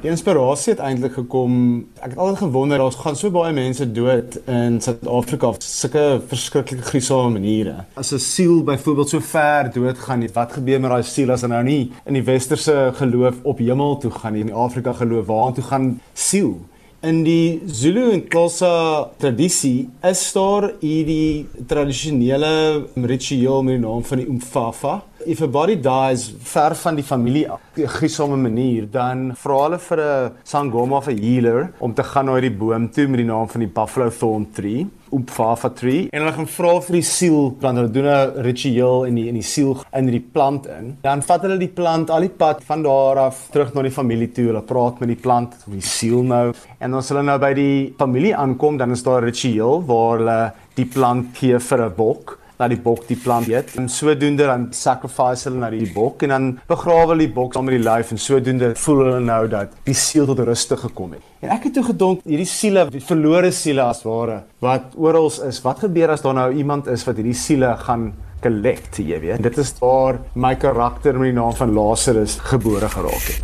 Die 0.01 0.09
inspirasie 0.11 0.73
het 0.73 0.81
eintlik 0.81 1.13
gekom. 1.19 1.53
Ek 2.01 2.15
het 2.15 2.17
altyd 2.17 2.41
gewonder 2.47 2.81
daar's 2.81 2.97
gaan 3.03 3.21
so 3.21 3.29
baie 3.37 3.53
mense 3.53 3.85
dood 3.93 4.41
in 4.49 4.81
Suid-Afrika 4.81 5.53
op 5.53 5.61
sulke 5.61 6.07
verskriklike 6.33 6.89
gruisame 6.89 7.37
maniere. 7.37 7.85
As 7.95 8.15
'n 8.17 8.19
siel 8.19 8.65
byvoorbeeld 8.65 9.09
so 9.09 9.21
ver 9.21 9.71
dood 9.73 9.99
gaan, 9.99 10.29
wat 10.33 10.53
gebeur 10.53 10.81
met 10.81 10.91
daai 10.91 11.03
siel 11.03 11.31
as 11.31 11.43
hy 11.43 11.49
nou 11.49 11.63
nie 11.63 11.93
in 12.07 12.15
die 12.15 12.25
westerse 12.25 12.93
geloof 12.97 13.35
op 13.43 13.59
hemel 13.59 13.99
toe 13.99 14.11
gaan 14.11 14.33
nie, 14.33 14.41
in 14.41 14.53
Afrika 14.53 14.93
geloof 14.93 15.27
waartoe 15.27 15.65
gaan 15.65 16.01
siel? 16.15 16.61
In 17.03 17.25
die 17.27 17.59
Zulu 17.67 18.13
en 18.15 18.21
Xhosa 18.31 19.09
tradisie 19.19 19.89
is 20.07 20.21
daar 20.37 20.69
hierdie 20.79 21.49
tradisionele 21.67 22.53
ritueel 22.95 23.65
met 23.67 23.75
die 23.75 23.83
naam 23.83 24.05
van 24.07 24.21
die 24.23 24.29
Umfafa 24.31 24.93
if 25.27 25.43
a 25.43 25.47
body 25.47 25.77
dies 25.77 26.31
ver 26.53 26.75
van 26.75 26.97
die 26.99 27.05
familie 27.05 27.49
af, 27.51 27.61
op 27.73 27.79
'n 27.79 27.87
gruisame 27.89 28.37
manier, 28.37 28.87
dan 28.91 29.33
vra 29.37 29.63
hulle 29.65 29.79
vir 29.79 30.01
'n 30.01 30.33
sangoma 30.45 30.97
of 30.97 31.09
'n 31.09 31.19
healer 31.19 31.73
om 31.81 31.95
te 31.95 32.03
gaan 32.03 32.27
na 32.27 32.41
die 32.41 32.51
boom 32.51 32.91
toe 32.91 33.07
met 33.09 33.19
die 33.19 33.27
naam 33.27 33.49
van 33.49 33.61
die 33.61 33.69
buffalo 33.69 34.11
thorn 34.11 34.47
tree, 34.53 34.87
Upfafa 35.13 35.69
tree, 35.69 36.09
en 36.11 36.23
hulle 36.23 36.33
gaan 36.33 36.47
vra 36.47 36.81
vir 36.81 36.93
die 36.93 37.03
siel, 37.03 37.57
want 37.61 37.77
hulle 37.79 37.91
doen 37.91 38.07
'n 38.07 38.43
ritueel 38.43 39.05
in 39.07 39.15
die 39.15 39.29
in 39.29 39.35
die 39.35 39.43
siel 39.43 39.77
in 39.93 40.07
die 40.07 40.21
plant 40.21 40.67
in. 40.67 40.97
Dan 41.03 41.23
vat 41.23 41.43
hulle 41.43 41.59
die 41.59 41.69
plant 41.69 42.11
al 42.11 42.21
die 42.21 42.37
pad 42.37 42.65
van 42.65 42.83
daar 42.83 43.17
af 43.17 43.49
terug 43.53 43.75
na 43.75 43.83
die 43.83 43.91
familie 43.91 44.33
toe. 44.33 44.47
Hulle 44.47 44.63
praat 44.63 45.01
met 45.01 45.09
die 45.09 45.23
plant, 45.23 45.55
met 45.67 45.81
die 45.81 45.89
siel 45.89 46.23
nou. 46.23 46.53
En 46.81 46.95
as 46.95 47.09
hulle 47.09 47.23
nou 47.23 47.39
by 47.39 47.53
die 47.55 47.95
familie 47.99 48.37
aankom, 48.37 48.77
dan 48.77 48.91
is 48.91 49.03
daar 49.03 49.21
'n 49.23 49.25
ritueel 49.25 49.85
waar 49.87 50.19
hulle 50.19 50.53
die 50.75 50.87
plant 50.87 51.27
gee 51.37 51.59
vir 51.59 51.81
'n 51.81 51.95
bok 51.97 52.39
dat 52.63 52.73
die 52.73 52.81
bok 52.83 53.05
die 53.09 53.19
plant 53.19 53.49
eet. 53.51 53.75
En 53.81 53.89
sodoende 53.91 54.47
dan 54.49 54.69
sacrifice 54.77 55.49
hulle 55.49 55.61
na 55.63 55.71
die 55.73 55.89
bok 55.93 56.23
en 56.27 56.35
dan 56.35 56.49
begrawe 56.71 57.13
hulle 57.13 57.27
die 57.27 57.35
bok 57.35 57.57
saam 57.57 57.69
met 57.69 57.79
die 57.79 57.85
lyf 57.85 58.13
en 58.15 58.23
sodoende 58.23 58.73
voel 58.85 59.05
hulle 59.05 59.21
nou 59.27 59.43
dat 59.53 59.77
die 59.89 59.97
siel 59.99 60.29
tot 60.31 60.43
rus 60.47 60.67
gekom 60.71 61.17
het. 61.17 61.31
En 61.43 61.51
ek 61.57 61.69
het 61.69 61.75
toe 61.75 61.85
gedink 61.91 62.23
hierdie 62.29 62.49
siele, 62.49 62.87
die 62.91 63.03
verlore 63.03 63.51
siele 63.53 63.83
as 63.83 64.05
ware 64.07 64.43
wat 64.63 64.95
oral 64.95 65.31
is, 65.49 65.59
wat 65.65 65.83
gebeur 65.83 66.13
as 66.15 66.23
daar 66.23 66.37
nou 66.39 66.51
iemand 66.55 66.87
is 66.91 67.03
wat 67.09 67.19
hierdie 67.19 67.37
siele 67.37 67.75
gaan 67.83 68.13
collect, 68.43 68.99
jy 68.99 69.19
weet. 69.23 69.43
Dit 69.43 69.59
is 69.63 69.75
waar 69.81 70.19
my 70.35 70.55
karakter 70.59 71.19
met 71.19 71.33
die 71.33 71.39
naam 71.39 71.55
van 71.59 71.75
Lazarus 71.75 72.39
gebore 72.51 72.91
geraak 72.91 73.31
het. 73.31 73.43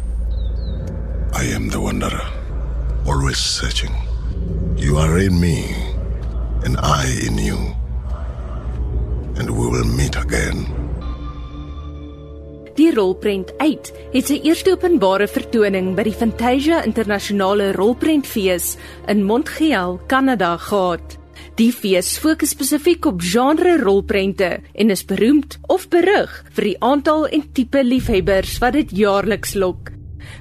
I 1.39 1.55
am 1.55 1.69
the 1.71 1.81
wanderer, 1.81 2.25
always 3.07 3.39
searching. 3.39 3.95
You 4.77 4.99
are 4.99 5.19
in 5.19 5.39
me 5.39 5.75
and 6.65 6.79
I 6.79 7.27
in 7.27 7.39
you 7.39 7.78
and 9.39 9.51
we 9.51 9.67
will 9.71 9.87
meet 9.97 10.17
again. 10.17 10.67
Die 12.79 12.93
rolprent 12.95 13.51
uit 13.59 13.91
het 14.13 14.29
sy 14.31 14.37
eerste 14.47 14.77
openbare 14.77 15.27
vertoning 15.27 15.97
by 15.99 16.05
die 16.07 16.15
Fantasia 16.15 16.85
Internasionale 16.87 17.73
Rolprentfees 17.75 18.77
in 19.11 19.25
Montreal, 19.27 19.99
Kanada 20.11 20.53
gehad. 20.63 21.17
Die 21.59 21.73
fees 21.75 22.13
fokus 22.23 22.53
spesifiek 22.55 23.07
op 23.11 23.23
genre 23.23 23.75
rolprente 23.83 24.61
en 24.79 24.95
is 24.95 25.03
beroemd 25.07 25.59
of 25.67 25.89
berig 25.91 26.31
vir 26.55 26.71
die 26.71 26.77
aantal 26.87 27.27
en 27.35 27.47
tipe 27.55 27.83
liefhebbers 27.83 28.61
wat 28.63 28.79
dit 28.79 28.95
jaarliks 29.03 29.57
lok. 29.59 29.91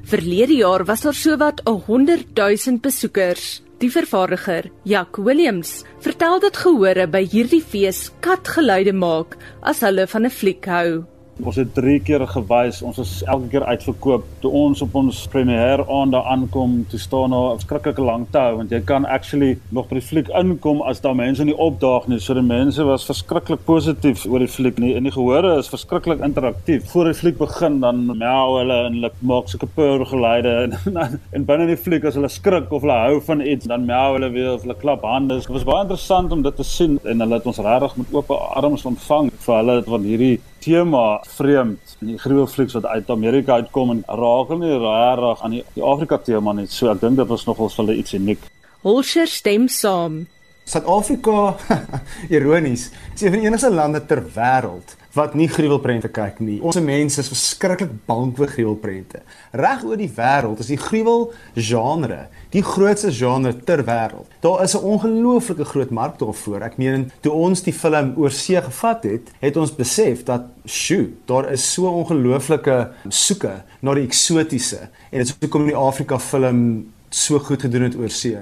Verlede 0.05 0.59
jaar 0.61 0.85
was 0.85 1.01
daar 1.01 1.17
sowat 1.17 1.61
'n 1.65 1.81
100 1.87 2.37
000 2.37 2.77
besoekers. 2.81 3.66
Die 3.77 3.91
vervaardiger, 3.93 4.71
Jack 4.89 5.19
Williams, 5.21 5.83
vertel 6.01 6.39
dat 6.41 6.57
gehore 6.57 7.03
by 7.13 7.21
hierdie 7.29 7.61
fees 7.61 8.07
katgeluide 8.25 8.93
maak 8.97 9.35
as 9.61 9.83
hulle 9.85 10.07
van 10.09 10.25
'n 10.25 10.33
fliek 10.33 10.65
hou. 10.65 11.05
Ons 11.37 11.59
het 11.59 11.69
3 11.77 11.99
keer 12.01 12.23
gewys, 12.31 12.79
ons 12.81 12.97
is 12.97 13.11
elke 13.29 13.51
keer 13.51 13.63
uitverkoop. 13.69 14.23
Toe 14.41 14.51
ons 14.57 14.79
op 14.81 14.95
ons 14.97 15.17
premier 15.29 15.83
aand 15.85 16.15
daar 16.15 16.25
aankom, 16.33 16.79
toe 16.89 16.99
staan 16.99 17.35
daar 17.35 17.53
'n 17.53 17.59
skrikkelike 17.61 18.01
lang 18.01 18.25
tou 18.31 18.57
want 18.57 18.71
jy 18.71 18.79
kan 18.81 19.05
actually 19.05 19.59
nog 19.69 19.87
by 19.89 19.95
die 19.99 20.07
fliek 20.07 20.29
inkom 20.29 20.81
as 20.81 20.99
daar 21.01 21.15
mense 21.15 21.43
nie 21.43 21.57
opdaag 21.57 22.07
nie. 22.07 22.19
So 22.19 22.33
die 22.33 22.41
mense 22.41 22.83
was 22.83 23.05
verskriklik 23.05 23.65
positief 23.65 24.25
oor 24.25 24.39
die 24.39 24.47
fliek 24.47 24.79
nie. 24.79 24.95
En 24.95 25.03
die 25.03 25.11
gehore 25.11 25.57
is 25.57 25.69
verskriklik 25.69 26.19
interaktief. 26.19 26.89
Voor 26.89 27.05
die 27.05 27.13
fliek 27.13 27.37
begin 27.37 27.79
dan 27.79 28.05
meow 28.17 28.57
hulle 28.57 28.85
en 28.85 28.93
hulle 28.93 29.11
maak 29.19 29.47
sulke 29.47 29.67
purr 29.75 30.05
geluide 30.05 30.49
en 30.85 31.19
en 31.31 31.45
binne 31.45 31.67
die 31.67 31.77
fliek 31.77 32.03
as 32.05 32.15
hulle 32.15 32.29
skrik 32.29 32.71
of 32.71 32.81
hulle 32.81 32.93
hou 32.93 33.21
van 33.21 33.41
iets, 33.41 33.65
dan 33.65 33.85
meow 33.85 34.13
hulle 34.13 34.31
weer 34.31 34.53
of 34.53 34.61
hulle 34.61 34.75
klap 34.75 35.01
hande. 35.03 35.35
Dit 35.35 35.47
was 35.47 35.63
baie 35.63 35.81
interessant 35.81 36.31
om 36.31 36.41
dit 36.41 36.55
te 36.55 36.63
sien 36.63 36.99
en 37.03 37.19
hulle 37.19 37.33
het 37.33 37.45
ons 37.45 37.57
regtig 37.59 37.95
met 37.97 38.13
oop 38.13 38.31
arms 38.31 38.85
ontvang 38.85 39.31
vir 39.45 39.55
hulle 39.55 39.83
van 39.83 40.01
hierdie 40.01 40.39
tema 40.63 41.21
vreemd 41.37 41.97
in 42.01 42.13
die 42.13 42.19
gruwelflieks 42.21 42.75
wat 42.77 42.85
uit 42.85 43.09
Amerika 43.09 43.59
uitkom 43.61 43.91
en 43.95 44.03
raak 44.07 44.53
hulle 44.53 44.65
nie 44.65 44.79
regtig 44.83 45.43
aan 45.43 45.57
die, 45.57 45.63
die 45.75 45.83
Afrika 45.83 46.17
tema 46.17 46.53
nie. 46.53 46.67
So 46.71 46.91
ek 46.91 47.01
dink 47.01 47.19
dit 47.19 47.29
was 47.29 47.45
nogal 47.47 47.71
vir 47.73 47.83
hulle 47.83 47.99
iets 48.01 48.17
uniek. 48.17 48.49
Holscher 48.85 49.27
stem 49.27 49.67
saam. 49.67 50.25
Suid-Afrika 50.67 51.55
ironies, 52.35 52.89
is 53.15 53.21
een 53.21 53.31
van 53.31 53.39
die 53.39 53.47
enigste 53.47 53.69
lande 53.71 54.01
ter 54.05 54.19
wêreld 54.35 54.97
wat 55.15 55.35
nie 55.39 55.47
gruwelprente 55.47 56.09
kyk 56.11 56.41
nie. 56.43 56.57
Ons 56.59 56.75
mense 56.83 57.21
is 57.23 57.29
verskriklik 57.31 57.93
bang 58.09 58.33
vir 58.35 58.51
gruwelprente. 58.51 59.21
Reg 59.55 59.85
oor 59.87 59.95
die 59.97 60.09
wêreld 60.17 60.59
is 60.59 60.67
die 60.73 60.79
gruwel 60.81 61.29
genre 61.55 62.25
die 62.51 62.65
grootste 62.67 63.13
genre 63.15 63.53
ter 63.63 63.85
wêreld. 63.87 64.27
Daar 64.43 64.65
is 64.65 64.75
'n 64.75 64.83
ongelooflike 64.83 65.65
groot 65.71 65.89
mark 65.89 66.19
daarvoor. 66.19 66.61
Ek 66.61 66.77
meen 66.77 67.11
toe 67.21 67.31
ons 67.31 67.63
die 67.63 67.73
film 67.73 68.13
oor 68.17 68.31
see 68.31 68.61
gevat 68.61 69.03
het, 69.03 69.31
het 69.39 69.57
ons 69.57 69.75
besef 69.75 70.23
dat 70.23 70.43
sjoe, 70.65 71.09
daar 71.25 71.51
is 71.51 71.73
so 71.73 71.87
ongelooflike 71.87 72.91
soeke 73.09 73.63
na 73.81 73.93
die 73.93 74.05
eksotiese 74.05 74.89
en 75.11 75.17
dit 75.19 75.27
is 75.27 75.35
hoekom 75.39 75.65
die 75.65 75.75
Afrika 75.75 76.19
film 76.19 76.91
so 77.09 77.39
goed 77.39 77.61
gedoen 77.61 77.83
het 77.83 77.95
oor 77.95 78.09
see. 78.09 78.37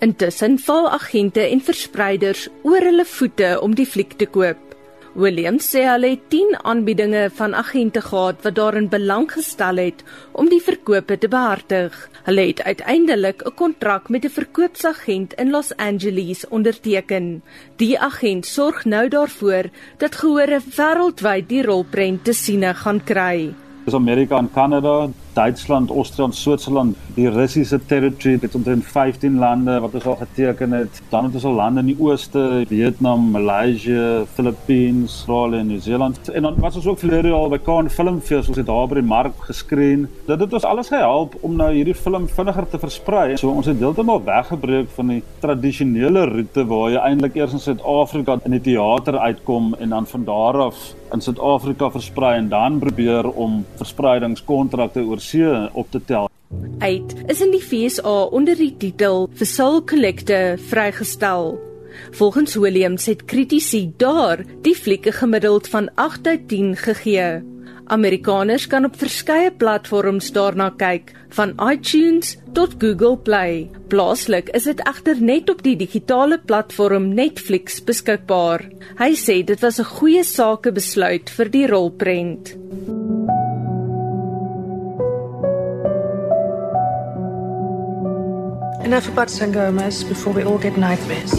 Intussen 0.00 0.58
val 0.58 0.90
agente 0.90 1.40
en 1.40 1.60
verspreiders 1.60 2.48
oor 2.62 2.80
hulle 2.80 3.04
voete 3.04 3.60
om 3.62 3.74
die 3.74 3.86
fliek 3.86 4.16
te 4.18 4.26
koop. 4.26 4.64
Williams 5.14 5.68
sê 5.70 5.84
hulle 5.86 6.08
het 6.16 6.22
10 6.32 6.56
aanbiedinge 6.66 7.28
van 7.38 7.52
agente 7.54 8.00
gehad 8.02 8.40
wat 8.42 8.56
daarin 8.58 8.88
belang 8.90 9.28
gestel 9.30 9.78
het 9.78 10.02
om 10.32 10.48
die 10.50 10.58
verkope 10.58 11.18
te 11.18 11.30
behartig. 11.30 11.94
Hulle 12.26 12.46
het 12.48 12.62
uiteindelik 12.62 13.42
'n 13.46 13.54
kontrak 13.54 14.08
met 14.08 14.24
'n 14.24 14.36
verkoopsagent 14.38 15.34
in 15.34 15.50
Los 15.50 15.76
Angeles 15.76 16.48
onderteken. 16.48 17.42
Die 17.76 17.98
agent 17.98 18.46
sorg 18.46 18.84
nou 18.84 19.08
daarvoor 19.08 19.70
dat 19.98 20.14
gehore 20.14 20.60
wêreldwyd 20.76 21.48
die 21.48 21.62
rolprent 21.62 22.24
te 22.24 22.32
siene 22.32 22.74
gaan 22.74 23.04
kry. 23.04 23.54
Dis 23.84 23.94
Amerika 23.94 24.38
en 24.38 24.50
Kanada, 24.50 25.08
Duitsland, 25.34 25.90
Austrië, 25.90 26.26
Switserland, 26.30 26.96
die 27.14 27.28
Russiese 27.30 27.80
territory 27.86 28.38
het 28.40 28.54
omtrent 28.54 28.84
15 28.84 29.38
lande 29.38 29.80
wat 29.80 29.94
ons 29.94 30.06
al 30.06 30.16
geteken 30.16 30.72
het. 30.72 31.02
Dan 31.10 31.24
het 31.24 31.34
ons 31.34 31.44
al 31.44 31.58
lande 31.58 31.80
in 31.80 31.90
die 31.92 31.98
ooste, 31.98 32.64
Vietnam, 32.68 33.30
Maleisië, 33.34 34.24
Filippine, 34.34 35.00
Australië 35.00 35.58
en 35.58 35.66
Nieu-Seeland. 35.66 36.28
En 36.28 36.42
dan 36.42 36.58
was 36.58 36.76
ons 36.76 36.86
ook 36.86 36.98
verlede 36.98 37.30
al 37.34 37.48
by 37.48 37.58
Cannes 37.64 37.94
Filmfees, 37.94 38.48
ons 38.48 38.56
het 38.60 38.66
daar 38.66 38.88
by 38.88 39.00
die 39.00 39.06
mark 39.08 39.46
geskreen. 39.48 40.08
Dit 40.26 40.40
het 40.40 40.52
ons 40.52 40.68
alles 40.68 40.92
gehelp 40.92 41.36
om 41.40 41.56
nou 41.58 41.70
hierdie 41.74 41.96
film 41.98 42.28
vinniger 42.28 42.68
te 42.70 42.78
versprei. 42.78 43.36
So 43.40 43.50
ons 43.50 43.66
het 43.70 43.80
heeltemal 43.82 44.22
weggebreek 44.24 44.90
van 44.96 45.14
die 45.14 45.22
tradisionele 45.42 46.26
roete 46.30 46.66
waar 46.70 46.90
jy 46.94 47.06
eintlik 47.10 47.38
eers 47.40 47.56
in 47.56 47.62
Suid-Afrika 47.62 48.38
in 48.44 48.56
die 48.56 48.62
teater 48.72 49.18
uitkom 49.18 49.74
en 49.78 49.96
dan 49.96 50.06
van 50.06 50.24
daar 50.28 50.60
af 50.68 50.92
in 51.14 51.22
Suid-Afrika 51.22 51.90
versprei 51.94 52.36
en 52.36 52.48
dan 52.48 52.78
probeer 52.82 53.28
om 53.30 53.60
verspreidingskontrakte 53.78 55.04
oor 55.06 55.20
see 55.24 55.68
op 55.72 55.90
te 55.90 56.00
tel. 56.04 56.30
Uit 56.78 57.14
is 57.26 57.40
in 57.40 57.54
die 57.54 57.62
FSA 57.62 58.16
onder 58.34 58.56
die 58.58 58.74
titel 58.78 59.28
For 59.34 59.48
Soul 59.48 59.80
Collector 59.84 60.58
vrygestel. 60.70 61.56
Volgens 62.18 62.54
Williams 62.58 63.06
het 63.06 63.24
kritici 63.24 63.92
daar 63.96 64.44
die 64.62 64.74
flieke 64.74 65.12
gemiddeld 65.12 65.68
van 65.68 65.90
8 65.94 66.26
uit 66.26 66.48
10 66.48 66.76
gegee. 66.76 67.42
Amerikaners 67.84 68.66
kan 68.66 68.84
op 68.84 68.96
verskeie 68.96 69.50
platforms 69.52 70.30
daarna 70.32 70.70
kyk, 70.80 71.12
van 71.36 71.52
iTunes 71.70 72.38
tot 72.56 72.78
Google 72.78 73.18
Play. 73.18 73.68
Plaaslik 73.92 74.48
is 74.56 74.64
dit 74.70 74.80
egter 74.88 75.20
net 75.20 75.50
op 75.52 75.62
die 75.62 75.76
digitale 75.76 76.40
platform 76.40 77.12
Netflix 77.14 77.82
beskikbaar. 77.84 78.64
Hy 78.98 79.12
sê 79.12 79.42
dit 79.44 79.60
was 79.60 79.80
'n 79.80 79.90
goeie 80.00 80.24
sakebesluit 80.24 81.30
vir 81.30 81.50
die 81.50 81.66
rolprent. 81.66 82.56
Enough 88.84 89.08
about 89.08 89.28
Sangomas 89.28 90.06
before 90.06 90.34
we 90.34 90.44
all 90.44 90.58
get 90.58 90.76
nightmares. 90.76 91.32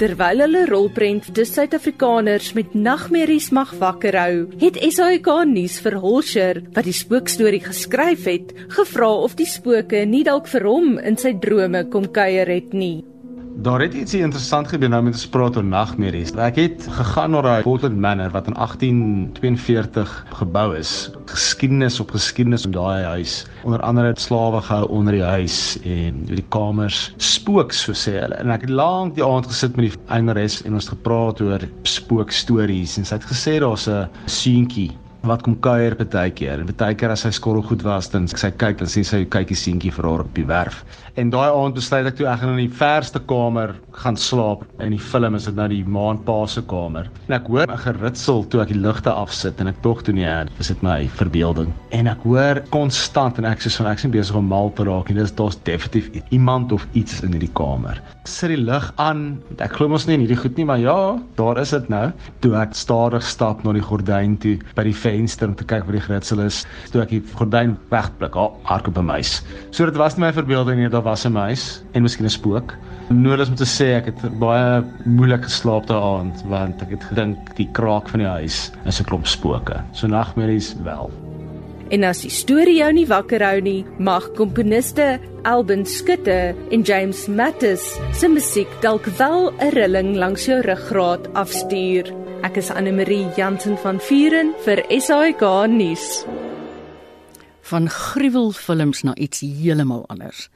Terwyl 0.00 0.40
hulle 0.44 0.62
rolprent 0.68 1.28
die 1.36 1.44
Suid-Afrikaners 1.44 2.54
met 2.56 2.72
nagmerries 2.72 3.50
mag 3.52 3.74
wakker 3.80 4.16
hou, 4.16 4.38
het 4.60 4.78
SAK 4.80 5.28
nuus 5.48 5.76
vir 5.84 5.98
Holscher 6.00 6.62
wat 6.72 6.88
die 6.88 6.96
spookstorie 6.96 7.60
geskryf 7.64 8.24
het, 8.28 8.54
gevra 8.72 9.10
of 9.28 9.36
die 9.36 9.48
spooke 9.48 10.06
nie 10.08 10.24
dalk 10.24 10.48
vir 10.52 10.64
hom 10.68 10.96
in 11.04 11.20
sy 11.20 11.34
drome 11.36 11.84
kom 11.92 12.08
kuier 12.08 12.48
het 12.48 12.72
nie. 12.72 13.04
Daar 13.58 13.80
het 13.80 13.94
iets 13.94 14.14
interessant 14.14 14.68
gebeur 14.68 14.90
nou 14.92 14.98
met 15.02 15.14
ons 15.16 15.28
praat 15.32 15.54
oor 15.56 15.64
nagmerries. 15.64 16.34
Ek 16.44 16.58
het 16.60 16.82
gegaan 16.92 17.32
na 17.32 17.40
daai 17.40 17.62
Portland 17.64 17.96
Manor 17.96 18.34
wat 18.34 18.50
in 18.50 18.56
1842 18.58 20.12
gebou 20.36 20.66
is. 20.76 20.90
Geskiedenis 21.32 21.96
op 22.00 22.12
geskiedenis 22.12 22.66
om 22.68 22.74
daai 22.76 23.04
huis. 23.04 23.46
Onder 23.64 23.80
andere 23.80 24.12
het 24.12 24.20
slawe 24.20 24.60
gehou 24.60 24.90
onder 24.98 25.16
die 25.16 25.24
huis 25.24 25.78
en 25.88 26.20
die 26.28 26.44
kamers 26.52 27.14
spook 27.16 27.72
so 27.72 27.96
sê 27.96 28.18
hulle. 28.20 28.36
En 28.36 28.52
ek 28.52 28.68
het 28.68 28.76
lank 28.76 29.16
die 29.16 29.24
aand 29.24 29.48
gesit 29.48 29.80
met 29.80 29.88
die 29.88 30.04
eienares 30.12 30.60
en 30.68 30.76
ons 30.76 30.92
gepraat 30.92 31.40
oor 31.40 31.64
spookstories 31.88 33.00
en 33.00 33.08
sy 33.08 33.16
het 33.16 33.28
gesê 33.32 33.56
daar's 33.64 33.88
'n 33.88 34.04
seentjie 34.28 34.92
wat 35.28 35.42
kom 35.42 35.56
kuier 35.60 35.96
baie 35.96 36.30
keer. 36.30 36.60
En 36.60 36.70
baie 36.70 36.94
keer 36.94 37.12
as 37.14 37.24
sy 37.26 37.32
skorrel 37.34 37.64
goed 37.66 37.82
was, 37.86 38.08
dan 38.12 38.28
sy 38.28 38.50
kyk 38.50 38.78
dan 38.78 38.90
sien 38.90 39.04
sy 39.04 39.24
kyk 39.24 39.48
die 39.50 39.58
seentjie 39.58 39.92
vir 39.92 40.08
haar 40.08 40.24
op 40.24 40.32
die 40.36 40.46
werf. 40.46 40.84
En 41.16 41.30
daai 41.32 41.48
aand 41.48 41.76
besluit 41.78 42.06
ek 42.10 42.18
toe 42.18 42.26
ek 42.28 42.42
gaan 42.42 42.52
in 42.54 42.66
die 42.66 42.78
verste 42.78 43.22
kamer 43.30 43.74
gaan 44.02 44.18
slaap. 44.20 44.66
In 44.84 44.92
die 44.92 45.00
film 45.00 45.38
is 45.38 45.46
dit 45.48 45.56
nou 45.56 45.68
die 45.72 45.82
maandpa 45.84 46.42
se 46.52 46.62
kamer. 46.68 47.08
En 47.28 47.38
ek 47.38 47.48
hoor 47.48 47.66
'n 47.72 47.84
geritsel 47.84 48.44
toe 48.48 48.60
ek 48.60 48.68
die 48.68 48.80
ligte 48.80 49.10
afsit 49.10 49.60
en 49.60 49.68
ek 49.68 49.80
tog 49.82 50.02
toe 50.02 50.14
nie, 50.14 50.28
dis 50.58 50.68
dit 50.68 50.82
my 50.82 51.08
verbeelding. 51.08 51.72
En 51.90 52.06
ek 52.06 52.20
hoor 52.22 52.62
konstant 52.70 53.38
en 53.38 53.44
ek 53.44 53.60
sê 53.60 53.70
so 53.70 53.84
ek 53.84 53.98
sien 53.98 54.10
besig 54.10 54.36
om 54.36 54.46
mal 54.46 54.70
te 54.70 54.84
raak 54.84 55.08
en 55.10 55.16
dis 55.16 55.32
daar's 55.32 55.56
definitief 55.64 56.10
iemand 56.30 56.72
of 56.72 56.86
iets 56.92 57.22
in 57.22 57.32
hierdie 57.32 57.54
kamer. 57.54 58.00
Sit 58.26 58.50
die 58.50 58.58
lig 58.58 58.86
aan. 58.98 59.38
Ek 59.62 59.76
glo 59.78 59.86
mos 59.92 60.08
nie 60.08 60.16
in 60.16 60.24
hierdie 60.24 60.38
goed 60.40 60.56
nie, 60.58 60.64
maar 60.66 60.80
ja, 60.82 60.96
daar 61.38 61.60
is 61.62 61.70
dit 61.70 61.86
nou. 61.92 62.08
Toe 62.42 62.56
ek 62.58 62.74
stadig 62.74 63.22
stap 63.22 63.62
na 63.62 63.74
die 63.76 63.84
gordyn 63.84 64.34
toe 64.42 64.56
by 64.74 64.82
die 64.88 64.94
venster 64.96 65.46
om 65.46 65.54
te 65.54 65.66
kyk 65.68 65.86
wat 65.86 65.94
die 65.94 66.02
geritsel 66.02 66.42
is, 66.42 66.64
toe 66.90 67.04
ek 67.04 67.14
die 67.14 67.22
gordyn 67.38 67.76
wegblik, 67.92 68.34
oh, 68.34 68.58
hardop 68.66 68.98
'n 68.98 69.06
muis. 69.12 69.42
So 69.70 69.86
dit 69.86 69.96
was 69.96 70.16
nie 70.16 70.26
my 70.26 70.32
verbeelding 70.34 70.82
nie, 70.82 70.90
was 70.90 71.24
'n 71.24 71.32
muis 71.32 71.82
en 71.94 72.02
miskien 72.02 72.26
'n 72.26 72.34
spook. 72.34 72.74
Nodig 73.08 73.48
om 73.48 73.54
te 73.54 73.64
sê 73.64 73.94
ek 73.94 74.06
het 74.06 74.38
baie 74.40 74.82
moeilik 75.04 75.44
geslaap 75.46 75.86
daai 75.86 76.02
aand 76.02 76.42
want 76.50 76.82
ek 76.82 76.90
het 76.90 77.04
gedink 77.04 77.54
die 77.56 77.68
kraak 77.72 78.08
van 78.08 78.20
die 78.20 78.26
huis 78.26 78.72
is 78.84 79.00
'n 79.00 79.04
klomp 79.04 79.26
spooke. 79.26 79.78
So 79.92 80.08
nagmerries 80.08 80.74
wel. 80.82 81.10
En 81.94 82.02
as 82.02 82.24
die 82.24 82.32
storie 82.34 82.80
jou 82.80 82.88
nie 82.96 83.06
wakker 83.06 83.42
hou 83.46 83.60
nie, 83.62 83.84
mag 84.02 84.24
komponiste 84.34 85.20
Alban 85.46 85.84
Skutte 85.86 86.50
en 86.74 86.82
James 86.82 87.20
Mattis 87.30 87.84
se 88.18 88.26
musiek 88.26 88.70
dalk 88.82 89.06
wel 89.20 89.54
'n 89.54 89.70
rilling 89.70 90.16
langs 90.16 90.46
jou 90.46 90.58
ruggraat 90.66 91.30
afstuur. 91.34 92.10
Ek 92.42 92.56
is 92.56 92.70
Anne 92.70 92.92
Marie 92.92 93.28
Jansen 93.36 93.78
van 93.78 94.00
Vuren 94.00 94.54
vir 94.64 94.82
SAK 94.90 95.68
nuus. 95.68 96.26
Van 97.60 97.88
gruwelfilms 97.88 99.02
na 99.02 99.14
iets 99.14 99.40
heeltemal 99.40 100.04
anders. 100.08 100.50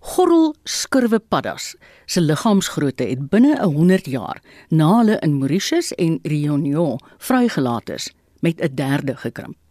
Gorrel 0.00 0.54
skurwe 0.64 1.18
paddas 1.18 1.76
se 2.06 2.20
liggaamsgrootte 2.20 3.04
het 3.04 3.30
binne 3.30 3.54
'n 3.60 3.74
100 3.74 4.06
jaar 4.06 4.42
na 4.70 4.98
hulle 4.98 5.18
in 5.22 5.38
Mauritius 5.38 5.94
en 5.94 6.18
Réunion 6.22 6.98
vrygelaat 7.18 7.88
is 7.90 8.12
met 8.40 8.60
'n 8.60 8.74
derde 8.74 9.16
gekrimp. 9.16 9.63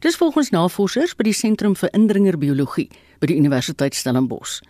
Dis 0.00 0.16
volgens 0.16 0.50
navorsers 0.50 1.14
by 1.16 1.22
die 1.22 1.36
Sentrum 1.36 1.76
vir 1.76 1.92
Indringerbiologie 1.92 2.90
by 3.20 3.26
die 3.26 3.36
Universiteit 3.36 3.94
Stellenbosch. 3.94 4.60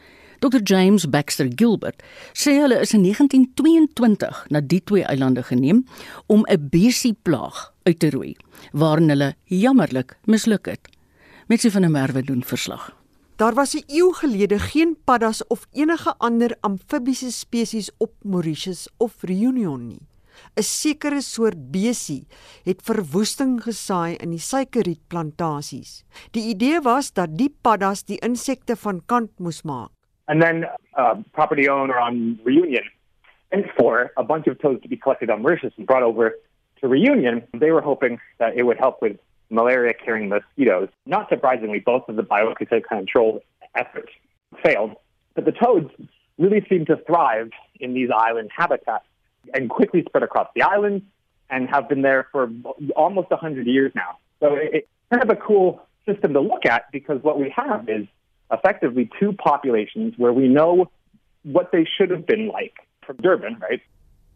Dr 0.44 0.60
James 0.60 1.06
Baxter 1.08 1.48
Gilbert 1.48 2.02
sê 2.36 2.58
hulle 2.58 2.80
is 2.82 2.92
in 2.92 3.04
1922 3.06 4.42
na 4.52 4.60
die 4.60 4.82
twee 4.84 5.06
eilande 5.08 5.42
geneem 5.42 5.84
om 6.26 6.44
'n 6.48 6.68
besieplaag 6.70 7.72
uit 7.84 7.98
te 7.98 8.10
roei, 8.10 8.36
waarin 8.72 9.08
hulle 9.08 9.34
jammerlik 9.44 10.18
misluk 10.26 10.66
het. 10.66 10.88
Met 11.48 11.60
sy 11.60 11.70
van 11.70 11.84
'n 11.84 11.92
merwe 11.92 12.22
doen 12.22 12.42
verslag. 12.42 12.92
Daar 13.36 13.54
was 13.54 13.74
'n 13.74 13.84
eeu 13.86 14.12
gelede 14.12 14.58
geen 14.58 14.96
paddas 15.04 15.46
of 15.46 15.66
enige 15.72 16.14
ander 16.18 16.56
amfibiese 16.60 17.32
spesies 17.32 17.90
op 17.98 18.12
Mauritius 18.22 18.88
of 18.96 19.22
Reunion 19.22 19.86
nie. 19.86 20.06
'n 20.56 20.62
Sekere 20.62 21.20
soort 21.20 21.70
besie 21.72 22.26
het 22.64 22.82
verwoesting 22.82 23.60
gesaai 23.62 24.16
in 24.16 24.30
die 24.30 24.42
suikerrietplantasies. 24.42 26.04
Die 26.32 26.48
idee 26.54 26.80
was 26.80 27.12
dat 27.12 27.36
die 27.38 27.50
paddas 27.62 28.04
die 28.04 28.18
insekte 28.22 28.76
van 28.76 29.02
kant 29.06 29.30
moes 29.38 29.62
maak. 29.62 29.90
And 30.26 30.40
then 30.40 30.64
uh 30.96 31.16
property 31.32 31.68
owner 31.68 31.98
on 32.00 32.40
Reunion 32.44 32.84
and 33.52 33.64
for 33.76 34.12
a 34.16 34.24
bunch 34.24 34.46
of 34.46 34.58
toads 34.58 34.82
to 34.82 34.88
be 34.88 34.96
collected 34.96 35.30
on 35.30 35.42
Mauritius 35.42 35.74
and 35.76 35.86
brought 35.86 36.02
over 36.02 36.34
to 36.80 36.88
Reunion. 36.88 37.42
They 37.52 37.70
were 37.70 37.84
hoping 37.84 38.20
that 38.38 38.56
it 38.56 38.64
would 38.64 38.78
help 38.78 39.00
with 39.00 39.16
malaria 39.50 39.94
carrying 39.94 40.28
mosquitoes. 40.28 40.88
Not 41.06 41.28
surprisingly, 41.28 41.80
both 41.80 42.08
of 42.08 42.16
the 42.16 42.22
biocontrol 42.22 42.82
control 42.84 43.40
efforts 43.74 44.12
failed. 44.64 44.96
But 45.34 45.44
the 45.44 45.52
toads 45.52 45.90
really 46.38 46.64
seem 46.68 46.86
to 46.86 46.96
thrive 47.06 47.50
in 47.80 47.94
these 47.94 48.10
island 48.14 48.50
habitats 48.56 49.04
and 49.52 49.68
quickly 49.68 50.02
spread 50.06 50.22
across 50.22 50.48
the 50.54 50.62
island 50.62 51.02
and 51.50 51.68
have 51.68 51.88
been 51.88 52.02
there 52.02 52.28
for 52.32 52.50
almost 52.96 53.30
100 53.30 53.66
years 53.66 53.92
now. 53.94 54.18
So 54.40 54.54
it's 54.54 54.88
kind 55.10 55.22
of 55.22 55.30
a 55.30 55.36
cool 55.36 55.80
system 56.06 56.32
to 56.32 56.40
look 56.40 56.64
at 56.66 56.82
because 56.92 57.22
what 57.22 57.38
we 57.38 57.52
have 57.54 57.88
is 57.88 58.06
effectively 58.50 59.10
two 59.20 59.32
populations 59.32 60.14
where 60.16 60.32
we 60.32 60.48
know 60.48 60.90
what 61.42 61.72
they 61.72 61.84
should 61.96 62.10
have 62.10 62.26
been 62.26 62.48
like 62.48 62.74
from 63.06 63.16
Durban, 63.16 63.58
right? 63.60 63.82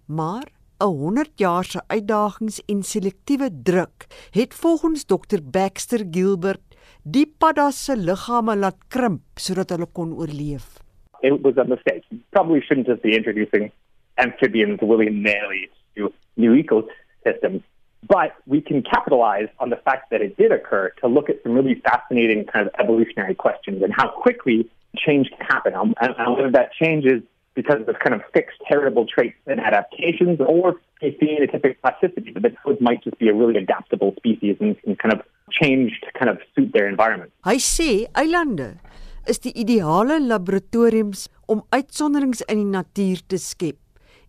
Maar 0.06 0.44
'n 0.78 0.86
100 0.86 1.30
jaar 1.34 1.64
se 1.64 1.80
uitdagings 1.86 2.64
en 2.64 2.82
selektiewe 2.82 3.48
druk 3.62 4.06
het 4.30 4.54
volgens 4.54 5.04
Dr 5.04 5.40
Baxter 5.50 6.06
Gilbert 6.10 6.76
die 7.02 7.26
paddas 7.38 7.84
se 7.84 7.96
liggame 7.96 8.56
laat 8.56 8.78
krimp 8.88 9.22
sodat 9.34 9.70
hulle 9.70 9.86
kon 9.86 10.12
oorleef. 10.12 10.78
It 11.20 11.42
was 11.42 11.56
a 11.56 11.64
mistake. 11.64 12.04
Probably 12.30 12.60
shouldn't 12.60 12.86
just 12.86 13.02
be 13.02 13.16
introducing 13.16 13.72
amphibians 14.18 14.78
willy-nilly 14.82 15.70
to 15.96 16.12
new 16.36 16.52
ecosystems. 16.62 17.62
But 18.06 18.34
we 18.46 18.60
can 18.60 18.82
capitalize 18.82 19.48
on 19.58 19.70
the 19.70 19.76
fact 19.76 20.10
that 20.10 20.20
it 20.20 20.36
did 20.36 20.52
occur 20.52 20.92
to 21.00 21.08
look 21.08 21.28
at 21.28 21.42
some 21.42 21.52
really 21.52 21.82
fascinating 21.84 22.44
kind 22.44 22.66
of 22.66 22.72
evolutionary 22.78 23.34
questions 23.34 23.82
and 23.82 23.92
how 23.92 24.08
quickly 24.08 24.70
change 24.96 25.30
can 25.30 25.44
happen. 25.44 25.72
And, 25.74 26.36
whether 26.36 26.50
that 26.52 26.72
change 26.72 27.04
is 27.04 27.22
because 27.54 27.82
of 27.88 27.98
kind 27.98 28.14
of 28.14 28.22
fixed 28.32 28.60
heritable 28.64 29.04
traits 29.04 29.36
and 29.46 29.58
adaptations 29.58 30.38
or 30.40 30.76
a 31.02 31.10
phenotypic 31.18 31.80
plasticity, 31.80 32.30
but 32.30 32.42
the 32.42 32.52
toads 32.62 32.80
might 32.80 33.02
just 33.02 33.18
be 33.18 33.28
a 33.28 33.34
really 33.34 33.56
adaptable 33.56 34.14
species 34.16 34.56
and, 34.60 34.76
and 34.86 34.96
kind 34.98 35.12
of 35.12 35.22
change 35.50 36.00
to 36.04 36.12
kind 36.16 36.30
of 36.30 36.38
suit 36.54 36.70
their 36.72 36.88
environment. 36.88 37.32
Hy 37.42 37.58
sê 37.58 38.06
eilande 38.14 38.78
is 39.26 39.42
die 39.42 39.52
ideale 39.58 40.20
laboratoriums 40.22 41.26
om 41.50 41.64
uitsonderings 41.74 42.44
in 42.46 42.62
die 42.62 42.70
natuur 42.78 43.26
te 43.26 43.42
skep. 43.42 43.76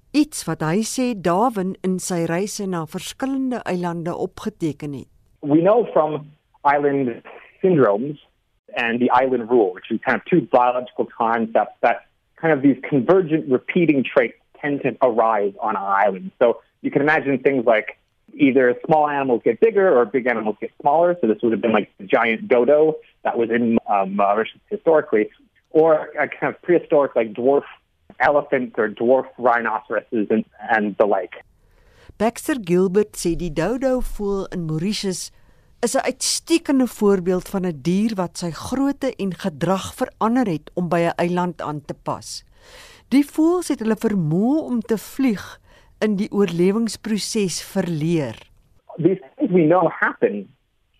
Iets 0.09 0.47
wat 0.47 0.63
hy 0.65 0.79
sê 0.81 1.11
Darwin 1.13 1.75
in 1.85 1.99
sy 2.01 2.23
reise 2.25 2.65
na 2.65 2.79
verskillende 2.89 3.59
eilande 3.69 4.09
opgeteken 4.09 4.95
het. 4.97 5.07
We 5.41 5.61
know 5.61 5.85
from 5.93 6.31
island 6.65 7.21
syndromes 7.61 8.17
and 8.75 8.99
the 8.99 9.11
island 9.11 9.51
rule, 9.51 9.71
which 9.71 9.91
is 9.91 9.99
kind 10.03 10.17
of 10.17 10.25
two 10.25 10.41
biological 10.49 11.05
concepts 11.05 11.77
that 11.81 12.07
kind 12.41 12.51
of 12.51 12.63
these 12.63 12.77
convergent 12.89 13.51
repeating 13.51 14.03
traits 14.03 14.33
tend 14.59 14.81
to 14.81 14.97
arise 15.03 15.53
on 15.61 15.75
an 15.75 15.85
island. 15.85 16.31
So 16.39 16.61
you 16.81 16.89
can 16.89 17.03
imagine 17.03 17.37
things 17.37 17.67
like 17.67 17.99
either 18.33 18.73
small 18.87 19.07
animals 19.07 19.41
get 19.45 19.59
bigger 19.59 19.95
or 19.95 20.05
big 20.05 20.25
animals 20.25 20.55
get 20.59 20.71
smaller. 20.81 21.17
So 21.21 21.27
this 21.27 21.37
would 21.43 21.51
have 21.51 21.61
been 21.61 21.71
like 21.71 21.91
the 21.99 22.05
giant 22.05 22.47
dodo 22.47 22.95
that 23.23 23.37
was 23.37 23.51
in 23.51 23.77
um, 23.87 24.15
Mauritius 24.15 24.59
historically, 24.71 25.29
or 25.69 26.09
a 26.17 26.27
kind 26.27 26.55
of 26.55 26.59
prehistoric 26.63 27.15
like 27.15 27.33
dwarf 27.33 27.65
elephants 28.17 28.75
or 28.77 28.89
dwarf 28.89 29.27
rhinoceroses 29.37 30.27
and, 30.29 30.45
and 30.69 30.95
the 30.97 31.05
like. 31.05 31.43
Baxter 32.17 32.59
Gilbert 32.59 33.15
sê 33.15 33.35
die 33.39 33.53
dodo 33.53 34.01
voel 34.01 34.47
in 34.51 34.65
Mauritius 34.67 35.31
is 35.81 35.95
'n 35.95 36.03
uitstekende 36.03 36.87
voorbeeld 36.87 37.47
van 37.49 37.65
'n 37.65 37.79
dier 37.81 38.15
wat 38.15 38.37
sy 38.37 38.51
grootte 38.51 39.15
en 39.15 39.33
gedrag 39.33 39.93
verander 39.95 40.47
het 40.47 40.71
om 40.73 40.89
by 40.89 40.99
'n 40.99 41.15
eiland 41.15 41.61
aan 41.61 41.81
te 41.85 41.93
pas. 41.93 42.43
Die 43.09 43.25
voëls 43.25 43.67
het 43.67 43.79
hulle 43.79 43.95
vermoë 43.95 44.59
om 44.71 44.81
te 44.81 44.97
vlieg 44.97 45.59
in 45.99 46.15
die 46.15 46.31
oorlewingsproses 46.31 47.63
verleer. 47.63 48.35
These 48.97 49.21
things 49.35 49.51
we 49.51 49.65
know 49.65 49.89
happen, 49.89 50.47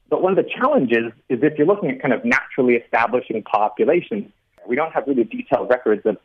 but 0.10 0.22
one 0.22 0.38
of 0.38 0.46
the 0.46 0.52
challenges 0.60 1.12
is 1.28 1.42
if 1.42 1.58
you're 1.58 1.72
looking 1.74 1.92
at 1.92 2.00
kind 2.00 2.14
of 2.14 2.24
naturally 2.24 2.76
establishing 2.76 3.44
populations, 3.44 4.26
we 4.68 4.76
don't 4.76 4.94
have 4.94 5.06
really 5.08 5.28
detailed 5.28 5.70
records 5.70 6.06
of 6.06 6.16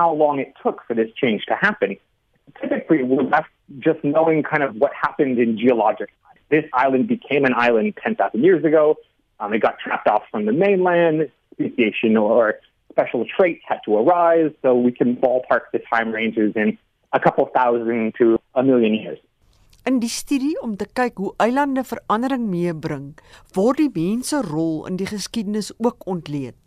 how 0.00 0.10
long 0.14 0.38
it 0.44 0.52
took 0.62 0.78
for 0.86 0.94
this 1.00 1.10
change 1.22 1.42
to 1.50 1.56
happen. 1.66 1.90
Typically, 2.60 3.02
we're 3.10 3.28
left 3.36 3.52
just 3.88 4.00
knowing 4.02 4.38
kind 4.52 4.62
of 4.66 4.70
what 4.82 4.92
happened 5.06 5.36
in 5.44 5.58
geologic 5.64 6.08
time. 6.22 6.38
This 6.56 6.66
island 6.84 7.04
became 7.16 7.44
an 7.50 7.54
island 7.66 7.88
10,000 8.02 8.42
years 8.48 8.64
ago. 8.70 8.84
Um, 9.40 9.52
it 9.52 9.60
got 9.68 9.74
trapped 9.84 10.08
off 10.08 10.24
from 10.30 10.46
the 10.48 10.56
mainland. 10.64 11.30
Speciation 11.52 12.16
or 12.16 12.40
special 12.92 13.22
traits 13.34 13.62
had 13.70 13.80
to 13.86 13.90
arise, 14.00 14.52
so 14.62 14.68
we 14.74 14.92
can 15.00 15.16
ballpark 15.24 15.64
the 15.74 15.80
time 15.92 16.08
ranges 16.18 16.52
in 16.56 16.78
a 17.12 17.20
couple 17.20 17.44
thousand 17.54 18.14
to 18.20 18.26
a 18.54 18.62
million 18.62 18.94
years. 19.02 19.18
In 19.88 19.96
die 20.00 20.12
studie 20.12 20.56
om 20.60 20.74
te 20.76 20.86
kyk 20.98 21.16
hoe 21.22 21.30
eilande 21.40 21.82
verandering 21.88 22.50
meebring, 22.52 23.06
word 23.56 23.80
die 23.80 23.92
mens 23.94 24.32
se 24.32 24.42
rol 24.44 24.84
in 24.90 24.98
die 25.00 25.08
geskiedenis 25.08 25.70
ook 25.80 26.04
ontleed. 26.14 26.59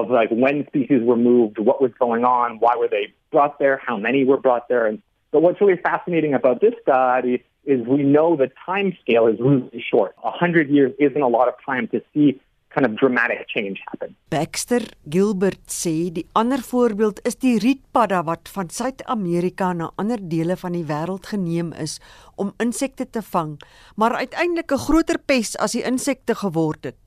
Of 0.00 0.10
like 0.10 0.30
when 0.44 0.56
species 0.70 1.00
were 1.08 1.20
moved, 1.30 1.56
what 1.68 1.78
was 1.84 1.92
going 2.04 2.24
on, 2.38 2.48
why 2.64 2.74
were 2.80 2.90
they 2.96 3.04
brought 3.34 3.54
there, 3.62 3.76
how 3.88 3.96
many 4.06 4.20
were 4.30 4.40
brought 4.46 4.66
there, 4.68 4.84
and 4.88 4.96
but 5.32 5.40
what's 5.44 5.60
really 5.62 5.80
fascinating 5.90 6.34
about 6.40 6.60
this 6.64 6.74
study 6.82 7.34
is 7.72 7.78
we 7.86 8.02
know 8.14 8.36
the 8.36 8.50
time 8.64 8.88
scale 9.02 9.26
is 9.32 9.38
really 9.40 9.82
short. 9.92 10.12
A 10.22 10.30
hundred 10.42 10.66
years 10.76 10.92
isn't 11.06 11.24
a 11.30 11.32
lot 11.38 11.46
of 11.48 11.54
time 11.70 11.88
to 11.94 11.98
see 12.12 12.28
kind 12.76 12.86
of 12.86 12.96
dramatic 13.00 13.40
change 13.48 13.80
happen. 13.88 14.14
Baxter 14.28 14.82
Gilbert 15.08 15.64
sê 15.72 16.12
die 16.12 16.26
ander 16.36 16.60
voorbeeld 16.60 17.22
is 17.24 17.38
die 17.40 17.56
rietpadda 17.62 18.20
wat 18.28 18.50
van 18.52 18.68
Suid-Amerika 18.68 19.72
na 19.72 19.88
ander 19.96 20.20
dele 20.20 20.58
van 20.60 20.76
die 20.76 20.84
wêreld 20.84 21.30
geneem 21.32 21.72
is 21.72 21.96
om 22.36 22.52
insekte 22.60 23.08
te 23.08 23.24
vang, 23.32 23.56
maar 23.96 24.20
uiteindelik 24.20 24.72
'n 24.72 24.84
groter 24.86 25.18
pes 25.18 25.56
as 25.56 25.72
die 25.72 25.84
insekte 25.92 26.34
geword 26.44 26.84
het. 26.84 26.98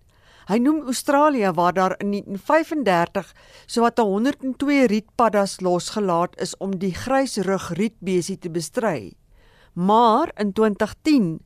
Hy 0.49 0.57
noem 0.57 0.87
Australië 0.89 1.51
waar 1.53 1.73
daar 1.77 1.93
in 2.01 2.09
1935 2.09 3.33
sowat 3.65 3.99
102 4.01 4.87
rietpaddas 4.89 5.59
losgelaat 5.61 6.39
is 6.41 6.55
om 6.57 6.71
die 6.81 6.93
grysrug 6.93 7.67
rietbesie 7.77 8.37
te 8.41 8.49
bestry. 8.49 9.13
Maar 9.73 10.31
in 10.41 10.53
2010 10.53 11.37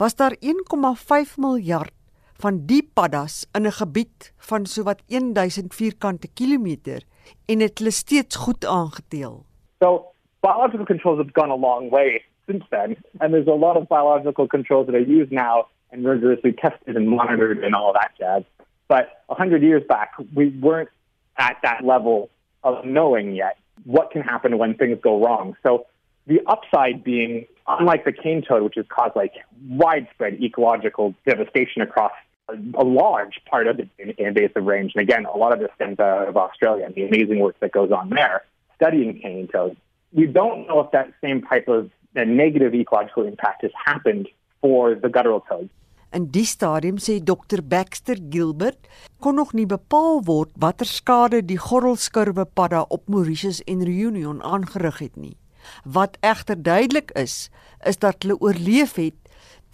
was 0.00 0.16
daar 0.16 0.32
1,5 0.40 1.36
miljard 1.36 1.92
van 2.40 2.64
die 2.64 2.90
paddas 2.94 3.44
in 3.52 3.66
'n 3.66 3.76
gebied 3.80 4.32
van 4.38 4.66
sowat 4.66 5.02
1000 5.06 5.74
vierkante 5.74 6.28
kilometer 6.34 7.02
en 7.46 7.58
dit 7.58 7.78
hulle 7.78 7.90
steeds 7.90 8.36
goed 8.36 8.64
aangeteel. 8.64 9.44
So 9.78 10.04
biological 10.40 10.86
controls 10.86 11.18
have 11.18 11.30
gone 11.32 11.52
a 11.52 11.56
long 11.56 11.90
way 11.90 12.24
since 12.46 12.66
then 12.70 12.96
and 13.18 13.32
there's 13.32 13.48
a 13.48 13.60
lot 13.66 13.76
of 13.76 13.88
biological 13.88 14.46
controls 14.46 14.86
that 14.86 14.94
are 14.94 15.10
used 15.20 15.32
now 15.32 15.68
and 15.90 16.04
rigorously 16.04 16.52
tested 16.52 16.96
and 16.96 17.08
monitored 17.08 17.64
and 17.64 17.74
all 17.74 17.92
that 17.92 18.12
jazz. 18.18 18.42
But 18.88 19.22
100 19.26 19.62
years 19.62 19.82
back 19.88 20.12
we 20.34 20.48
weren't 20.48 20.90
at 21.36 21.56
that 21.62 21.84
level 21.84 22.30
of 22.62 22.84
knowing 22.84 23.34
yet 23.34 23.58
what 23.84 24.10
can 24.10 24.22
happen 24.22 24.58
when 24.58 24.74
things 24.74 24.98
go 25.02 25.22
wrong. 25.24 25.56
So 25.62 25.86
the 26.26 26.40
upside 26.46 27.04
being 27.04 27.46
unlike 27.66 28.04
the 28.04 28.12
cane 28.12 28.42
toad 28.46 28.62
which 28.62 28.74
has 28.76 28.86
caused 28.88 29.14
like 29.16 29.34
widespread 29.68 30.42
ecological 30.42 31.14
devastation 31.26 31.82
across 31.82 32.12
a 32.48 32.84
large 32.84 33.40
part 33.50 33.66
of 33.66 33.76
the 33.76 33.88
invasive 34.18 34.64
range. 34.64 34.92
And 34.94 35.02
again, 35.02 35.26
a 35.26 35.36
lot 35.36 35.52
of 35.52 35.58
this 35.58 35.68
stems 35.74 36.00
out 36.00 36.28
of 36.28 36.36
Australia 36.36 36.86
and 36.86 36.94
the 36.94 37.04
amazing 37.04 37.40
work 37.40 37.60
that 37.60 37.72
goes 37.72 37.92
on 37.92 38.10
there 38.10 38.44
studying 38.76 39.18
cane 39.20 39.48
toads. 39.52 39.76
We 40.12 40.26
don't 40.26 40.66
know 40.66 40.80
if 40.80 40.90
that 40.92 41.12
same 41.22 41.42
type 41.42 41.68
of 41.68 41.90
uh, 42.16 42.24
negative 42.24 42.74
ecological 42.74 43.26
impact 43.26 43.62
has 43.62 43.72
happened 43.84 44.28
for 44.60 44.94
the 44.94 45.08
guttural 45.08 45.40
toads. 45.40 45.70
In 46.16 46.30
die 46.32 46.46
stadium 46.48 46.96
sê 46.96 47.18
Dr 47.20 47.60
Baxter 47.60 48.16
Gilbert 48.32 48.86
kon 49.20 49.36
nog 49.36 49.52
nie 49.52 49.66
bepaal 49.68 50.22
word 50.24 50.54
watter 50.56 50.88
skade 50.88 51.42
die 51.44 51.58
gordelskurwe 51.60 52.46
padda 52.56 52.86
op 52.88 53.10
Mauritius 53.12 53.60
en 53.68 53.84
Reunion 53.84 54.40
aangerig 54.40 55.02
het 55.04 55.16
nie. 55.20 55.36
Wat 55.84 56.16
egter 56.24 56.56
duidelik 56.56 57.12
is, 57.12 57.50
is 57.84 58.00
dat 58.00 58.24
hulle 58.24 58.38
oorleef 58.40 58.96
het 58.96 59.18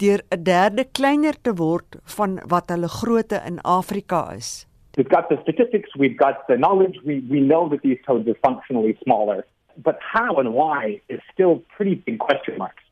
deur 0.03 0.19
'n 0.35 0.43
derde 0.43 0.83
kleiner 0.91 1.35
te 1.41 1.55
word 1.55 1.95
van 2.17 2.39
wat 2.51 2.69
hulle 2.69 2.87
grootte 2.87 3.41
in 3.47 3.61
Afrika 3.61 4.31
is. 4.35 4.67
We've 4.95 5.09
got 5.09 5.29
the 5.29 5.37
statistics, 5.41 5.95
we've 5.95 6.17
got 6.17 6.47
the 6.47 6.57
knowledge, 6.57 6.99
we 7.05 7.23
we 7.29 7.39
know 7.39 7.69
that 7.69 7.81
these 7.81 8.01
toads 8.05 8.27
are 8.27 8.39
functionally 8.41 8.97
smaller, 9.03 9.45
but 9.75 9.95
how 9.99 10.35
and 10.39 10.49
why 10.53 11.01
is 11.07 11.21
still 11.31 11.63
pretty 11.77 11.95
big 11.95 12.17
question 12.17 12.57
marks. 12.57 12.84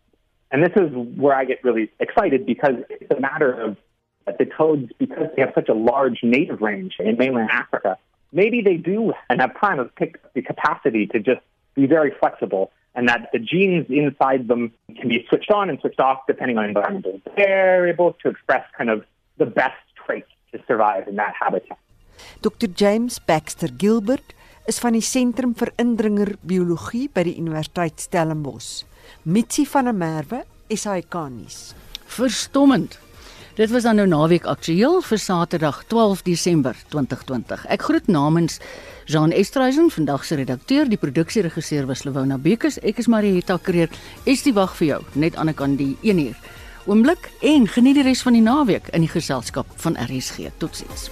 And 0.54 0.64
this 0.64 0.72
is 0.76 0.92
where 1.18 1.36
I 1.36 1.46
get 1.46 1.64
really 1.64 1.92
excited 2.00 2.46
because 2.46 2.76
it's 2.90 3.12
a 3.12 3.20
matter 3.20 3.52
of 3.52 3.76
the 4.38 4.46
toads, 4.46 4.92
because 5.00 5.28
they 5.36 5.42
have 5.42 5.52
such 5.56 5.68
a 5.68 5.74
large 5.74 6.20
native 6.22 6.62
range 6.62 6.94
in 7.00 7.18
mainland 7.18 7.50
Africa, 7.52 7.98
maybe 8.32 8.62
they 8.62 8.78
do 8.78 9.14
and 9.30 9.42
have 9.42 9.60
time 9.60 9.80
of 9.80 9.94
picked 9.96 10.34
the 10.36 10.44
capacity 10.44 11.08
to 11.08 11.20
just 11.20 11.42
be 11.74 11.88
very 11.88 12.14
flexible 12.20 12.72
and 12.94 13.10
that 13.10 13.30
the 13.34 13.40
genes 13.40 13.88
inside 13.90 14.48
them 14.48 14.72
can 14.96 15.10
be 15.10 15.26
switched 15.28 15.50
on 15.50 15.72
and 15.72 15.80
switched 15.80 16.00
off 16.00 16.20
depending 16.28 16.60
on 16.60 16.66
environmental 16.66 17.20
variables 17.36 18.14
to 18.22 18.30
express 18.30 18.64
kind 18.78 18.92
of 18.92 19.04
the 19.38 19.48
best 19.48 19.82
traits 20.06 20.30
to 20.52 20.62
survive 20.68 21.08
in 21.08 21.16
that 21.16 21.34
habitat. 21.34 21.80
Dr 22.44 22.68
James 22.68 23.18
Baxter 23.18 23.70
Gilbert 23.76 24.36
is 24.68 24.78
van 24.80 24.94
die 24.94 25.02
Sentrum 25.02 25.56
vir 25.58 25.74
Indringerbiologie 25.82 27.10
by 27.12 27.26
die 27.26 27.40
Universiteit 27.42 28.00
Stellenbosch. 28.00 28.86
Mitsi 29.24 29.66
van 29.66 29.90
der 29.90 29.94
Merwe, 29.94 30.44
SAK-nuus. 30.68 31.74
Verstommend. 32.06 33.00
Dit 33.56 33.70
was 33.70 33.84
dan 33.84 33.96
nou 33.96 34.08
naweek 34.08 34.48
aktueel 34.50 35.02
vir 35.06 35.20
Saterdag 35.22 35.84
12 35.88 36.24
Desember 36.26 36.78
2020. 36.90 37.68
Ek 37.70 37.86
groet 37.86 38.08
namens 38.10 38.58
Jean 39.06 39.32
Estreisen, 39.32 39.92
vandag 39.94 40.26
se 40.26 40.36
redakteur, 40.36 40.90
die 40.90 40.98
produksieregisseur 40.98 41.86
was 41.86 42.02
Lewona 42.04 42.40
Bekes, 42.42 42.80
ek 42.82 43.04
is 43.04 43.08
Marieta 43.08 43.60
Kreer. 43.62 43.94
Is 44.26 44.42
die 44.42 44.56
wag 44.58 44.74
vir 44.80 44.88
jou 44.88 45.02
net 45.14 45.38
aan 45.38 45.54
die 45.54 45.58
kant 45.60 45.78
die 45.78 45.94
1 46.02 46.26
uur. 46.26 46.44
Oomblik 46.90 47.30
en 47.46 47.70
geniet 47.70 48.02
die 48.02 48.10
res 48.10 48.26
van 48.26 48.34
die 48.34 48.44
naweek 48.44 48.90
in 48.90 49.06
die 49.06 49.14
geselskap 49.14 49.70
van 49.86 50.02
RSG. 50.02 50.50
Totsiens. 50.58 51.12